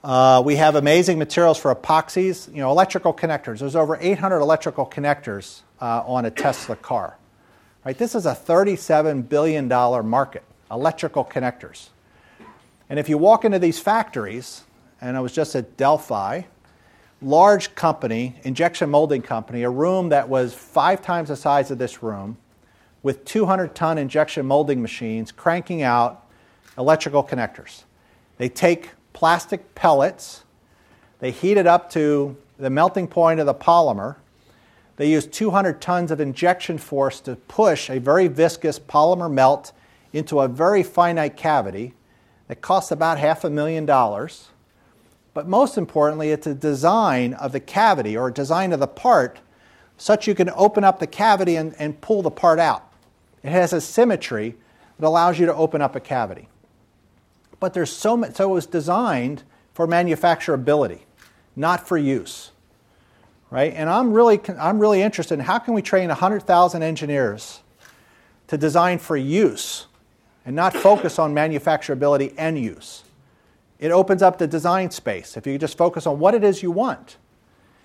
Uh, 0.03 0.41
we 0.45 0.57
have 0.57 0.75
amazing 0.75 1.17
materials 1.17 1.57
for 1.57 1.73
epoxies, 1.73 2.47
you 2.49 2.61
know, 2.61 2.69
electrical 2.69 3.13
connectors. 3.13 3.59
There's 3.59 3.75
over 3.75 3.97
800 3.99 4.39
electrical 4.39 4.85
connectors 4.85 5.61
uh, 5.81 6.03
on 6.05 6.25
a 6.25 6.31
Tesla 6.31 6.75
car. 6.75 7.17
Right? 7.83 7.97
This 7.97 8.15
is 8.15 8.25
a 8.25 8.33
$37 8.33 9.27
billion 9.27 9.67
market, 9.67 10.43
electrical 10.69 11.25
connectors. 11.25 11.89
And 12.89 12.99
if 12.99 13.09
you 13.09 13.17
walk 13.17 13.45
into 13.45 13.59
these 13.59 13.79
factories, 13.79 14.63
and 15.01 15.17
I 15.17 15.19
was 15.19 15.31
just 15.31 15.55
at 15.55 15.75
Delphi, 15.77 16.43
large 17.21 17.75
company, 17.75 18.35
injection 18.43 18.89
molding 18.89 19.21
company, 19.21 19.63
a 19.63 19.69
room 19.69 20.09
that 20.09 20.27
was 20.27 20.53
five 20.53 21.01
times 21.01 21.29
the 21.29 21.35
size 21.35 21.71
of 21.71 21.77
this 21.77 22.03
room, 22.03 22.37
with 23.03 23.23
200 23.25 23.75
ton 23.75 23.97
injection 23.97 24.45
molding 24.45 24.81
machines 24.81 25.31
cranking 25.31 25.81
out 25.81 26.25
electrical 26.77 27.23
connectors. 27.23 27.83
They 28.37 28.49
take 28.49 28.91
plastic 29.13 29.75
pellets, 29.75 30.43
they 31.19 31.31
heat 31.31 31.57
it 31.57 31.67
up 31.67 31.89
to 31.91 32.35
the 32.57 32.69
melting 32.69 33.07
point 33.07 33.39
of 33.39 33.45
the 33.45 33.53
polymer. 33.53 34.15
They 34.97 35.09
use 35.09 35.25
200 35.25 35.81
tons 35.81 36.11
of 36.11 36.21
injection 36.21 36.77
force 36.77 37.19
to 37.21 37.35
push 37.35 37.89
a 37.89 37.99
very 37.99 38.27
viscous 38.27 38.79
polymer 38.79 39.31
melt 39.31 39.71
into 40.13 40.39
a 40.39 40.47
very 40.47 40.83
finite 40.83 41.35
cavity 41.35 41.93
that 42.47 42.61
costs 42.61 42.91
about 42.91 43.17
half 43.17 43.43
a 43.43 43.49
million 43.49 43.85
dollars. 43.85 44.49
But 45.35 45.49
most 45.49 45.77
importantly, 45.77 46.31
it's 46.31 46.47
a 46.47 46.53
design 46.53 47.33
of 47.33 47.51
the 47.51 47.59
cavity 47.59 48.15
or 48.15 48.29
a 48.29 48.33
design 48.33 48.71
of 48.71 48.79
the 48.79 48.87
part 48.87 49.39
such 49.97 50.27
you 50.27 50.33
can 50.33 50.49
open 50.51 50.85
up 50.85 50.99
the 50.99 51.07
cavity 51.07 51.57
and, 51.57 51.75
and 51.77 51.99
pull 51.99 52.21
the 52.21 52.31
part 52.31 52.57
out. 52.57 52.89
It 53.43 53.49
has 53.49 53.73
a 53.73 53.81
symmetry 53.81 54.55
that 54.97 55.05
allows 55.05 55.37
you 55.37 55.45
to 55.45 55.53
open 55.53 55.81
up 55.81 55.93
a 55.93 55.99
cavity. 55.99 56.47
But 57.59 57.73
there's 57.73 57.91
so 57.91 58.15
much, 58.15 58.35
so 58.35 58.49
it 58.49 58.53
was 58.53 58.65
designed 58.65 59.43
for 59.73 59.85
manufacturability, 59.85 61.01
not 61.55 61.85
for 61.85 61.97
use. 61.97 62.51
Right? 63.51 63.73
And 63.73 63.89
I'm 63.89 64.13
really, 64.13 64.39
I'm 64.57 64.79
really 64.79 65.01
interested 65.01 65.33
in 65.33 65.41
how 65.41 65.59
can 65.59 65.73
we 65.73 65.81
train 65.81 66.07
100,000 66.07 66.81
engineers 66.81 67.61
to 68.47 68.57
design 68.57 68.99
for 68.99 69.17
use 69.17 69.87
and 70.45 70.55
not 70.55 70.73
focus 70.73 71.19
on 71.19 71.33
manufacturability 71.33 72.33
and 72.37 72.57
use. 72.57 73.04
It 73.85 73.91
opens 73.91 74.23
up 74.23 74.39
the 74.39 74.47
design 74.47 74.89
space 74.89 75.37
if 75.37 75.45
you 75.45 75.59
just 75.59 75.77
focus 75.77 76.07
on 76.07 76.17
what 76.17 76.33
it 76.33 76.43
is 76.43 76.63
you 76.63 76.71
want. 76.71 77.17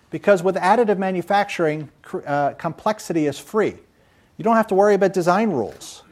Because 0.08 0.42
with 0.42 0.56
additive 0.56 0.96
manufacturing, 0.96 1.90
uh, 2.26 2.54
complexity 2.54 3.26
is 3.26 3.38
free. 3.38 3.74
You 4.38 4.42
don't 4.42 4.56
have 4.56 4.66
to 4.68 4.74
worry 4.74 4.94
about 4.94 5.12
design 5.12 5.50
rules. 5.50 6.02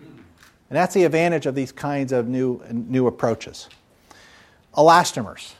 And 0.68 0.76
that's 0.76 0.92
the 0.92 1.04
advantage 1.04 1.46
of 1.46 1.54
these 1.54 1.72
kinds 1.72 2.12
of 2.12 2.28
new, 2.28 2.62
new 2.70 3.06
approaches. 3.06 3.70
Elastomers. 4.74 5.54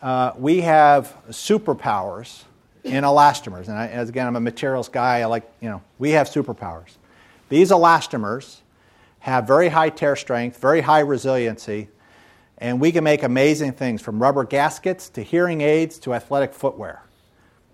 Uh, 0.00 0.32
we 0.38 0.62
have 0.62 1.14
superpowers 1.28 2.44
in 2.84 3.04
elastomers. 3.04 3.68
And 3.68 3.76
I, 3.76 3.88
as 3.88 4.08
again, 4.08 4.26
I'm 4.26 4.36
a 4.36 4.40
materials 4.40 4.88
guy. 4.88 5.20
I 5.20 5.26
like, 5.26 5.44
you 5.60 5.68
know, 5.68 5.82
we 5.98 6.12
have 6.12 6.26
superpowers. 6.30 6.96
These 7.50 7.70
elastomers 7.70 8.60
have 9.18 9.46
very 9.46 9.68
high 9.68 9.90
tear 9.90 10.16
strength, 10.16 10.56
very 10.58 10.80
high 10.80 11.00
resiliency, 11.00 11.88
and 12.58 12.80
we 12.80 12.92
can 12.92 13.04
make 13.04 13.22
amazing 13.22 13.72
things 13.72 14.00
from 14.00 14.20
rubber 14.20 14.44
gaskets 14.44 15.08
to 15.10 15.22
hearing 15.22 15.60
aids 15.60 15.98
to 16.00 16.14
athletic 16.14 16.54
footwear. 16.54 17.02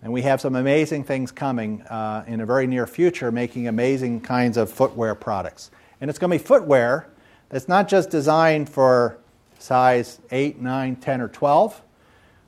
And 0.03 0.13
we 0.13 0.23
have 0.23 0.41
some 0.41 0.57
amazing 0.57 1.05
things 1.05 1.31
coming 1.31 1.83
uh, 1.83 2.25
in 2.27 2.41
a 2.41 2.47
very 2.47 2.67
near 2.67 2.89
future, 2.89 3.31
making 3.31 3.69
amazing 3.69 4.23
kinds 4.23 4.57
of 4.57 4.71
footwear 4.71 5.15
products. 5.15 5.71
And 6.01 6.11
it's 6.11 6.19
going 6.19 6.37
to 6.37 6.39
be 6.39 6.45
footwear 6.45 7.07
that's 7.49 7.69
not 7.69 7.87
just 7.87 8.11
designed 8.11 8.69
for 8.69 9.19
size 9.61 10.21
8, 10.33 10.61
9, 10.61 10.97
10, 10.97 11.21
or 11.21 11.29
12, 11.29 11.81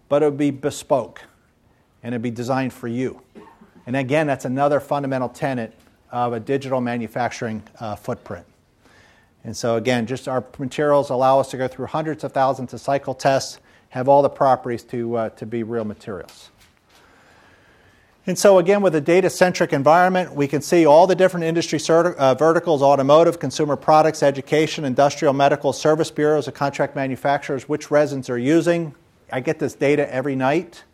but 0.09 0.22
it 0.22 0.26
would 0.26 0.39
be 0.39 0.51
bespoke 0.51 1.22
and 2.03 2.12
it'd 2.12 2.22
be 2.22 2.30
designed 2.30 2.72
for 2.72 2.89
you. 2.89 3.22
And 3.87 3.97
again, 3.97 4.26
that's 4.26 4.45
another 4.45 4.80
fundamental 4.80 5.28
tenet 5.28 5.78
of 6.11 6.32
a 6.32 6.41
digital 6.41 6.80
manufacturing 6.80 7.62
uh, 7.78 7.97
footprint. 7.97 8.47
And 9.45 9.55
so, 9.55 9.76
again, 9.76 10.07
just 10.07 10.26
our 10.26 10.42
materials 10.59 11.11
allow 11.11 11.38
us 11.38 11.51
to 11.51 11.59
go 11.59 11.68
through 11.68 11.86
hundreds 11.86 12.24
of 12.24 12.32
thousands 12.32 12.72
of 12.72 12.80
cycle 12.80 13.14
tests, 13.14 13.59
have 13.90 14.09
all 14.09 14.22
the 14.22 14.30
properties 14.30 14.82
to, 14.84 15.16
uh, 15.16 15.28
to 15.30 15.45
be 15.45 15.62
real 15.62 15.84
materials. 15.84 16.51
And 18.26 18.38
so, 18.38 18.59
again, 18.59 18.80
with 18.80 18.95
a 18.95 19.03
data 19.03 19.28
centric 19.28 19.74
environment, 19.74 20.34
we 20.34 20.49
can 20.49 20.62
see 20.62 20.86
all 20.86 21.07
the 21.07 21.14
different 21.14 21.45
industry 21.45 21.78
uh, 21.88 22.34
verticals 22.34 22.80
automotive, 22.80 23.38
consumer 23.38 23.76
products, 23.76 24.22
education, 24.22 24.86
industrial, 24.86 25.34
medical, 25.34 25.74
service 25.74 26.11
bureaus, 26.11 26.49
of 26.49 26.55
contract 26.55 26.97
manufacturers, 26.97 27.68
which 27.68 27.90
resins 27.90 28.30
are 28.30 28.38
using. 28.38 28.95
I 29.30 29.40
get 29.40 29.59
this 29.59 29.74
data 29.74 30.11
every 30.12 30.36
night. 30.36 30.84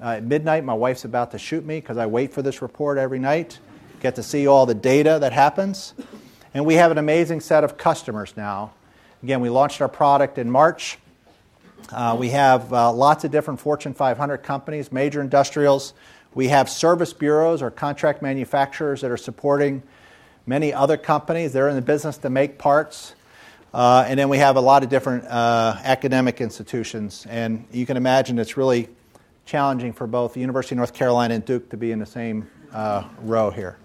Uh, 0.00 0.16
at 0.16 0.24
midnight, 0.24 0.64
my 0.64 0.72
wife's 0.72 1.04
about 1.04 1.30
to 1.32 1.38
shoot 1.38 1.62
me 1.62 1.78
because 1.78 1.98
I 1.98 2.06
wait 2.06 2.32
for 2.32 2.40
this 2.40 2.62
report 2.62 2.96
every 2.96 3.18
night. 3.18 3.58
Get 4.00 4.14
to 4.14 4.22
see 4.22 4.46
all 4.46 4.64
the 4.64 4.74
data 4.74 5.18
that 5.20 5.34
happens. 5.34 5.92
And 6.54 6.66
we 6.66 6.74
have 6.74 6.90
an 6.90 6.98
amazing 6.98 7.40
set 7.40 7.64
of 7.64 7.78
customers 7.78 8.34
now. 8.36 8.72
Again, 9.22 9.40
we 9.40 9.48
launched 9.48 9.80
our 9.80 9.88
product 9.88 10.36
in 10.36 10.50
March. 10.50 10.98
Uh, 11.90 12.14
we 12.18 12.28
have 12.30 12.70
uh, 12.72 12.92
lots 12.92 13.24
of 13.24 13.30
different 13.30 13.58
Fortune 13.58 13.94
500 13.94 14.38
companies, 14.38 14.92
major 14.92 15.22
industrials. 15.22 15.94
We 16.34 16.48
have 16.48 16.68
service 16.68 17.14
bureaus 17.14 17.62
or 17.62 17.70
contract 17.70 18.20
manufacturers 18.20 19.00
that 19.00 19.10
are 19.10 19.16
supporting 19.16 19.82
many 20.44 20.74
other 20.74 20.98
companies. 20.98 21.54
They're 21.54 21.68
in 21.70 21.76
the 21.76 21.82
business 21.82 22.18
to 22.18 22.28
make 22.28 22.58
parts. 22.58 23.14
Uh, 23.72 24.04
and 24.06 24.18
then 24.18 24.28
we 24.28 24.36
have 24.36 24.56
a 24.56 24.60
lot 24.60 24.82
of 24.82 24.90
different 24.90 25.24
uh, 25.24 25.76
academic 25.82 26.42
institutions. 26.42 27.26
And 27.30 27.64
you 27.72 27.86
can 27.86 27.96
imagine 27.96 28.38
it's 28.38 28.58
really 28.58 28.90
challenging 29.46 29.94
for 29.94 30.06
both 30.06 30.34
the 30.34 30.40
University 30.40 30.74
of 30.74 30.78
North 30.78 30.92
Carolina 30.92 31.34
and 31.34 31.44
Duke 31.44 31.70
to 31.70 31.78
be 31.78 31.92
in 31.92 31.98
the 31.98 32.06
same 32.06 32.50
uh, 32.72 33.04
row 33.22 33.50
here. 33.50 33.78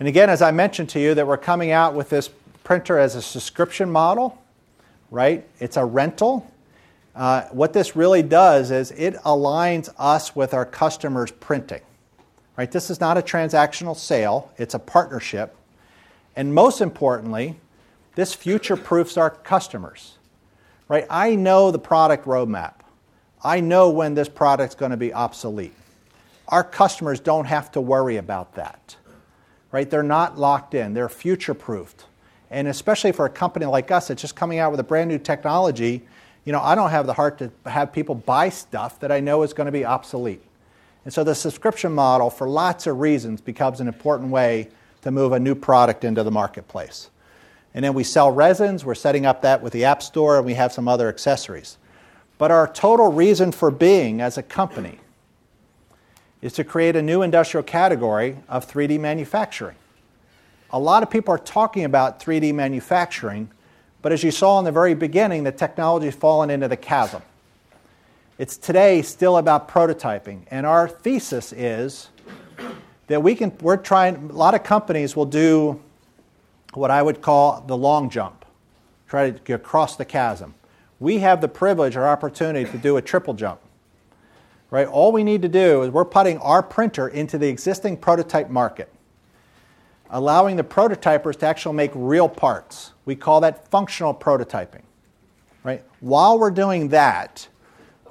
And 0.00 0.08
again, 0.08 0.30
as 0.30 0.40
I 0.40 0.50
mentioned 0.50 0.88
to 0.90 1.00
you, 1.00 1.14
that 1.14 1.26
we're 1.26 1.36
coming 1.36 1.72
out 1.72 1.94
with 1.94 2.08
this 2.08 2.30
printer 2.64 2.98
as 2.98 3.16
a 3.16 3.22
subscription 3.22 3.90
model, 3.90 4.42
right? 5.10 5.46
It's 5.58 5.76
a 5.76 5.84
rental. 5.84 6.50
Uh, 7.14 7.42
what 7.50 7.74
this 7.74 7.94
really 7.94 8.22
does 8.22 8.70
is 8.70 8.92
it 8.92 9.14
aligns 9.16 9.90
us 9.98 10.34
with 10.34 10.54
our 10.54 10.64
customers' 10.64 11.30
printing. 11.30 11.82
Right? 12.56 12.72
This 12.72 12.88
is 12.88 12.98
not 12.98 13.18
a 13.18 13.22
transactional 13.22 13.94
sale, 13.94 14.50
it's 14.56 14.72
a 14.72 14.78
partnership. 14.78 15.54
And 16.34 16.54
most 16.54 16.80
importantly, 16.80 17.60
this 18.14 18.32
future 18.32 18.76
proofs 18.76 19.18
our 19.18 19.28
customers. 19.30 20.16
Right? 20.88 21.06
I 21.10 21.34
know 21.34 21.70
the 21.70 21.78
product 21.78 22.24
roadmap. 22.24 22.74
I 23.44 23.60
know 23.60 23.90
when 23.90 24.14
this 24.14 24.30
product's 24.30 24.74
going 24.74 24.92
to 24.92 24.96
be 24.96 25.12
obsolete. 25.12 25.74
Our 26.48 26.64
customers 26.64 27.20
don't 27.20 27.44
have 27.44 27.70
to 27.72 27.82
worry 27.82 28.16
about 28.16 28.54
that. 28.54 28.96
Right? 29.72 29.88
They're 29.88 30.02
not 30.02 30.38
locked 30.38 30.74
in. 30.74 30.94
They're 30.94 31.08
future 31.08 31.54
proofed. 31.54 32.04
And 32.50 32.66
especially 32.66 33.12
for 33.12 33.26
a 33.26 33.30
company 33.30 33.66
like 33.66 33.90
us 33.90 34.08
that's 34.08 34.20
just 34.20 34.34
coming 34.34 34.58
out 34.58 34.72
with 34.72 34.80
a 34.80 34.84
brand 34.84 35.08
new 35.08 35.18
technology, 35.18 36.02
you 36.44 36.52
know, 36.52 36.60
I 36.60 36.74
don't 36.74 36.90
have 36.90 37.06
the 37.06 37.12
heart 37.12 37.38
to 37.38 37.52
have 37.66 37.92
people 37.92 38.14
buy 38.14 38.48
stuff 38.48 38.98
that 39.00 39.12
I 39.12 39.20
know 39.20 39.42
is 39.42 39.52
going 39.52 39.66
to 39.66 39.72
be 39.72 39.84
obsolete. 39.84 40.42
And 41.04 41.14
so 41.14 41.22
the 41.24 41.34
subscription 41.34 41.92
model, 41.92 42.30
for 42.30 42.48
lots 42.48 42.86
of 42.86 42.98
reasons, 42.98 43.40
becomes 43.40 43.80
an 43.80 43.88
important 43.88 44.30
way 44.30 44.68
to 45.02 45.10
move 45.10 45.32
a 45.32 45.40
new 45.40 45.54
product 45.54 46.04
into 46.04 46.22
the 46.22 46.30
marketplace. 46.30 47.10
And 47.72 47.84
then 47.84 47.94
we 47.94 48.04
sell 48.04 48.30
resins, 48.30 48.84
we're 48.84 48.94
setting 48.94 49.24
up 49.24 49.42
that 49.42 49.62
with 49.62 49.72
the 49.72 49.84
App 49.84 50.02
Store, 50.02 50.36
and 50.36 50.44
we 50.44 50.54
have 50.54 50.72
some 50.72 50.88
other 50.88 51.08
accessories. 51.08 51.78
But 52.36 52.50
our 52.50 52.66
total 52.66 53.12
reason 53.12 53.52
for 53.52 53.70
being 53.70 54.20
as 54.20 54.36
a 54.36 54.42
company 54.42 54.98
is 56.42 56.52
to 56.54 56.64
create 56.64 56.96
a 56.96 57.02
new 57.02 57.22
industrial 57.22 57.62
category 57.62 58.38
of 58.48 58.70
3D 58.70 58.98
manufacturing. 58.98 59.76
A 60.70 60.78
lot 60.78 61.02
of 61.02 61.10
people 61.10 61.34
are 61.34 61.38
talking 61.38 61.84
about 61.84 62.20
3D 62.20 62.54
manufacturing, 62.54 63.50
but 64.02 64.12
as 64.12 64.22
you 64.22 64.30
saw 64.30 64.58
in 64.58 64.64
the 64.64 64.72
very 64.72 64.94
beginning, 64.94 65.44
the 65.44 65.52
technology 65.52 66.06
has 66.06 66.14
fallen 66.14 66.48
into 66.48 66.68
the 66.68 66.76
chasm. 66.76 67.22
It's 68.38 68.56
today 68.56 69.02
still 69.02 69.36
about 69.36 69.68
prototyping, 69.68 70.42
and 70.50 70.64
our 70.64 70.88
thesis 70.88 71.52
is 71.52 72.08
that 73.08 73.22
we 73.22 73.34
can, 73.34 73.52
we're 73.60 73.76
trying, 73.76 74.30
a 74.30 74.32
lot 74.32 74.54
of 74.54 74.62
companies 74.62 75.14
will 75.14 75.26
do 75.26 75.80
what 76.72 76.90
I 76.90 77.02
would 77.02 77.20
call 77.20 77.60
the 77.66 77.76
long 77.76 78.08
jump, 78.08 78.44
try 79.08 79.30
to 79.30 79.38
get 79.40 79.54
across 79.54 79.96
the 79.96 80.04
chasm. 80.04 80.54
We 81.00 81.18
have 81.18 81.40
the 81.40 81.48
privilege 81.48 81.96
or 81.96 82.06
opportunity 82.06 82.70
to 82.70 82.78
do 82.78 82.96
a 82.96 83.02
triple 83.02 83.34
jump. 83.34 83.60
Right? 84.70 84.86
All 84.86 85.10
we 85.12 85.24
need 85.24 85.42
to 85.42 85.48
do 85.48 85.82
is 85.82 85.90
we're 85.90 86.04
putting 86.04 86.38
our 86.38 86.62
printer 86.62 87.08
into 87.08 87.38
the 87.38 87.48
existing 87.48 87.96
prototype 87.96 88.50
market 88.50 88.92
allowing 90.10 90.56
the 90.56 90.64
prototypers 90.64 91.38
to 91.38 91.46
actually 91.46 91.76
make 91.76 91.92
real 91.94 92.28
parts. 92.28 92.92
We 93.04 93.14
call 93.16 93.40
that 93.40 93.68
functional 93.68 94.12
prototyping. 94.12 94.82
Right? 95.62 95.84
While 96.00 96.38
we're 96.38 96.50
doing 96.50 96.88
that, 96.88 97.48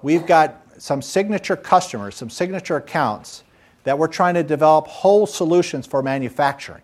we've 0.01 0.25
got 0.25 0.63
some 0.77 1.01
signature 1.01 1.55
customers, 1.55 2.15
some 2.15 2.29
signature 2.29 2.77
accounts 2.77 3.43
that 3.83 3.97
we're 3.97 4.07
trying 4.07 4.35
to 4.35 4.43
develop 4.43 4.87
whole 4.87 5.25
solutions 5.25 5.85
for 5.85 6.01
manufacturing. 6.01 6.81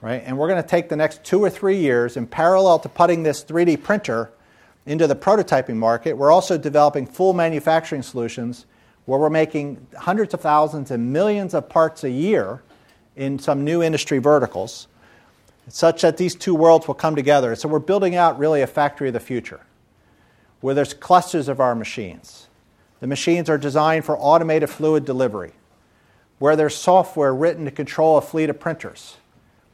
Right? 0.00 0.22
And 0.24 0.38
we're 0.38 0.48
going 0.48 0.62
to 0.62 0.68
take 0.68 0.88
the 0.88 0.96
next 0.96 1.24
two 1.24 1.42
or 1.42 1.50
three 1.50 1.78
years 1.78 2.16
in 2.16 2.26
parallel 2.26 2.78
to 2.80 2.88
putting 2.88 3.22
this 3.22 3.44
3D 3.44 3.82
printer 3.82 4.30
into 4.86 5.06
the 5.06 5.16
prototyping 5.16 5.76
market. 5.76 6.14
We're 6.14 6.32
also 6.32 6.56
developing 6.58 7.06
full 7.06 7.32
manufacturing 7.32 8.02
solutions 8.02 8.66
where 9.04 9.18
we're 9.18 9.30
making 9.30 9.86
hundreds 9.96 10.34
of 10.34 10.40
thousands 10.40 10.90
and 10.90 11.12
millions 11.12 11.54
of 11.54 11.68
parts 11.68 12.04
a 12.04 12.10
year 12.10 12.62
in 13.16 13.38
some 13.38 13.64
new 13.64 13.82
industry 13.82 14.18
verticals, 14.18 14.88
such 15.68 16.02
that 16.02 16.16
these 16.16 16.34
two 16.34 16.54
worlds 16.54 16.86
will 16.86 16.94
come 16.94 17.16
together. 17.16 17.54
So 17.54 17.68
we're 17.68 17.78
building 17.78 18.14
out 18.14 18.38
really 18.38 18.62
a 18.62 18.66
factory 18.66 19.08
of 19.08 19.14
the 19.14 19.20
future 19.20 19.60
where 20.60 20.74
there's 20.74 20.94
clusters 20.94 21.48
of 21.48 21.58
our 21.60 21.74
machines. 21.74 22.48
The 23.00 23.06
machines 23.06 23.48
are 23.48 23.58
designed 23.58 24.04
for 24.04 24.18
automated 24.18 24.68
fluid 24.68 25.04
delivery, 25.04 25.52
where 26.38 26.54
there's 26.54 26.76
software 26.76 27.34
written 27.34 27.64
to 27.64 27.70
control 27.70 28.18
a 28.18 28.20
fleet 28.20 28.50
of 28.50 28.60
printers, 28.60 29.16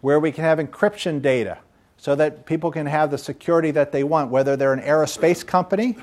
where 0.01 0.21
we 0.21 0.31
can 0.31 0.45
have 0.45 0.59
encryption 0.59 1.21
data 1.21 1.59
so 2.07 2.15
that 2.15 2.47
people 2.47 2.71
can 2.71 2.87
have 2.87 3.11
the 3.11 3.19
security 3.19 3.73
that 3.73 3.91
they 3.91 4.05
want, 4.05 4.31
whether 4.31 4.55
they're 4.57 4.73
an 4.73 4.81
aerospace 4.81 5.45
company 5.45 5.97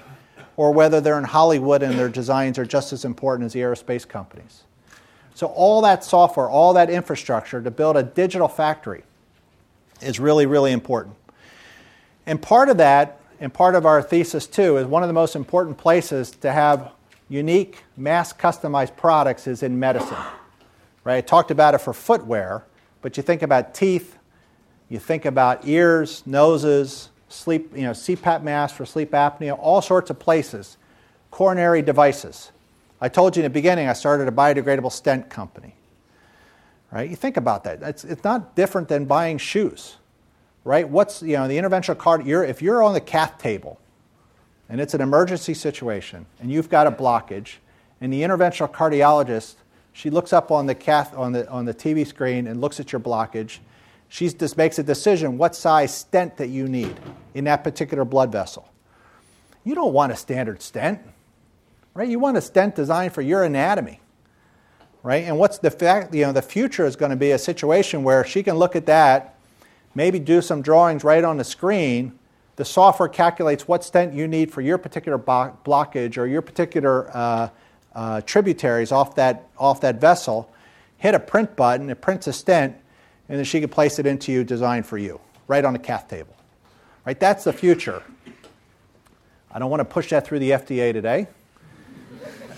or 0.57 0.73
whether 0.73 0.99
they're 0.99 1.17
in 1.17 1.23
Hollywood 1.23 1.81
and 1.81 1.97
their 1.97 2.09
designs 2.09 2.59
are 2.59 2.65
just 2.65 2.91
as 2.91 3.05
important 3.05 3.45
as 3.45 3.53
the 3.53 3.61
aerospace 3.61 4.05
companies. 4.05 4.63
So, 5.33 5.47
all 5.47 5.81
that 5.83 6.03
software, 6.03 6.49
all 6.49 6.73
that 6.73 6.89
infrastructure 6.89 7.61
to 7.61 7.71
build 7.71 7.95
a 7.95 8.03
digital 8.03 8.49
factory 8.49 9.03
is 10.01 10.19
really, 10.19 10.45
really 10.45 10.73
important. 10.73 11.15
And 12.25 12.41
part 12.41 12.67
of 12.67 12.75
that, 12.79 13.21
and 13.39 13.53
part 13.53 13.73
of 13.73 13.85
our 13.85 14.01
thesis 14.01 14.45
too, 14.45 14.75
is 14.75 14.85
one 14.85 15.03
of 15.03 15.07
the 15.07 15.13
most 15.13 15.37
important 15.37 15.77
places 15.77 16.31
to 16.31 16.51
have 16.51 16.91
unique, 17.29 17.85
mass 17.95 18.33
customized 18.33 18.97
products 18.97 19.47
is 19.47 19.63
in 19.63 19.79
medicine. 19.79 20.17
Right? 21.05 21.19
I 21.19 21.21
talked 21.21 21.49
about 21.49 21.75
it 21.75 21.77
for 21.77 21.93
footwear, 21.93 22.65
but 23.01 23.15
you 23.15 23.23
think 23.23 23.41
about 23.41 23.73
teeth, 23.73 24.17
you 24.89 24.99
think 24.99 25.25
about 25.25 25.67
ears, 25.67 26.23
noses, 26.25 27.09
sleep, 27.29 27.75
you 27.75 27.84
know, 27.84 27.91
CPAP 27.91 28.43
masks 28.43 28.77
for 28.77 28.86
sleep 28.86 29.11
apnea, 29.11 29.57
all 29.59 29.81
sorts 29.81 30.09
of 30.09 30.19
places, 30.19 30.77
coronary 31.31 31.81
devices. 31.81 32.51
I 33.01 33.09
told 33.09 33.36
you 33.36 33.41
in 33.41 33.45
the 33.45 33.49
beginning 33.49 33.88
I 33.88 33.93
started 33.93 34.27
a 34.27 34.31
biodegradable 34.31 34.91
stent 34.91 35.29
company. 35.29 35.75
Right? 36.91 37.09
You 37.09 37.15
think 37.15 37.38
about 37.38 37.63
that. 37.63 37.81
It's, 37.81 38.03
it's 38.03 38.23
not 38.23 38.55
different 38.55 38.88
than 38.88 39.05
buying 39.05 39.38
shoes. 39.39 39.97
Right? 40.63 40.88
What's, 40.88 41.21
you 41.21 41.36
know, 41.36 41.47
the 41.47 41.57
interventional 41.57 41.97
card, 41.97 42.25
you're, 42.25 42.43
if 42.43 42.61
you're 42.61 42.84
on 42.84 42.93
the 42.93 43.01
cath 43.01 43.38
table 43.38 43.79
and 44.69 44.79
it's 44.79 44.93
an 44.93 45.01
emergency 45.01 45.53
situation 45.53 46.25
and 46.39 46.51
you've 46.51 46.69
got 46.69 46.88
a 46.88 46.91
blockage, 46.91 47.55
and 47.99 48.11
the 48.11 48.21
interventional 48.21 48.69
cardiologist, 48.69 49.55
she 49.93 50.09
looks 50.09 50.34
up 50.34 50.51
on 50.51 50.65
the, 50.65 50.75
cath, 50.75 51.15
on 51.15 51.31
the, 51.31 51.49
on 51.49 51.63
the 51.63 51.73
TV 51.73 52.05
screen 52.05 52.47
and 52.47 52.59
looks 52.59 52.79
at 52.81 52.91
your 52.91 52.99
blockage. 52.99 53.59
She 54.14 54.30
just 54.30 54.57
makes 54.57 54.78
a 54.78 54.84
decision 54.84 55.39
what 55.39 55.55
size 55.55 55.91
stent 55.91 56.38
that 56.38 56.49
you 56.49 56.68
need 56.68 56.99
in 57.34 57.45
that 57.45 57.64
particular 57.64 58.05
blood 58.05 58.32
vessel. 58.32 58.70
You 59.64 59.74
don't 59.74 59.93
want 59.93 60.11
a 60.11 60.16
standard 60.16 60.61
stent 60.61 61.01
right? 61.93 62.09
You 62.09 62.20
want 62.20 62.38
a 62.38 62.41
stent 62.41 62.76
designed 62.76 63.14
for 63.14 63.22
your 63.22 63.43
anatomy, 63.43 63.99
right? 65.03 65.24
And 65.24 65.38
what's 65.38 65.59
the 65.59 65.72
fact? 65.72 66.14
You 66.14 66.26
know, 66.26 66.32
the 66.32 66.41
future 66.41 66.86
is 66.86 66.95
going 66.95 67.11
to 67.11 67.16
be 67.16 67.32
a 67.32 67.38
situation 67.38 68.03
where 68.03 68.26
she 68.26 68.43
can 68.43 68.55
look 68.55 68.76
at 68.76 68.86
that, 68.88 69.36
maybe 69.93 70.20
do 70.20 70.41
some 70.41 70.61
drawings 70.61 71.03
right 71.03 71.24
on 71.24 71.38
the 71.38 71.43
screen. 71.43 72.18
The 72.55 72.66
software 72.66 73.09
calculates 73.09 73.68
what 73.68 73.84
stent 73.84 74.14
you 74.14 74.28
need 74.28 74.51
for 74.51 74.61
your 74.61 74.78
particular 74.78 75.18
blockage 75.18 76.18
or 76.18 76.28
your 76.28 76.41
particular 76.41 77.09
uh, 77.16 77.49
uh, 77.95 78.22
tributaries 78.22 78.91
off 78.91 79.16
that 79.16 79.47
off 79.57 79.82
that 79.82 79.99
vessel. 80.01 80.51
Hit 80.97 81.16
a 81.16 81.20
print 81.20 81.55
button, 81.55 81.89
it 81.89 82.01
prints 82.01 82.28
a 82.28 82.34
stent, 82.34 82.76
and 83.30 83.38
then 83.38 83.45
she 83.45 83.59
can 83.59 83.69
place 83.69 83.99
it 83.99 84.05
into 84.05 84.32
you, 84.32 84.43
designed 84.43 84.86
for 84.86 84.97
you, 84.97 85.19
right 85.47 85.63
on 85.63 85.74
the 85.74 85.80
cath 85.80 86.07
table. 86.07 86.36
Right? 87.05 87.19
That's 87.19 87.43
the 87.43 87.53
future. 87.53 88.03
I 89.51 89.59
don't 89.59 89.69
want 89.69 89.82
to 89.82 89.86
push 89.86 90.09
that 90.09 90.26
through 90.26 90.39
the 90.39 90.51
FDA 90.51 90.93
today. 90.93 91.28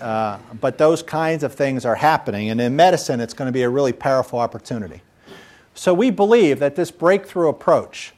Uh, 0.00 0.38
but 0.60 0.78
those 0.78 1.02
kinds 1.02 1.42
of 1.42 1.54
things 1.54 1.84
are 1.84 1.94
happening. 1.94 2.50
And 2.50 2.60
in 2.60 2.76
medicine, 2.76 3.20
it's 3.20 3.34
going 3.34 3.46
to 3.46 3.52
be 3.52 3.62
a 3.62 3.68
really 3.68 3.92
powerful 3.92 4.38
opportunity. 4.38 5.02
So 5.74 5.92
we 5.92 6.10
believe 6.10 6.58
that 6.58 6.76
this 6.76 6.90
breakthrough 6.90 7.48
approach, 7.48 8.12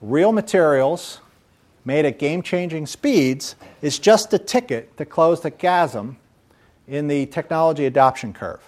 real 0.00 0.32
materials 0.32 1.20
made 1.84 2.04
at 2.04 2.18
game 2.18 2.42
changing 2.42 2.86
speeds, 2.86 3.56
is 3.82 3.98
just 3.98 4.32
a 4.32 4.38
ticket 4.38 4.96
to 4.96 5.04
close 5.04 5.40
the 5.40 5.50
chasm 5.50 6.16
in 6.86 7.08
the 7.08 7.26
technology 7.26 7.86
adoption 7.86 8.32
curve. 8.32 8.62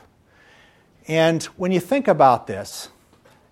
And 1.09 1.45
when 1.57 1.73
you 1.73 1.81
think 1.81 2.09
about 2.09 2.47
this, 2.47 2.89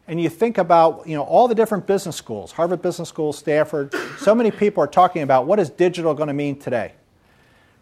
and 0.06 0.20
you 0.20 0.28
think 0.28 0.58
about 0.58 1.06
you 1.06 1.16
know 1.16 1.22
all 1.22 1.48
the 1.48 1.54
different 1.54 1.86
business 1.86 2.16
schools, 2.16 2.52
Harvard 2.52 2.82
Business 2.82 3.08
School, 3.08 3.32
Stanford, 3.32 3.94
so 4.18 4.34
many 4.34 4.50
people 4.50 4.82
are 4.82 4.88
talking 4.88 5.22
about 5.22 5.46
what 5.46 5.58
is 5.58 5.70
digital 5.70 6.14
going 6.14 6.28
to 6.28 6.34
mean 6.34 6.58
today, 6.58 6.92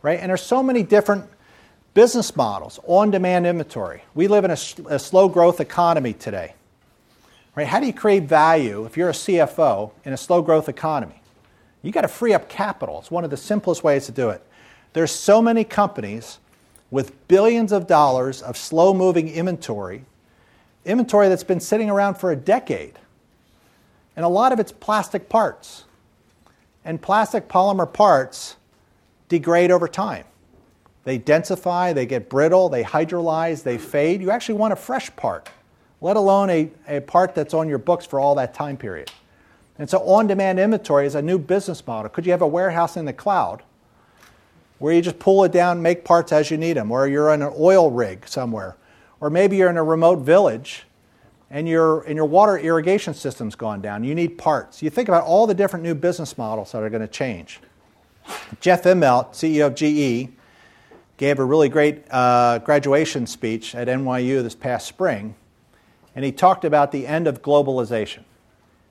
right? 0.02 0.20
And 0.20 0.30
there's 0.30 0.42
so 0.42 0.62
many 0.62 0.82
different 0.82 1.28
business 1.94 2.34
models, 2.36 2.80
on-demand 2.86 3.46
inventory. 3.46 4.02
We 4.14 4.28
live 4.28 4.44
in 4.44 4.50
a, 4.50 4.94
a 4.94 4.98
slow 4.98 5.28
growth 5.28 5.60
economy 5.60 6.14
today, 6.14 6.54
right? 7.54 7.66
How 7.66 7.80
do 7.80 7.86
you 7.86 7.92
create 7.92 8.24
value 8.24 8.84
if 8.86 8.96
you're 8.96 9.10
a 9.10 9.12
CFO 9.12 9.90
in 10.04 10.12
a 10.12 10.16
slow 10.16 10.42
growth 10.42 10.68
economy? 10.68 11.20
You 11.82 11.90
got 11.90 12.02
to 12.02 12.08
free 12.08 12.32
up 12.32 12.48
capital. 12.48 13.00
It's 13.00 13.10
one 13.10 13.24
of 13.24 13.30
the 13.30 13.36
simplest 13.36 13.82
ways 13.82 14.06
to 14.06 14.12
do 14.12 14.30
it. 14.30 14.42
There's 14.92 15.10
so 15.10 15.42
many 15.42 15.64
companies 15.64 16.38
with 16.90 17.26
billions 17.26 17.72
of 17.72 17.86
dollars 17.86 18.42
of 18.42 18.56
slow 18.56 18.94
moving 18.94 19.28
inventory, 19.28 20.04
inventory 20.84 21.28
that's 21.28 21.44
been 21.44 21.60
sitting 21.60 21.90
around 21.90 22.14
for 22.14 22.30
a 22.30 22.36
decade. 22.36 22.98
And 24.16 24.24
a 24.24 24.28
lot 24.28 24.52
of 24.52 24.60
it's 24.60 24.72
plastic 24.72 25.28
parts. 25.28 25.84
And 26.84 27.00
plastic 27.00 27.48
polymer 27.48 27.90
parts 27.90 28.56
degrade 29.28 29.70
over 29.70 29.88
time. 29.88 30.24
They 31.04 31.18
densify, 31.18 31.94
they 31.94 32.06
get 32.06 32.28
brittle, 32.28 32.68
they 32.68 32.84
hydrolyze, 32.84 33.62
they 33.62 33.78
fade. 33.78 34.20
You 34.20 34.30
actually 34.30 34.58
want 34.58 34.72
a 34.72 34.76
fresh 34.76 35.14
part, 35.16 35.48
let 36.00 36.16
alone 36.16 36.50
a, 36.50 36.70
a 36.86 37.00
part 37.00 37.34
that's 37.34 37.54
on 37.54 37.68
your 37.68 37.78
books 37.78 38.06
for 38.06 38.20
all 38.20 38.34
that 38.36 38.54
time 38.54 38.76
period. 38.76 39.10
And 39.78 39.88
so 39.88 39.98
on 40.00 40.26
demand 40.26 40.60
inventory 40.60 41.06
is 41.06 41.14
a 41.14 41.22
new 41.22 41.38
business 41.38 41.84
model. 41.86 42.08
Could 42.08 42.26
you 42.26 42.32
have 42.32 42.42
a 42.42 42.46
warehouse 42.46 42.96
in 42.96 43.04
the 43.04 43.12
cloud 43.12 43.62
where 44.78 44.92
you 44.92 45.00
just 45.00 45.18
pull 45.18 45.44
it 45.44 45.52
down, 45.52 45.80
make 45.80 46.04
parts 46.04 46.32
as 46.32 46.50
you 46.50 46.56
need 46.56 46.74
them, 46.74 46.90
or 46.90 47.06
you're 47.06 47.30
on 47.30 47.42
an 47.42 47.52
oil 47.58 47.90
rig 47.90 48.26
somewhere, 48.26 48.76
or 49.22 49.30
maybe 49.30 49.56
you're 49.56 49.70
in 49.70 49.76
a 49.76 49.84
remote 49.84 50.18
village 50.18 50.84
and 51.48 51.68
your, 51.68 52.02
and 52.02 52.16
your 52.16 52.26
water 52.26 52.58
irrigation 52.58 53.14
system's 53.14 53.54
gone 53.54 53.80
down. 53.80 54.02
You 54.02 54.16
need 54.16 54.36
parts. 54.36 54.82
You 54.82 54.90
think 54.90 55.08
about 55.08 55.22
all 55.22 55.46
the 55.46 55.54
different 55.54 55.84
new 55.84 55.94
business 55.94 56.36
models 56.36 56.72
that 56.72 56.82
are 56.82 56.90
going 56.90 57.02
to 57.02 57.08
change. 57.08 57.60
Jeff 58.60 58.82
Immelt, 58.82 59.30
CEO 59.30 59.68
of 59.68 59.74
GE, 59.76 60.32
gave 61.18 61.38
a 61.38 61.44
really 61.44 61.68
great 61.68 62.02
uh, 62.10 62.58
graduation 62.58 63.24
speech 63.28 63.76
at 63.76 63.86
NYU 63.86 64.42
this 64.42 64.56
past 64.56 64.88
spring, 64.88 65.36
and 66.16 66.24
he 66.24 66.32
talked 66.32 66.64
about 66.64 66.90
the 66.90 67.06
end 67.06 67.28
of 67.28 67.42
globalization. 67.42 68.24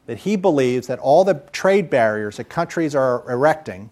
That 0.06 0.20
he 0.20 0.38
believes 0.38 0.88
that 0.88 1.00
all 1.00 1.26
the 1.26 1.44
trade 1.52 1.90
barriers 1.90 2.38
that 2.38 2.46
countries 2.46 2.96
are 2.96 3.30
erecting 3.30 3.90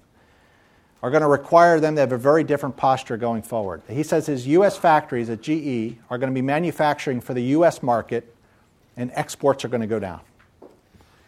are 1.01 1.09
going 1.09 1.21
to 1.21 1.27
require 1.27 1.79
them 1.79 1.95
to 1.95 2.01
have 2.01 2.11
a 2.11 2.17
very 2.17 2.43
different 2.43 2.75
posture 2.75 3.15
going 3.15 3.41
forward. 3.41 3.81
He 3.87 4.03
says 4.03 4.25
his 4.25 4.47
U.S. 4.47 4.77
factories 4.77 5.29
at 5.29 5.41
GE 5.41 5.95
are 6.09 6.17
going 6.17 6.29
to 6.29 6.33
be 6.33 6.41
manufacturing 6.41 7.21
for 7.21 7.33
the 7.33 7.43
U.S. 7.43 7.81
market 7.81 8.35
and 8.97 9.11
exports 9.13 9.63
are 9.63 9.69
going 9.69 9.81
to 9.81 9.87
go 9.87 9.99
down. 9.99 10.19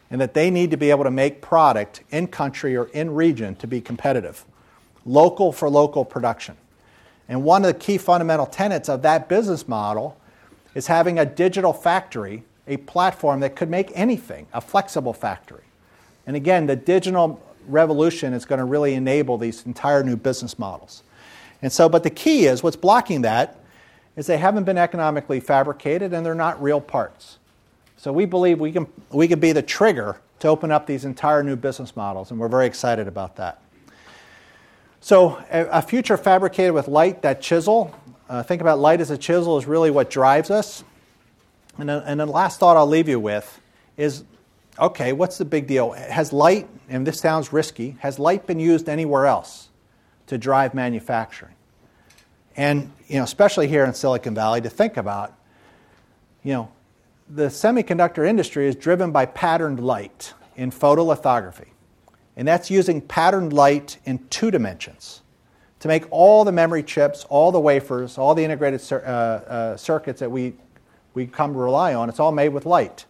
And 0.09 0.19
that 0.19 0.33
they 0.33 0.51
need 0.51 0.71
to 0.71 0.77
be 0.77 0.89
able 0.89 1.05
to 1.05 1.11
make 1.11 1.41
product 1.41 2.03
in 2.11 2.27
country 2.27 2.75
or 2.75 2.85
in 2.87 3.15
region 3.15 3.55
to 3.55 3.67
be 3.67 3.79
competitive, 3.79 4.43
local 5.05 5.53
for 5.53 5.69
local 5.69 6.03
production. 6.03 6.57
And 7.29 7.45
one 7.45 7.63
of 7.63 7.67
the 7.67 7.79
key 7.79 7.97
fundamental 7.97 8.45
tenets 8.45 8.89
of 8.89 9.03
that 9.03 9.29
business 9.29 9.69
model 9.69 10.17
is 10.75 10.87
having 10.87 11.17
a 11.17 11.25
digital 11.25 11.71
factory, 11.71 12.43
a 12.67 12.75
platform 12.75 13.39
that 13.39 13.55
could 13.55 13.69
make 13.69 13.89
anything, 13.95 14.47
a 14.51 14.59
flexible 14.59 15.13
factory. 15.13 15.63
And 16.27 16.35
again, 16.35 16.65
the 16.65 16.75
digital 16.75 17.41
revolution 17.67 18.33
is 18.33 18.45
going 18.45 18.59
to 18.59 18.65
really 18.65 18.93
enable 18.93 19.37
these 19.37 19.65
entire 19.65 20.03
new 20.03 20.15
business 20.15 20.57
models. 20.57 21.03
And 21.61 21.71
so, 21.71 21.87
but 21.89 22.03
the 22.03 22.09
key 22.09 22.45
is 22.45 22.63
what's 22.63 22.75
blocking 22.75 23.21
that 23.21 23.59
is 24.15 24.27
they 24.27 24.37
haven't 24.37 24.63
been 24.63 24.77
economically 24.77 25.39
fabricated 25.39 26.13
and 26.13 26.25
they're 26.25 26.35
not 26.35 26.61
real 26.61 26.81
parts. 26.81 27.37
So 27.97 28.11
we 28.11 28.25
believe 28.25 28.59
we 28.59 28.71
can, 28.71 28.87
we 29.11 29.27
can 29.27 29.39
be 29.39 29.51
the 29.51 29.61
trigger 29.61 30.17
to 30.39 30.47
open 30.47 30.71
up 30.71 30.87
these 30.87 31.05
entire 31.05 31.43
new 31.43 31.55
business 31.55 31.95
models, 31.95 32.31
and 32.31 32.39
we're 32.39 32.47
very 32.47 32.65
excited 32.65 33.07
about 33.07 33.35
that. 33.35 33.61
So, 34.99 35.43
a, 35.51 35.81
future 35.81 36.17
fabricated 36.17 36.73
with 36.73 36.87
light, 36.87 37.21
that 37.21 37.41
chisel, 37.41 37.95
uh, 38.27 38.43
think 38.43 38.61
about 38.61 38.79
light 38.79 39.01
as 39.01 39.11
a 39.11 39.17
chisel, 39.17 39.57
is 39.57 39.65
really 39.65 39.91
what 39.91 40.09
drives 40.09 40.49
us. 40.51 40.83
And, 41.77 41.89
and 41.89 42.19
the 42.19 42.25
last 42.25 42.59
thought 42.59 42.77
I'll 42.77 42.87
leave 42.87 43.07
you 43.07 43.19
with 43.19 43.59
is 43.97 44.23
okay, 44.81 45.13
what's 45.13 45.37
the 45.37 45.45
big 45.45 45.67
deal? 45.67 45.91
Has 45.91 46.33
light, 46.33 46.67
and 46.89 47.05
this 47.05 47.19
sounds 47.19 47.53
risky, 47.53 47.97
has 47.99 48.17
light 48.17 48.47
been 48.47 48.59
used 48.59 48.89
anywhere 48.89 49.27
else 49.27 49.69
to 50.27 50.37
drive 50.37 50.73
manufacturing? 50.73 51.53
And, 52.57 52.91
you 53.07 53.17
know, 53.17 53.23
especially 53.23 53.67
here 53.67 53.85
in 53.85 53.93
Silicon 53.93 54.35
Valley, 54.35 54.59
to 54.61 54.69
think 54.69 54.97
about, 54.97 55.33
you 56.43 56.53
know, 56.53 56.71
the 57.29 57.45
semiconductor 57.45 58.27
industry 58.27 58.67
is 58.67 58.75
driven 58.75 59.11
by 59.11 59.25
patterned 59.25 59.79
light 59.79 60.33
in 60.57 60.71
photolithography. 60.71 61.67
And 62.35 62.47
that's 62.47 62.69
using 62.69 62.99
patterned 63.01 63.53
light 63.53 63.97
in 64.03 64.25
two 64.29 64.51
dimensions 64.51 65.21
to 65.79 65.87
make 65.87 66.05
all 66.11 66.43
the 66.43 66.51
memory 66.51 66.83
chips, 66.83 67.25
all 67.29 67.51
the 67.51 67.59
wafers, 67.59 68.17
all 68.17 68.35
the 68.35 68.43
integrated 68.43 68.81
uh, 68.91 68.95
uh, 68.95 69.77
circuits 69.77 70.19
that 70.19 70.29
we, 70.29 70.53
we 71.13 71.25
come 71.25 71.53
to 71.53 71.59
rely 71.59 71.93
on. 71.93 72.09
It's 72.09 72.19
all 72.19 72.31
made 72.31 72.49
with 72.49 72.65
light. 72.65 73.05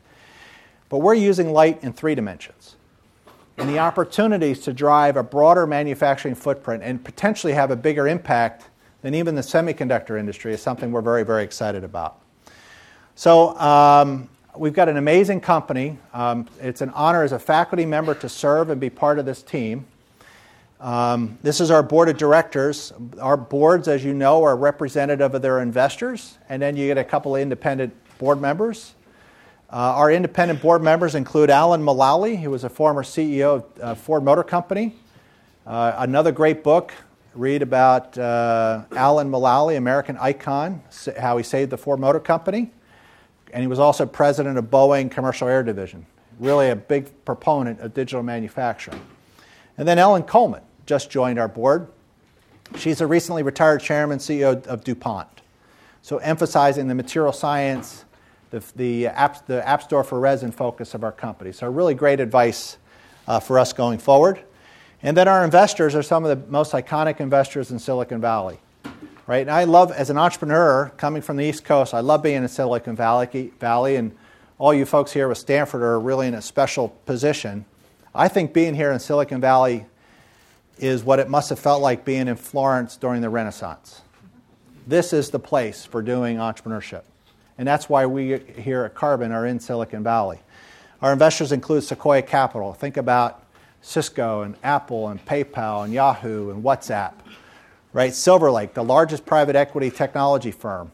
But 0.91 0.97
we're 0.97 1.13
using 1.13 1.53
light 1.53 1.81
in 1.85 1.93
three 1.93 2.15
dimensions. 2.15 2.75
And 3.57 3.69
the 3.69 3.79
opportunities 3.79 4.59
to 4.61 4.73
drive 4.73 5.15
a 5.15 5.23
broader 5.23 5.65
manufacturing 5.65 6.35
footprint 6.35 6.83
and 6.83 7.01
potentially 7.01 7.53
have 7.53 7.71
a 7.71 7.77
bigger 7.77 8.09
impact 8.09 8.65
than 9.01 9.15
even 9.15 9.35
the 9.35 9.41
semiconductor 9.41 10.19
industry 10.19 10.53
is 10.53 10.61
something 10.61 10.91
we're 10.91 11.01
very, 11.01 11.23
very 11.23 11.45
excited 11.45 11.85
about. 11.85 12.19
So, 13.15 13.57
um, 13.57 14.29
we've 14.57 14.73
got 14.73 14.89
an 14.89 14.97
amazing 14.97 15.39
company. 15.39 15.97
Um, 16.13 16.45
it's 16.59 16.81
an 16.81 16.89
honor 16.89 17.23
as 17.23 17.31
a 17.31 17.39
faculty 17.39 17.85
member 17.85 18.13
to 18.15 18.27
serve 18.27 18.69
and 18.69 18.81
be 18.81 18.89
part 18.89 19.17
of 19.17 19.25
this 19.25 19.41
team. 19.41 19.85
Um, 20.81 21.37
this 21.41 21.61
is 21.61 21.71
our 21.71 21.83
board 21.83 22.09
of 22.09 22.17
directors. 22.17 22.91
Our 23.21 23.37
boards, 23.37 23.87
as 23.87 24.03
you 24.03 24.13
know, 24.13 24.43
are 24.43 24.57
representative 24.57 25.35
of 25.35 25.41
their 25.41 25.61
investors, 25.61 26.37
and 26.49 26.61
then 26.61 26.75
you 26.75 26.87
get 26.87 26.97
a 26.97 27.03
couple 27.05 27.33
of 27.33 27.41
independent 27.41 27.93
board 28.17 28.41
members. 28.41 28.93
Uh, 29.71 29.95
our 29.95 30.11
independent 30.11 30.61
board 30.61 30.83
members 30.83 31.15
include 31.15 31.49
Alan 31.49 31.81
Mulally, 31.81 32.37
who 32.41 32.49
was 32.49 32.65
a 32.65 32.69
former 32.69 33.03
CEO 33.03 33.55
of 33.55 33.65
uh, 33.81 33.95
Ford 33.95 34.21
Motor 34.21 34.43
Company. 34.43 34.93
Uh, 35.65 35.93
another 35.99 36.33
great 36.33 36.61
book, 36.61 36.93
read 37.35 37.61
about 37.61 38.17
uh, 38.17 38.83
Alan 38.97 39.31
Mulally, 39.31 39.77
American 39.77 40.17
icon, 40.17 40.81
how 41.17 41.37
he 41.37 41.43
saved 41.43 41.71
the 41.71 41.77
Ford 41.77 42.01
Motor 42.01 42.19
Company. 42.19 42.69
And 43.53 43.61
he 43.61 43.67
was 43.67 43.79
also 43.79 44.05
president 44.05 44.57
of 44.57 44.65
Boeing 44.65 45.09
Commercial 45.09 45.47
Air 45.47 45.63
Division, 45.63 46.05
really 46.37 46.69
a 46.69 46.75
big 46.75 47.23
proponent 47.23 47.79
of 47.79 47.93
digital 47.93 48.23
manufacturing. 48.23 48.99
And 49.77 49.87
then 49.87 49.97
Ellen 49.97 50.23
Kullman 50.23 50.63
just 50.85 51.09
joined 51.09 51.39
our 51.39 51.47
board. 51.47 51.87
She's 52.75 52.99
a 52.99 53.07
recently 53.07 53.41
retired 53.41 53.79
chairman, 53.79 54.19
CEO 54.19 54.65
of 54.67 54.83
DuPont. 54.83 55.29
So 56.01 56.17
emphasizing 56.17 56.89
the 56.89 56.95
material 56.95 57.31
science, 57.31 58.03
the, 58.51 58.63
the, 58.75 59.07
app, 59.07 59.45
the 59.47 59.67
App 59.67 59.81
Store 59.81 60.03
for 60.03 60.19
Resin 60.19 60.51
focus 60.51 60.93
of 60.93 61.03
our 61.03 61.11
company. 61.11 61.51
So, 61.51 61.69
really 61.69 61.95
great 61.95 62.19
advice 62.19 62.77
uh, 63.27 63.39
for 63.39 63.57
us 63.57 63.73
going 63.73 63.99
forward. 63.99 64.39
And 65.03 65.17
then 65.17 65.27
our 65.27 65.43
investors 65.43 65.95
are 65.95 66.03
some 66.03 66.23
of 66.23 66.29
the 66.29 66.51
most 66.51 66.73
iconic 66.73 67.19
investors 67.19 67.71
in 67.71 67.79
Silicon 67.79 68.21
Valley. 68.21 68.59
Right? 69.25 69.41
And 69.41 69.51
I 69.51 69.63
love, 69.63 69.91
as 69.91 70.09
an 70.09 70.17
entrepreneur 70.17 70.91
coming 70.97 71.21
from 71.21 71.37
the 71.37 71.45
East 71.45 71.63
Coast, 71.63 71.93
I 71.93 72.01
love 72.01 72.21
being 72.21 72.43
in 72.43 72.47
Silicon 72.47 72.95
Valley, 72.95 73.51
Valley 73.59 73.95
and 73.95 74.15
all 74.57 74.73
you 74.73 74.85
folks 74.85 75.11
here 75.11 75.27
with 75.27 75.39
Stanford 75.39 75.81
are 75.81 75.99
really 75.99 76.27
in 76.27 76.35
a 76.35 76.41
special 76.41 76.89
position. 77.05 77.65
I 78.13 78.27
think 78.27 78.53
being 78.53 78.75
here 78.75 78.91
in 78.91 78.99
Silicon 78.99 79.41
Valley 79.41 79.85
is 80.77 81.03
what 81.03 81.19
it 81.19 81.29
must 81.29 81.49
have 81.49 81.59
felt 81.59 81.81
like 81.81 82.05
being 82.05 82.27
in 82.27 82.35
Florence 82.35 82.97
during 82.97 83.21
the 83.21 83.29
Renaissance. 83.29 84.01
This 84.85 85.13
is 85.13 85.29
the 85.29 85.39
place 85.39 85.85
for 85.85 86.01
doing 86.01 86.37
entrepreneurship. 86.37 87.03
And 87.61 87.67
that's 87.67 87.87
why 87.87 88.07
we 88.07 88.39
here 88.57 88.85
at 88.85 88.95
Carbon 88.95 89.31
are 89.31 89.45
in 89.45 89.59
Silicon 89.59 90.01
Valley. 90.01 90.39
Our 90.99 91.13
investors 91.13 91.51
include 91.51 91.83
Sequoia 91.83 92.23
Capital. 92.23 92.73
Think 92.73 92.97
about 92.97 93.43
Cisco 93.81 94.41
and 94.41 94.55
Apple 94.63 95.09
and 95.09 95.23
PayPal 95.27 95.85
and 95.85 95.93
Yahoo 95.93 96.49
and 96.49 96.63
WhatsApp. 96.63 97.13
Right? 97.93 98.15
Silver 98.15 98.49
Lake, 98.49 98.73
the 98.73 98.83
largest 98.83 99.27
private 99.27 99.55
equity 99.55 99.91
technology 99.91 100.49
firm. 100.49 100.91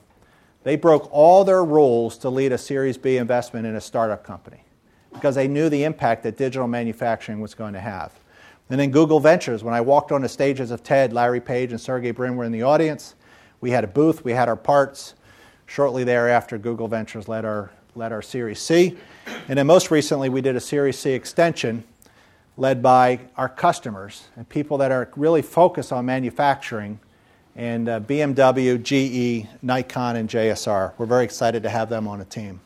They 0.63 0.76
broke 0.76 1.07
all 1.09 1.45
their 1.45 1.63
rules 1.63 2.18
to 2.18 2.30
lead 2.30 2.51
a 2.51 2.57
Series 2.57 2.97
B 2.97 3.15
investment 3.15 3.65
in 3.65 3.78
a 3.78 3.82
startup 3.82 4.26
company 4.26 4.65
because 5.13 5.36
they 5.36 5.47
knew 5.47 5.70
the 5.70 5.86
impact 5.86 6.24
that 6.24 6.36
digital 6.36 6.68
manufacturing 6.68 7.39
was 7.39 7.53
going 7.53 7.76
to 7.76 7.80
have. 7.80 8.11
And 8.70 8.78
then 8.78 8.91
Google 8.91 9.22
Ventures, 9.22 9.63
when 9.63 9.74
I 9.74 9.80
walked 9.80 10.11
on 10.11 10.22
the 10.22 10.28
stages 10.28 10.72
of 10.72 10.84
TED, 10.84 11.13
Larry 11.13 11.39
Page 11.39 11.72
and 11.72 11.80
Sergey 11.80 12.11
Brin 12.11 12.36
were 12.36 12.43
in 12.43 12.51
the 12.51 12.63
audience. 12.63 13.15
We 13.61 13.72
had 13.72 13.86
a 13.86 13.88
booth, 13.88 14.26
we 14.26 14.34
had 14.34 14.49
our 14.49 14.57
parts. 14.57 15.13
Shortly 15.68 16.03
thereafter, 16.03 16.57
Google 16.57 16.88
Ventures 16.88 17.28
led 17.28 17.45
our, 17.45 17.70
led 17.93 18.11
our 18.11 18.22
Series 18.22 18.59
C. 18.59 18.97
And 19.47 19.59
then 19.59 19.68
most 19.68 19.91
recently, 19.91 20.30
we 20.30 20.41
did 20.41 20.55
a 20.55 20.61
Series 20.61 20.97
C 20.97 21.11
extension 21.11 21.84
led 22.55 22.82
by 22.82 23.20
our 23.36 23.49
customers 23.49 24.24
and 24.36 24.47
people 24.49 24.78
that 24.80 24.91
are 24.91 25.09
really 25.15 25.41
focused 25.43 25.91
on 25.91 26.05
manufacturing 26.05 26.99
and 27.55 27.89
uh, 27.89 27.99
BMW, 27.99 28.82
GE, 28.82 29.47
Nikon, 29.61 30.15
and 30.15 30.30
JSR. 30.30 30.93
We're 30.97 31.05
very 31.05 31.26
excited 31.26 31.63
to 31.63 31.70
have 31.70 31.89
them 31.89 32.07
on 32.07 32.22
a 32.22 32.26
team. 32.26 32.61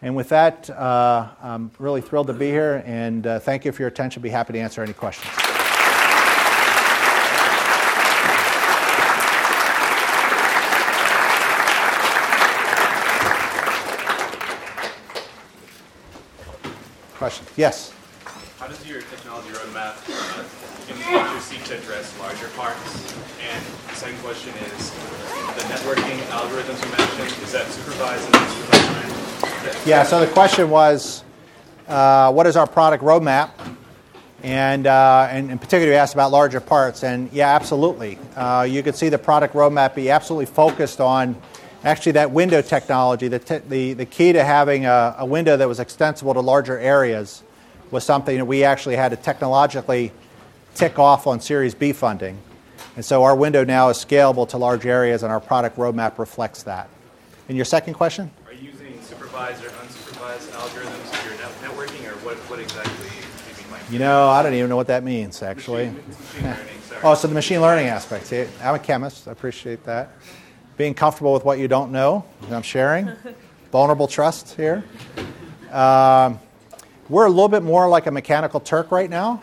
And 0.00 0.16
with 0.16 0.30
that, 0.30 0.70
uh, 0.70 1.28
I'm 1.42 1.70
really 1.78 2.00
thrilled 2.00 2.28
to 2.28 2.32
be 2.32 2.48
here, 2.48 2.82
and 2.86 3.26
uh, 3.26 3.38
thank 3.40 3.64
you 3.64 3.72
for 3.72 3.82
your 3.82 3.88
attention. 3.88 4.22
Be 4.22 4.30
happy 4.30 4.52
to 4.54 4.58
answer 4.58 4.82
any 4.82 4.92
questions. 4.92 5.61
Question? 17.22 17.46
Yes. 17.54 17.94
How 18.58 18.66
does 18.66 18.84
your 18.84 19.00
technology 19.02 19.50
roadmap 19.50 19.94
uh, 20.10 20.42
in 20.90 20.98
the 20.98 21.04
future 21.04 21.38
seek 21.38 21.62
to 21.66 21.78
address 21.78 22.18
larger 22.18 22.48
parts? 22.56 23.14
And 23.48 23.64
the 23.88 23.94
second 23.94 24.18
question 24.18 24.52
is, 24.74 24.90
the 24.90 25.62
networking 25.70 26.18
algorithms 26.30 26.84
you 26.84 26.90
mentioned, 26.98 27.44
is 27.44 27.52
that 27.52 27.68
supervised 27.68 28.24
and 28.24 28.34
unsupervised? 28.34 29.86
Yeah, 29.86 30.02
so 30.02 30.26
the 30.26 30.32
question 30.32 30.68
was, 30.68 31.22
uh, 31.86 32.32
what 32.32 32.48
is 32.48 32.56
our 32.56 32.66
product 32.66 33.04
roadmap? 33.04 33.50
And, 34.42 34.88
uh, 34.88 35.28
and 35.30 35.48
in 35.52 35.60
particular, 35.60 35.92
you 35.92 35.98
asked 35.98 36.14
about 36.14 36.32
larger 36.32 36.60
parts. 36.60 37.04
And 37.04 37.32
yeah, 37.32 37.54
absolutely. 37.54 38.18
Uh, 38.34 38.66
you 38.68 38.82
could 38.82 38.96
see 38.96 39.10
the 39.10 39.18
product 39.18 39.54
roadmap 39.54 39.94
be 39.94 40.10
absolutely 40.10 40.46
focused 40.46 41.00
on 41.00 41.40
actually 41.84 42.12
that 42.12 42.30
window 42.30 42.62
technology. 42.62 43.28
The, 43.28 43.38
t- 43.38 43.58
the, 43.58 43.92
the 43.94 44.06
key 44.06 44.32
to 44.32 44.44
having 44.44 44.86
a, 44.86 45.16
a 45.18 45.26
window 45.26 45.56
that 45.56 45.68
was 45.68 45.80
extensible 45.80 46.34
to 46.34 46.40
larger 46.40 46.78
areas 46.78 47.42
was 47.90 48.04
something 48.04 48.38
that 48.38 48.44
we 48.44 48.64
actually 48.64 48.96
had 48.96 49.10
to 49.10 49.16
technologically 49.16 50.12
tick 50.74 50.98
off 50.98 51.26
on 51.26 51.40
Series 51.40 51.74
B 51.74 51.92
funding. 51.92 52.38
And 52.96 53.04
so 53.04 53.24
our 53.24 53.34
window 53.34 53.64
now 53.64 53.88
is 53.88 53.98
scalable 53.98 54.48
to 54.50 54.58
large 54.58 54.86
areas, 54.86 55.22
and 55.22 55.32
our 55.32 55.40
product 55.40 55.76
roadmap 55.76 56.18
reflects 56.18 56.62
that. 56.64 56.88
And 57.48 57.56
your 57.56 57.64
second 57.64 57.94
question? 57.94 58.30
Are 58.46 58.52
you 58.52 58.70
using 58.70 59.00
supervised 59.02 59.64
or 59.64 59.68
unsupervised 59.68 60.50
algorithms 60.50 61.14
for 61.14 61.28
your 61.28 61.38
net- 61.38 61.52
networking, 61.62 62.06
or 62.06 62.16
what, 62.24 62.36
what 62.50 62.58
exactly 62.58 63.08
do 63.08 63.62
you 63.62 63.72
mean 63.72 63.80
You 63.90 63.98
know, 63.98 64.28
I 64.28 64.42
don't 64.42 64.54
even 64.54 64.68
know 64.68 64.76
what 64.76 64.88
that 64.88 65.04
means, 65.04 65.42
actually. 65.42 65.86
Machine, 65.86 66.04
machine 66.08 66.44
learning. 66.44 67.02
Oh, 67.02 67.14
so 67.14 67.28
the 67.28 67.34
machine 67.34 67.60
learning 67.60 67.86
aspect. 67.86 68.26
See, 68.26 68.46
I'm 68.62 68.74
a 68.74 68.78
chemist. 68.78 69.26
I 69.26 69.32
appreciate 69.32 69.84
that. 69.84 70.12
Being 70.76 70.94
comfortable 70.94 71.32
with 71.32 71.44
what 71.44 71.58
you 71.58 71.68
don't 71.68 71.92
know, 71.92 72.24
I'm 72.50 72.62
sharing. 72.62 73.10
Vulnerable 73.72 74.06
trust 74.06 74.54
here. 74.56 74.84
Um, 75.70 76.38
we're 77.08 77.26
a 77.26 77.30
little 77.30 77.48
bit 77.48 77.62
more 77.62 77.88
like 77.88 78.06
a 78.06 78.10
mechanical 78.10 78.60
Turk 78.60 78.90
right 78.90 79.08
now. 79.08 79.42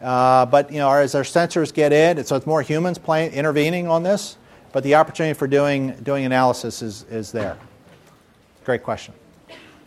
Uh, 0.00 0.44
but 0.46 0.70
you 0.70 0.78
know, 0.78 0.90
as 0.90 1.14
our 1.14 1.22
sensors 1.22 1.72
get 1.72 1.92
in, 1.92 2.22
so 2.24 2.36
it's 2.36 2.46
more 2.46 2.62
humans 2.62 2.98
playing, 2.98 3.32
intervening 3.32 3.88
on 3.88 4.02
this. 4.02 4.36
But 4.72 4.82
the 4.84 4.96
opportunity 4.96 5.34
for 5.34 5.46
doing 5.46 5.92
doing 6.02 6.24
analysis 6.24 6.82
is 6.82 7.04
is 7.04 7.32
there. 7.32 7.56
Great 8.64 8.82
question. 8.82 9.14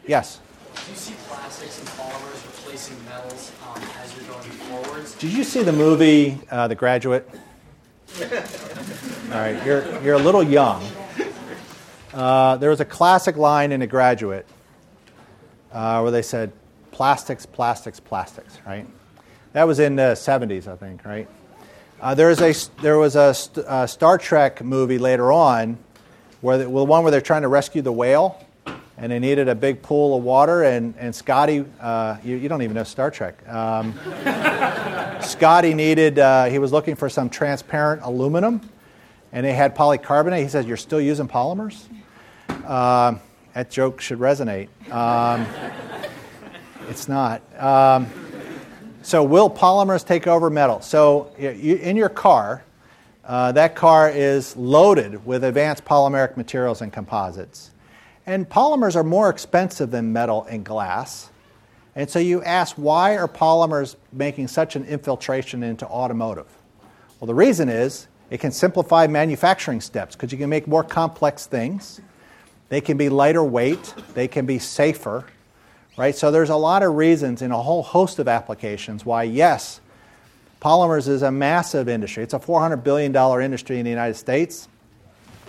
Yes. 0.07 0.39
Do 0.73 0.91
you 0.91 0.95
see 0.95 1.13
plastics 1.27 1.79
and 1.79 1.87
polymers 1.89 2.45
replacing 2.45 3.03
metals 3.05 3.51
um, 3.67 3.81
as 4.01 4.15
you're 4.15 4.25
going 4.25 4.49
forwards? 4.51 5.15
Did 5.15 5.33
you 5.33 5.43
see 5.43 5.63
the 5.63 5.73
movie 5.73 6.39
uh, 6.49 6.67
The 6.67 6.75
Graduate? 6.75 7.29
All 8.19 9.39
right, 9.39 9.63
you're, 9.65 10.01
you're 10.01 10.15
a 10.15 10.19
little 10.19 10.43
young. 10.43 10.83
Uh, 12.13 12.55
there 12.57 12.69
was 12.69 12.79
a 12.79 12.85
classic 12.85 13.35
line 13.37 13.71
in 13.71 13.81
a 13.81 13.87
Graduate 13.87 14.45
uh, 15.71 15.99
where 15.99 16.11
they 16.11 16.21
said, 16.21 16.51
plastics, 16.91 17.45
plastics, 17.45 17.99
plastics, 17.99 18.57
right? 18.65 18.87
That 19.53 19.67
was 19.67 19.79
in 19.79 19.95
the 19.97 20.13
70s, 20.13 20.67
I 20.67 20.75
think, 20.77 21.05
right? 21.05 21.27
Uh, 22.01 22.15
there, 22.15 22.29
is 22.31 22.41
a, 22.41 22.81
there 22.81 22.97
was 22.97 23.15
a, 23.15 23.33
st- 23.33 23.65
a 23.69 23.87
Star 23.87 24.17
Trek 24.17 24.63
movie 24.63 24.97
later 24.97 25.31
on, 25.31 25.77
where 26.41 26.57
the, 26.59 26.69
well, 26.69 26.87
one 26.87 27.03
where 27.03 27.11
they're 27.11 27.21
trying 27.21 27.41
to 27.41 27.47
rescue 27.47 27.81
the 27.81 27.91
whale, 27.91 28.43
and 28.97 29.11
they 29.11 29.19
needed 29.19 29.47
a 29.47 29.55
big 29.55 29.81
pool 29.81 30.17
of 30.17 30.23
water, 30.23 30.63
and, 30.63 30.95
and 30.97 31.13
Scotty, 31.13 31.65
uh, 31.79 32.17
you, 32.23 32.35
you 32.37 32.49
don't 32.49 32.61
even 32.61 32.75
know 32.75 32.83
Star 32.83 33.11
Trek. 33.11 33.47
Um, 33.47 33.93
Scotty 35.21 35.73
needed, 35.73 36.19
uh, 36.19 36.45
he 36.45 36.59
was 36.59 36.71
looking 36.71 36.95
for 36.95 37.09
some 37.09 37.29
transparent 37.29 38.01
aluminum, 38.03 38.61
and 39.31 39.45
they 39.45 39.53
had 39.53 39.75
polycarbonate. 39.75 40.41
He 40.41 40.47
says, 40.47 40.65
You're 40.65 40.77
still 40.77 41.01
using 41.01 41.27
polymers? 41.27 41.85
Um, 42.67 43.19
that 43.53 43.69
joke 43.69 44.01
should 44.01 44.19
resonate. 44.19 44.69
Um, 44.91 45.45
it's 46.89 47.07
not. 47.07 47.41
Um, 47.61 48.07
so, 49.01 49.23
will 49.23 49.49
polymers 49.49 50.05
take 50.05 50.27
over 50.27 50.49
metal? 50.49 50.81
So, 50.81 51.31
you, 51.39 51.75
in 51.75 51.95
your 51.95 52.09
car, 52.09 52.63
uh, 53.23 53.51
that 53.53 53.75
car 53.75 54.09
is 54.09 54.55
loaded 54.55 55.25
with 55.25 55.43
advanced 55.43 55.85
polymeric 55.85 56.37
materials 56.37 56.81
and 56.81 56.93
composites. 56.93 57.71
And 58.25 58.47
polymers 58.47 58.95
are 58.95 59.03
more 59.03 59.29
expensive 59.29 59.91
than 59.91 60.13
metal 60.13 60.45
and 60.49 60.65
glass. 60.65 61.29
And 61.97 62.07
so 62.07 62.19
you 62.19 62.43
ask, 62.43 62.75
why 62.75 63.17
are 63.17 63.27
polymers 63.27 63.95
making 64.13 64.49
such 64.49 64.75
an 64.75 64.85
infiltration 64.85 65.63
into 65.63 65.87
automotive? 65.87 66.45
Well, 67.19 67.25
the 67.25 67.33
reason 67.33 67.69
is 67.69 68.07
it 68.29 68.39
can 68.39 68.51
simplify 68.51 69.07
manufacturing 69.07 69.81
steps 69.81 70.15
because 70.15 70.31
you 70.31 70.37
can 70.37 70.47
make 70.47 70.67
more 70.67 70.83
complex 70.83 71.47
things. 71.47 71.99
They 72.69 72.81
can 72.81 72.97
be 72.97 73.09
lighter 73.09 73.43
weight, 73.43 73.95
they 74.13 74.27
can 74.27 74.45
be 74.45 74.59
safer, 74.59 75.25
right? 75.97 76.15
So 76.15 76.29
there's 76.29 76.51
a 76.51 76.55
lot 76.55 76.83
of 76.83 76.93
reasons 76.93 77.41
in 77.41 77.51
a 77.51 77.59
whole 77.59 77.81
host 77.81 78.19
of 78.19 78.27
applications 78.27 79.03
why, 79.03 79.23
yes, 79.23 79.81
polymers 80.61 81.07
is 81.07 81.23
a 81.23 81.31
massive 81.31 81.89
industry. 81.89 82.21
It's 82.21 82.35
a 82.35 82.39
$400 82.39 82.83
billion 82.83 83.15
industry 83.41 83.79
in 83.79 83.85
the 83.85 83.89
United 83.89 84.15
States. 84.15 84.67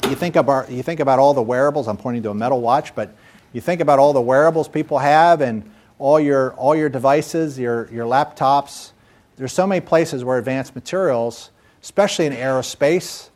You 0.04 0.14
think, 0.14 0.36
about, 0.36 0.70
you 0.70 0.82
think 0.82 1.00
about 1.00 1.18
all 1.18 1.34
the 1.34 1.42
wearables, 1.42 1.88
I'm 1.88 1.98
pointing 1.98 2.22
to 2.22 2.30
a 2.30 2.34
metal 2.34 2.62
watch, 2.62 2.94
but 2.94 3.14
you 3.52 3.60
think 3.60 3.82
about 3.82 3.98
all 3.98 4.14
the 4.14 4.22
wearables 4.22 4.66
people 4.66 4.98
have 4.98 5.42
and 5.42 5.70
all 5.98 6.20
your, 6.20 6.52
all 6.54 6.74
your 6.76 6.88
devices, 6.88 7.58
your, 7.58 7.88
your 7.92 8.06
laptops. 8.06 8.92
There's 9.36 9.52
so 9.52 9.66
many 9.66 9.80
places 9.80 10.24
where 10.24 10.38
advanced 10.38 10.74
materials, 10.74 11.50
especially 11.82 12.26
in 12.26 12.32
aerospace, 12.32 13.30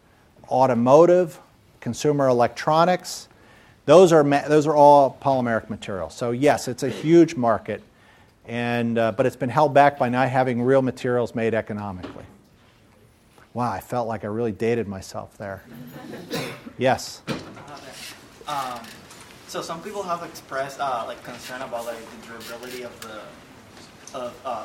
automotive, 0.48 1.38
consumer 1.80 2.28
electronics, 2.28 3.28
those 3.84 4.12
are, 4.12 4.22
ma- 4.22 4.46
those 4.46 4.66
are 4.66 4.76
all 4.76 5.18
polymeric 5.20 5.68
materials. 5.68 6.14
So, 6.14 6.30
yes, 6.30 6.68
it's 6.68 6.84
a 6.84 6.88
huge 6.88 7.34
market, 7.34 7.82
and, 8.46 8.96
uh, 8.96 9.12
but 9.12 9.26
it's 9.26 9.36
been 9.36 9.48
held 9.48 9.74
back 9.74 9.98
by 9.98 10.08
not 10.08 10.28
having 10.28 10.62
real 10.62 10.82
materials 10.82 11.34
made 11.34 11.54
economically. 11.54 12.24
Wow, 13.54 13.70
I 13.70 13.80
felt 13.80 14.08
like 14.08 14.24
I 14.24 14.28
really 14.28 14.52
dated 14.52 14.88
myself 14.88 15.36
there. 15.38 15.62
Yes. 16.78 17.20
Um, 18.48 18.80
so 19.52 19.60
some 19.60 19.82
people 19.82 20.02
have 20.02 20.22
expressed 20.22 20.80
uh, 20.80 21.04
like 21.06 21.22
concern 21.24 21.60
about 21.60 21.84
like 21.84 21.98
the 21.98 22.26
durability 22.26 22.84
of 22.84 23.00
the 23.02 23.18
of, 24.18 24.40
uh, 24.46 24.64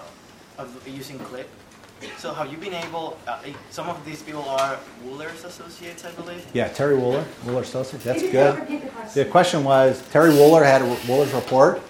of 0.58 0.88
using 0.88 1.20
CLIP. 1.20 1.50
So 2.18 2.34
have 2.34 2.50
you 2.50 2.58
been 2.58 2.74
able? 2.74 3.18
Uh, 3.28 3.40
some 3.70 3.90
of 3.90 4.06
these 4.06 4.22
people 4.24 4.48
are 4.48 4.80
Wohlers 5.06 5.44
associates, 5.44 6.06
I 6.06 6.12
believe. 6.12 6.46
Yeah, 6.54 6.70
Terry 6.70 6.96
Wooler, 6.96 7.26
Wooler 7.44 7.64
Associates. 7.64 8.06
That's 8.06 8.22
good. 8.22 8.82
The 9.14 9.26
question 9.26 9.66
was 9.66 10.02
Terry 10.10 10.30
Wooler 10.30 10.64
had 10.64 10.82
Wohlers 10.82 11.34
report, 11.34 11.82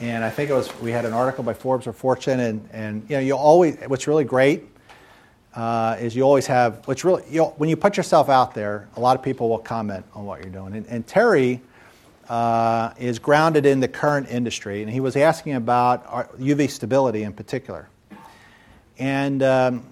and 0.00 0.22
I 0.22 0.30
think 0.30 0.48
it 0.48 0.54
was 0.54 0.68
we 0.80 0.92
had 0.92 1.04
an 1.04 1.12
article 1.12 1.42
by 1.42 1.54
Forbes 1.54 1.88
or 1.88 1.92
Fortune, 1.92 2.38
and 2.38 2.68
and 2.72 3.02
you 3.08 3.16
know 3.16 3.22
you 3.22 3.34
always 3.36 3.76
what's 3.88 4.06
really 4.06 4.24
great 4.24 4.68
uh, 5.54 5.96
is 5.98 6.14
you 6.14 6.22
always 6.22 6.46
have 6.46 6.86
what's 6.86 7.04
really 7.04 7.24
you 7.28 7.40
know, 7.40 7.54
when 7.56 7.68
you 7.68 7.76
put 7.76 7.96
yourself 7.96 8.28
out 8.28 8.54
there, 8.54 8.86
a 8.94 9.00
lot 9.00 9.16
of 9.16 9.22
people 9.24 9.48
will 9.48 9.58
comment 9.58 10.04
on 10.14 10.26
what 10.26 10.42
you're 10.42 10.52
doing, 10.52 10.76
and, 10.76 10.86
and 10.86 11.08
Terry. 11.08 11.60
Uh, 12.28 12.92
is 12.98 13.20
grounded 13.20 13.64
in 13.64 13.78
the 13.78 13.86
current 13.86 14.28
industry, 14.28 14.82
and 14.82 14.90
he 14.90 14.98
was 14.98 15.14
asking 15.14 15.54
about 15.54 16.04
UV 16.40 16.68
stability 16.68 17.22
in 17.22 17.32
particular. 17.32 17.88
And 18.98 19.42
um, 19.44 19.86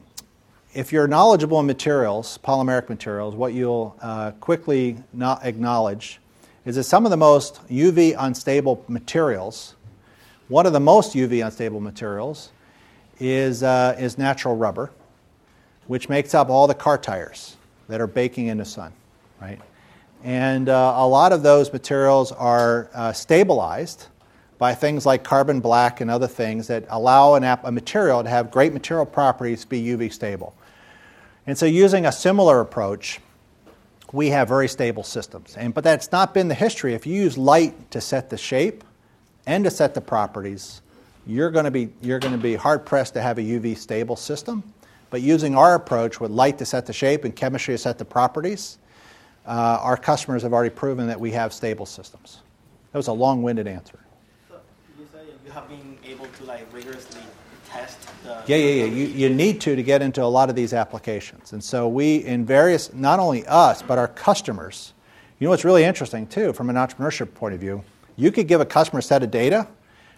if 0.74 0.92
you're 0.92 1.06
knowledgeable 1.06 1.60
in 1.60 1.66
materials, 1.66 2.38
polymeric 2.42 2.88
materials, 2.88 3.36
what 3.36 3.54
you'll 3.54 3.96
uh, 4.02 4.32
quickly 4.32 4.96
acknowledge 5.20 6.20
is 6.64 6.76
that 6.76 6.84
some 6.84 7.04
of 7.04 7.10
the 7.10 7.16
most 7.16 7.66
UV 7.68 8.16
unstable 8.18 8.84
materials, 8.88 9.74
one 10.48 10.66
of 10.66 10.72
the 10.72 10.80
most 10.80 11.14
UV 11.14 11.44
unstable 11.44 11.80
materials, 11.80 12.50
is, 13.20 13.62
uh, 13.62 13.94
is 13.98 14.18
natural 14.18 14.56
rubber, 14.56 14.90
which 15.86 16.08
makes 16.08 16.34
up 16.34 16.48
all 16.48 16.66
the 16.66 16.74
car 16.74 16.98
tires 16.98 17.56
that 17.88 18.00
are 18.00 18.06
baking 18.06 18.48
in 18.48 18.58
the 18.58 18.64
sun, 18.64 18.92
right? 19.40 19.60
And 20.24 20.70
uh, 20.70 20.94
a 20.96 21.06
lot 21.06 21.32
of 21.32 21.42
those 21.42 21.70
materials 21.70 22.32
are 22.32 22.88
uh, 22.94 23.12
stabilized 23.12 24.06
by 24.56 24.74
things 24.74 25.04
like 25.04 25.22
carbon 25.22 25.60
black 25.60 26.00
and 26.00 26.10
other 26.10 26.26
things 26.26 26.66
that 26.68 26.86
allow 26.88 27.34
an 27.34 27.44
app, 27.44 27.66
a 27.66 27.70
material 27.70 28.22
to 28.22 28.30
have 28.30 28.50
great 28.50 28.72
material 28.72 29.04
properties 29.04 29.60
to 29.60 29.68
be 29.68 29.82
UV 29.82 30.10
stable. 30.10 30.56
And 31.46 31.58
so, 31.58 31.66
using 31.66 32.06
a 32.06 32.12
similar 32.12 32.60
approach, 32.60 33.20
we 34.12 34.30
have 34.30 34.48
very 34.48 34.66
stable 34.66 35.02
systems. 35.02 35.58
And, 35.58 35.74
but 35.74 35.84
that's 35.84 36.10
not 36.10 36.32
been 36.32 36.48
the 36.48 36.54
history. 36.54 36.94
If 36.94 37.06
you 37.06 37.14
use 37.14 37.36
light 37.36 37.90
to 37.90 38.00
set 38.00 38.30
the 38.30 38.38
shape 38.38 38.82
and 39.46 39.62
to 39.64 39.70
set 39.70 39.92
the 39.92 40.00
properties, 40.00 40.80
you're 41.26 41.50
going 41.50 41.66
to 41.66 41.70
be, 41.70 41.90
you're 42.00 42.18
going 42.18 42.32
to 42.32 42.42
be 42.42 42.54
hard 42.54 42.86
pressed 42.86 43.12
to 43.14 43.20
have 43.20 43.36
a 43.36 43.42
UV 43.42 43.76
stable 43.76 44.16
system. 44.16 44.62
But 45.10 45.20
using 45.20 45.54
our 45.54 45.74
approach 45.74 46.18
with 46.18 46.30
light 46.30 46.56
to 46.58 46.64
set 46.64 46.86
the 46.86 46.94
shape 46.94 47.24
and 47.24 47.36
chemistry 47.36 47.74
to 47.74 47.78
set 47.78 47.98
the 47.98 48.06
properties, 48.06 48.78
Uh, 49.46 49.78
our 49.82 49.96
customers 49.96 50.42
have 50.42 50.52
already 50.52 50.74
proven 50.74 51.06
that 51.06 51.20
we 51.20 51.30
have 51.32 51.52
stable 51.52 51.86
systems. 51.86 52.40
That 52.92 52.98
was 52.98 53.08
a 53.08 53.12
long-winded 53.12 53.66
answer. 53.66 53.98
So 54.48 54.56
you 54.98 55.06
say 55.12 55.18
you 55.44 55.50
have 55.52 55.68
been 55.68 55.98
able 56.04 56.26
to 56.26 56.44
like 56.44 56.66
rigorously 56.72 57.20
test 57.68 57.98
the. 58.22 58.42
Yeah, 58.46 58.56
yeah, 58.56 58.84
yeah. 58.84 58.92
You, 58.92 59.06
you 59.06 59.28
need 59.28 59.60
to 59.62 59.76
to 59.76 59.82
get 59.82 60.00
into 60.00 60.22
a 60.22 60.26
lot 60.26 60.48
of 60.48 60.56
these 60.56 60.72
applications. 60.72 61.52
And 61.52 61.62
so 61.62 61.88
we, 61.88 62.24
in 62.24 62.46
various, 62.46 62.92
not 62.94 63.18
only 63.18 63.46
us, 63.46 63.82
but 63.82 63.98
our 63.98 64.08
customers, 64.08 64.94
you 65.38 65.46
know 65.46 65.50
what's 65.50 65.64
really 65.64 65.84
interesting 65.84 66.26
too, 66.26 66.52
from 66.52 66.70
an 66.70 66.76
entrepreneurship 66.76 67.34
point 67.34 67.54
of 67.54 67.60
view, 67.60 67.84
you 68.16 68.30
could 68.30 68.48
give 68.48 68.60
a 68.60 68.66
customer 68.66 69.00
a 69.00 69.02
set 69.02 69.22
of 69.22 69.30
data, 69.30 69.68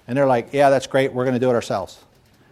and 0.07 0.17
they're 0.17 0.27
like, 0.27 0.53
yeah, 0.53 0.71
that's 0.71 0.87
great, 0.87 1.13
we're 1.13 1.25
going 1.25 1.35
to 1.35 1.41
do 1.41 1.51
it 1.51 1.55
ourselves. 1.55 1.99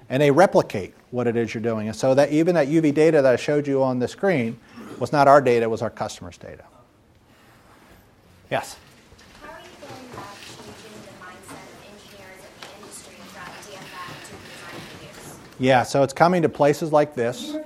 And 0.09 0.21
they 0.21 0.31
replicate 0.31 0.95
what 1.11 1.27
it 1.27 1.37
is 1.37 1.55
you're 1.55 1.63
doing. 1.63 1.87
And 1.87 1.97
so 1.97 2.15
that 2.15 2.31
even 2.31 2.55
that 2.57 2.69
UV 2.69 2.93
data 2.93 3.23
that 3.23 3.33
I 3.33 3.37
showed 3.37 3.67
you 3.67 3.83
on 3.83 3.99
the 4.01 4.09
screen 4.09 4.59
was 5.01 5.13
not 5.13 5.29
our 5.29 5.41
data, 5.41 5.65
it 5.65 5.71
was 5.71 5.83
our 5.83 5.91
customer's 5.91 6.39
data. 6.39 6.65
Yes? 8.51 8.77
How 9.43 9.51
are 9.51 9.61
you 9.61 9.69
going 9.81 9.93
about 10.13 10.37
changing 10.45 11.01
the 11.03 11.13
mindset 11.25 11.65
of 11.65 11.81
engineers 11.93 12.41
in 12.45 12.53
the 12.61 12.69
industry 12.81 13.17
from 13.17 13.43
DFM 13.65 14.13
to 14.27 14.35
design 14.51 14.79
for? 15.13 15.63
Yeah, 15.63 15.83
so 15.83 16.03
it's 16.03 16.13
coming 16.13 16.43
to 16.43 16.49
places 16.49 16.93
like 16.93 17.15
this. 17.15 17.57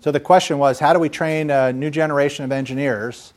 So 0.00 0.12
the 0.12 0.20
question 0.20 0.58
was, 0.58 0.78
how 0.78 0.92
do 0.92 0.98
we 0.98 1.08
train 1.08 1.50
a 1.50 1.72
new 1.72 1.90
generation 1.90 2.44
of 2.44 2.52
engineers 2.52 3.32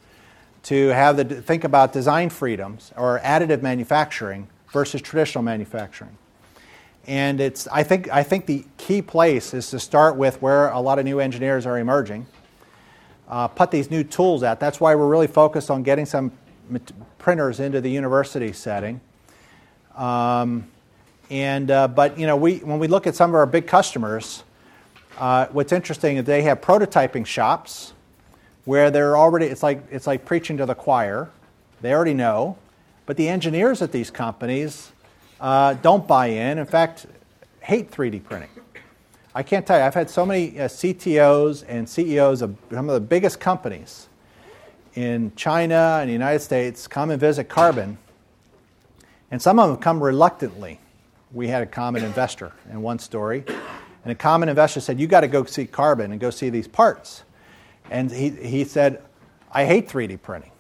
to 0.64 0.90
have 0.90 1.18
the 1.18 1.26
think 1.26 1.64
about 1.64 1.94
design 1.94 2.30
freedoms 2.30 2.94
or 2.96 3.20
additive 3.24 3.62
manufacturing 3.62 4.48
versus 4.72 5.02
traditional 5.02 5.44
manufacturing? 5.44 6.18
And 7.08 7.42
it's 7.42 7.68
I 7.70 7.82
think 7.82 8.12
I 8.12 8.22
think 8.22 8.46
the 8.46 8.66
key 8.78 9.02
place 9.02 9.56
is 9.56 9.72
to 9.72 9.80
start 9.80 10.16
with 10.16 10.42
where 10.44 10.70
a 10.70 10.80
lot 10.80 11.00
of 11.00 11.06
new 11.06 11.20
engineers 11.20 11.66
are 11.66 11.80
emerging. 11.80 12.28
Uh, 13.30 13.48
put 13.48 13.70
these 13.70 13.92
new 13.92 14.04
tools 14.04 14.42
out. 14.42 14.60
That's 14.60 14.80
why 14.80 14.96
we're 14.96 15.08
really 15.08 15.28
focused 15.28 15.70
on 15.70 15.84
getting 15.84 16.06
some 16.06 16.32
printers 17.20 17.60
into 17.60 17.80
the 17.80 17.90
university 17.90 18.52
setting. 18.54 19.02
Um, 19.96 20.68
and 21.30 21.70
uh, 21.70 21.88
but 21.88 22.18
you 22.18 22.26
know, 22.26 22.36
we 22.36 22.58
when 22.58 22.80
we 22.80 22.88
look 22.88 23.06
at 23.06 23.16
some 23.16 23.30
of 23.30 23.36
our 23.36 23.46
big 23.46 23.68
customers, 23.68 24.44
uh, 25.18 25.46
what's 25.48 25.72
interesting 25.72 26.18
is 26.18 26.26
they 26.26 26.42
have 26.42 26.62
prototyping 26.62 27.26
shops 27.26 27.94
where 28.66 28.90
they're 28.90 29.18
already. 29.18 29.46
It's 29.46 29.62
like 29.62 29.84
it's 29.92 30.08
like 30.08 30.26
preaching 30.26 30.58
to 30.58 30.66
the 30.66 30.76
choir. 30.76 31.30
They 31.82 31.94
already 31.94 32.16
know, 32.16 32.58
but 33.06 33.16
the 33.16 33.30
engineers 33.30 33.82
at 33.82 33.92
these 33.92 34.10
companies 34.10 34.92
uh, 35.40 35.76
don't 35.76 36.08
buy 36.08 36.28
in. 36.28 36.58
In 36.58 36.66
fact, 36.66 37.06
hate 37.62 37.92
3D 37.92 38.24
printing. 38.24 38.50
I 39.34 39.44
can't 39.44 39.66
tell 39.66 39.78
you. 39.78 39.84
I've 39.84 39.94
had 39.94 40.10
so 40.10 40.26
many 40.26 40.60
uh, 40.60 40.68
CTOs 40.68 41.64
and 41.68 41.88
CEOs 41.88 42.42
of 42.42 42.56
some 42.72 42.90
of 42.90 42.96
the 42.96 43.08
biggest 43.08 43.40
companies 43.40 44.08
in 44.96 45.32
China 45.36 46.00
and 46.02 46.10
the 46.10 46.14
United 46.14 46.40
States 46.40 46.88
come 46.88 47.12
and 47.12 47.20
visit 47.20 47.46
Carbon, 47.46 47.98
and 49.30 49.42
some 49.42 49.60
of 49.60 49.70
them 49.70 49.78
come 49.78 50.02
reluctantly. 50.02 50.80
We 51.32 51.48
had 51.48 51.62
a 51.62 51.68
common 51.68 52.04
investor 52.04 52.54
in 52.72 52.82
one 52.82 52.98
story, 52.98 53.44
and 54.04 54.12
a 54.12 54.16
common 54.16 54.50
investor 54.50 54.80
said, 54.80 55.00
You 55.00 55.06
got 55.06 55.22
to 55.22 55.28
go 55.28 55.44
see 55.46 55.68
Carbon 55.68 56.12
and 56.12 56.20
go 56.20 56.32
see 56.32 56.50
these 56.50 56.68
parts. 56.68 57.24
And 57.92 58.12
he, 58.12 58.30
he 58.30 58.64
said, 58.64 59.02
I 59.52 59.66
hate 59.66 59.88
3D 59.88 60.22
printing. 60.24 60.52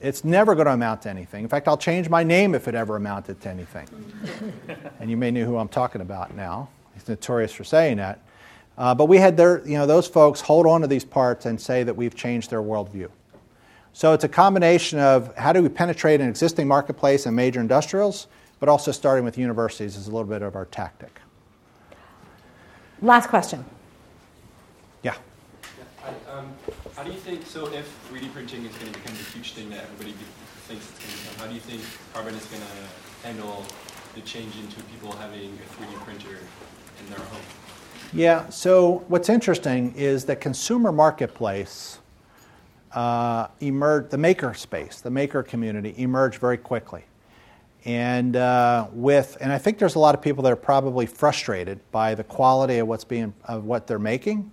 It's 0.00 0.22
never 0.22 0.54
going 0.54 0.66
to 0.66 0.72
amount 0.72 1.02
to 1.02 1.10
anything. 1.10 1.42
In 1.42 1.48
fact, 1.48 1.66
I'll 1.66 1.78
change 1.78 2.08
my 2.08 2.22
name 2.22 2.54
if 2.54 2.68
it 2.68 2.74
ever 2.74 2.96
amounted 2.96 3.40
to 3.40 3.48
anything. 3.48 3.88
and 5.00 5.10
you 5.10 5.16
may 5.16 5.30
know 5.30 5.44
who 5.44 5.56
I'm 5.56 5.68
talking 5.68 6.02
about 6.02 6.36
now. 6.36 6.68
He's 6.98 7.08
notorious 7.08 7.52
for 7.52 7.64
saying 7.64 7.98
that. 7.98 8.20
Uh, 8.76 8.94
but 8.94 9.06
we 9.06 9.18
had 9.18 9.36
their, 9.36 9.66
you 9.66 9.76
know, 9.76 9.86
those 9.86 10.06
folks 10.06 10.40
hold 10.40 10.66
on 10.66 10.80
to 10.80 10.86
these 10.86 11.04
parts 11.04 11.46
and 11.46 11.60
say 11.60 11.82
that 11.82 11.94
we've 11.94 12.14
changed 12.14 12.50
their 12.50 12.62
worldview. 12.62 13.08
So 13.92 14.12
it's 14.12 14.24
a 14.24 14.28
combination 14.28 14.98
of 14.98 15.34
how 15.36 15.52
do 15.52 15.62
we 15.62 15.68
penetrate 15.68 16.20
an 16.20 16.28
existing 16.28 16.68
marketplace 16.68 17.26
and 17.26 17.34
major 17.34 17.60
industrials, 17.60 18.28
but 18.60 18.68
also 18.68 18.92
starting 18.92 19.24
with 19.24 19.38
universities 19.38 19.96
is 19.96 20.06
a 20.06 20.10
little 20.10 20.28
bit 20.28 20.42
of 20.42 20.54
our 20.54 20.66
tactic. 20.66 21.20
Last 23.00 23.28
question. 23.28 23.64
Yeah. 25.02 25.14
I, 26.04 26.08
um, 26.32 26.52
how 26.96 27.04
do 27.04 27.10
you 27.10 27.18
think, 27.18 27.46
so 27.46 27.66
if 27.72 27.88
3D 28.10 28.32
printing 28.32 28.64
is 28.64 28.74
going 28.76 28.92
to 28.92 28.98
become 28.98 29.16
the 29.16 29.24
huge 29.32 29.52
thing 29.52 29.70
that 29.70 29.84
everybody 29.84 30.12
thinks 30.66 30.88
it's 30.88 30.98
going 30.98 31.10
to 31.10 31.22
become, 31.22 31.40
how 31.40 31.46
do 31.46 31.54
you 31.54 31.60
think 31.60 31.82
Carbon 32.12 32.34
is 32.34 32.44
going 32.46 32.62
to 32.62 33.26
handle 33.26 33.64
the 34.14 34.20
change 34.22 34.54
into 34.56 34.82
people 34.84 35.12
having 35.12 35.58
a 35.58 35.82
3D 35.82 35.94
printer 36.04 36.38
in 37.08 37.16
their 37.16 37.26
home? 37.26 37.42
Yeah, 38.12 38.48
so 38.48 39.04
what's 39.08 39.28
interesting 39.28 39.94
is 39.94 40.24
the 40.24 40.36
consumer 40.36 40.92
marketplace 40.92 41.98
uh, 42.92 43.48
emerged, 43.60 44.10
the 44.10 44.18
maker 44.18 44.54
space, 44.54 45.00
the 45.00 45.10
maker 45.10 45.42
community 45.42 45.94
emerged 45.98 46.38
very 46.38 46.56
quickly. 46.56 47.04
And 47.84 48.36
uh, 48.36 48.88
with, 48.92 49.36
and 49.40 49.52
I 49.52 49.58
think 49.58 49.78
there's 49.78 49.94
a 49.94 49.98
lot 49.98 50.14
of 50.14 50.22
people 50.22 50.42
that 50.44 50.52
are 50.52 50.56
probably 50.56 51.06
frustrated 51.06 51.78
by 51.90 52.14
the 52.14 52.24
quality 52.24 52.78
of 52.78 52.88
what's 52.88 53.04
being, 53.04 53.32
of 53.44 53.64
what 53.64 53.86
they're 53.86 53.98
making. 53.98 54.52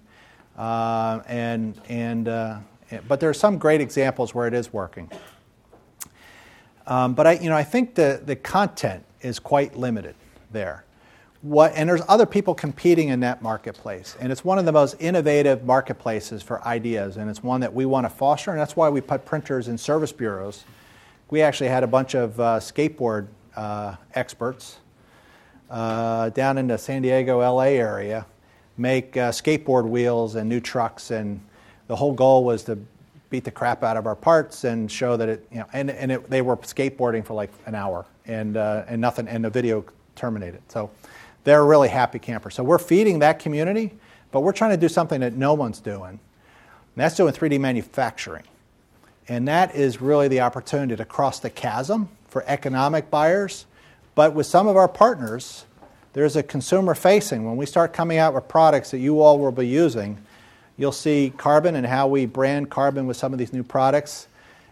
Uh, 0.57 1.21
and, 1.27 1.79
and, 1.89 2.27
uh, 2.27 2.59
but 3.07 3.19
there 3.19 3.29
are 3.29 3.33
some 3.33 3.57
great 3.57 3.81
examples 3.81 4.33
where 4.33 4.47
it 4.47 4.53
is 4.53 4.71
working. 4.71 5.09
Um, 6.87 7.13
but 7.13 7.25
I, 7.25 7.33
you 7.33 7.49
know, 7.49 7.57
I 7.57 7.63
think 7.63 7.95
the, 7.95 8.21
the 8.23 8.35
content 8.35 9.03
is 9.21 9.39
quite 9.39 9.75
limited 9.75 10.15
there. 10.51 10.84
What, 11.45 11.73
and 11.75 11.87
there's 11.87 12.01
other 12.07 12.25
people 12.25 12.55
competing 12.55 13.09
in 13.09 13.19
that 13.19 13.43
marketplace. 13.43 14.17
And 14.19 14.31
it's 14.31 14.43
one 14.43 14.57
of 14.57 14.65
the 14.65 14.71
most 14.71 14.95
innovative 14.99 15.63
marketplaces 15.63 16.41
for 16.41 16.65
ideas, 16.65 17.17
and 17.17 17.29
it's 17.29 17.43
one 17.43 17.61
that 17.61 17.71
we 17.71 17.85
want 17.85 18.05
to 18.05 18.09
foster, 18.09 18.49
and 18.49 18.59
that's 18.59 18.75
why 18.75 18.89
we 18.89 18.99
put 18.99 19.25
printers 19.25 19.67
in 19.67 19.77
service 19.77 20.11
bureaus. 20.11 20.63
We 21.29 21.43
actually 21.43 21.69
had 21.69 21.83
a 21.83 21.87
bunch 21.87 22.15
of 22.15 22.39
uh, 22.39 22.59
skateboard 22.59 23.27
uh, 23.55 23.93
experts 24.15 24.77
uh, 25.69 26.29
down 26.29 26.57
in 26.57 26.65
the 26.65 26.79
San 26.79 27.03
Diego, 27.03 27.37
LA 27.41 27.75
area 27.75 28.25
make 28.75 29.15
uh, 29.15 29.31
skateboard 29.31 29.87
wheels 29.87 30.33
and 30.33 30.49
new 30.49 30.59
trucks, 30.59 31.11
and 31.11 31.39
the 31.85 31.95
whole 31.95 32.13
goal 32.13 32.43
was 32.43 32.63
to 32.63 32.79
beat 33.29 33.43
the 33.43 33.51
crap 33.51 33.83
out 33.83 33.97
of 33.97 34.07
our 34.07 34.15
parts 34.15 34.63
and 34.63 34.91
show 34.91 35.15
that 35.15 35.29
it, 35.29 35.47
you 35.51 35.59
know, 35.59 35.67
and, 35.73 35.91
and 35.91 36.11
it, 36.11 36.27
they 36.27 36.41
were 36.41 36.57
skateboarding 36.57 37.23
for 37.23 37.35
like 37.35 37.51
an 37.67 37.75
hour, 37.75 38.03
and, 38.25 38.57
uh, 38.57 38.83
and 38.87 38.99
nothing, 38.99 39.27
and 39.27 39.45
the 39.45 39.49
video 39.51 39.85
terminated. 40.15 40.61
So 40.69 40.89
they're 41.45 41.61
a 41.61 41.65
really 41.65 41.87
happy 41.87 42.19
camper. 42.19 42.49
So 42.49 42.63
we're 42.63 42.77
feeding 42.79 43.19
that 43.19 43.39
community, 43.39 43.93
but 44.31 44.41
we're 44.41 44.51
trying 44.51 44.71
to 44.71 44.77
do 44.77 44.89
something 44.89 45.21
that 45.21 45.33
no 45.33 45.53
one's 45.53 45.79
doing. 45.79 46.09
And 46.09 46.19
that's 46.95 47.15
doing 47.15 47.33
3D 47.33 47.59
manufacturing. 47.59 48.43
And 49.27 49.47
that 49.47 49.75
is 49.75 50.01
really 50.01 50.27
the 50.27 50.41
opportunity 50.41 50.95
to 50.95 51.05
cross 51.05 51.39
the 51.39 51.49
chasm 51.49 52.09
for 52.27 52.43
economic 52.47 53.09
buyers. 53.09 53.65
But 54.13 54.33
with 54.33 54.45
some 54.45 54.67
of 54.67 54.75
our 54.75 54.87
partners, 54.87 55.65
there's 56.13 56.35
a 56.35 56.43
consumer 56.43 56.95
facing. 56.95 57.45
When 57.45 57.57
we 57.57 57.65
start 57.65 57.93
coming 57.93 58.17
out 58.17 58.33
with 58.33 58.47
products 58.47 58.91
that 58.91 58.99
you 58.99 59.21
all 59.21 59.39
will 59.39 59.51
be 59.51 59.67
using, 59.67 60.17
you'll 60.77 60.91
see 60.91 61.31
carbon 61.37 61.75
and 61.75 61.85
how 61.85 62.07
we 62.07 62.25
brand 62.25 62.69
carbon 62.69 63.07
with 63.07 63.17
some 63.17 63.33
of 63.33 63.39
these 63.39 63.53
new 63.53 63.63
products 63.63 64.27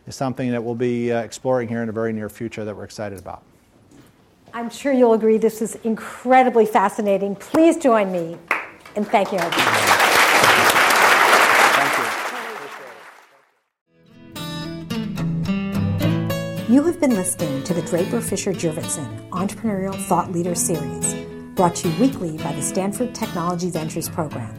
is 0.07 0.15
something 0.15 0.51
that 0.51 0.63
we'll 0.63 0.75
be 0.75 1.11
uh, 1.11 1.21
exploring 1.21 1.67
here 1.67 1.81
in 1.81 1.87
the 1.87 1.93
very 1.93 2.13
near 2.13 2.29
future 2.29 2.65
that 2.65 2.75
we're 2.75 2.83
excited 2.83 3.19
about. 3.19 3.43
I'm 4.55 4.69
sure 4.69 4.93
you'll 4.93 5.13
agree 5.13 5.39
this 5.39 5.63
is 5.63 5.73
incredibly 5.83 6.67
fascinating. 6.67 7.35
Please 7.35 7.75
join 7.77 8.11
me 8.11 8.37
in 8.95 9.03
thanking 9.03 9.39
our 9.39 9.49
guests. 9.49 9.89
You 16.69 16.83
have 16.83 16.99
been 16.99 17.15
listening 17.15 17.63
to 17.63 17.73
the 17.73 17.81
Draper 17.81 18.21
Fisher 18.21 18.53
Jurvetson 18.53 19.27
Entrepreneurial 19.29 19.95
Thought 19.95 20.31
Leader 20.31 20.53
Series, 20.53 21.15
brought 21.55 21.73
to 21.77 21.89
you 21.89 21.99
weekly 21.99 22.37
by 22.37 22.53
the 22.53 22.61
Stanford 22.61 23.15
Technology 23.15 23.71
Ventures 23.71 24.07
Program. 24.07 24.55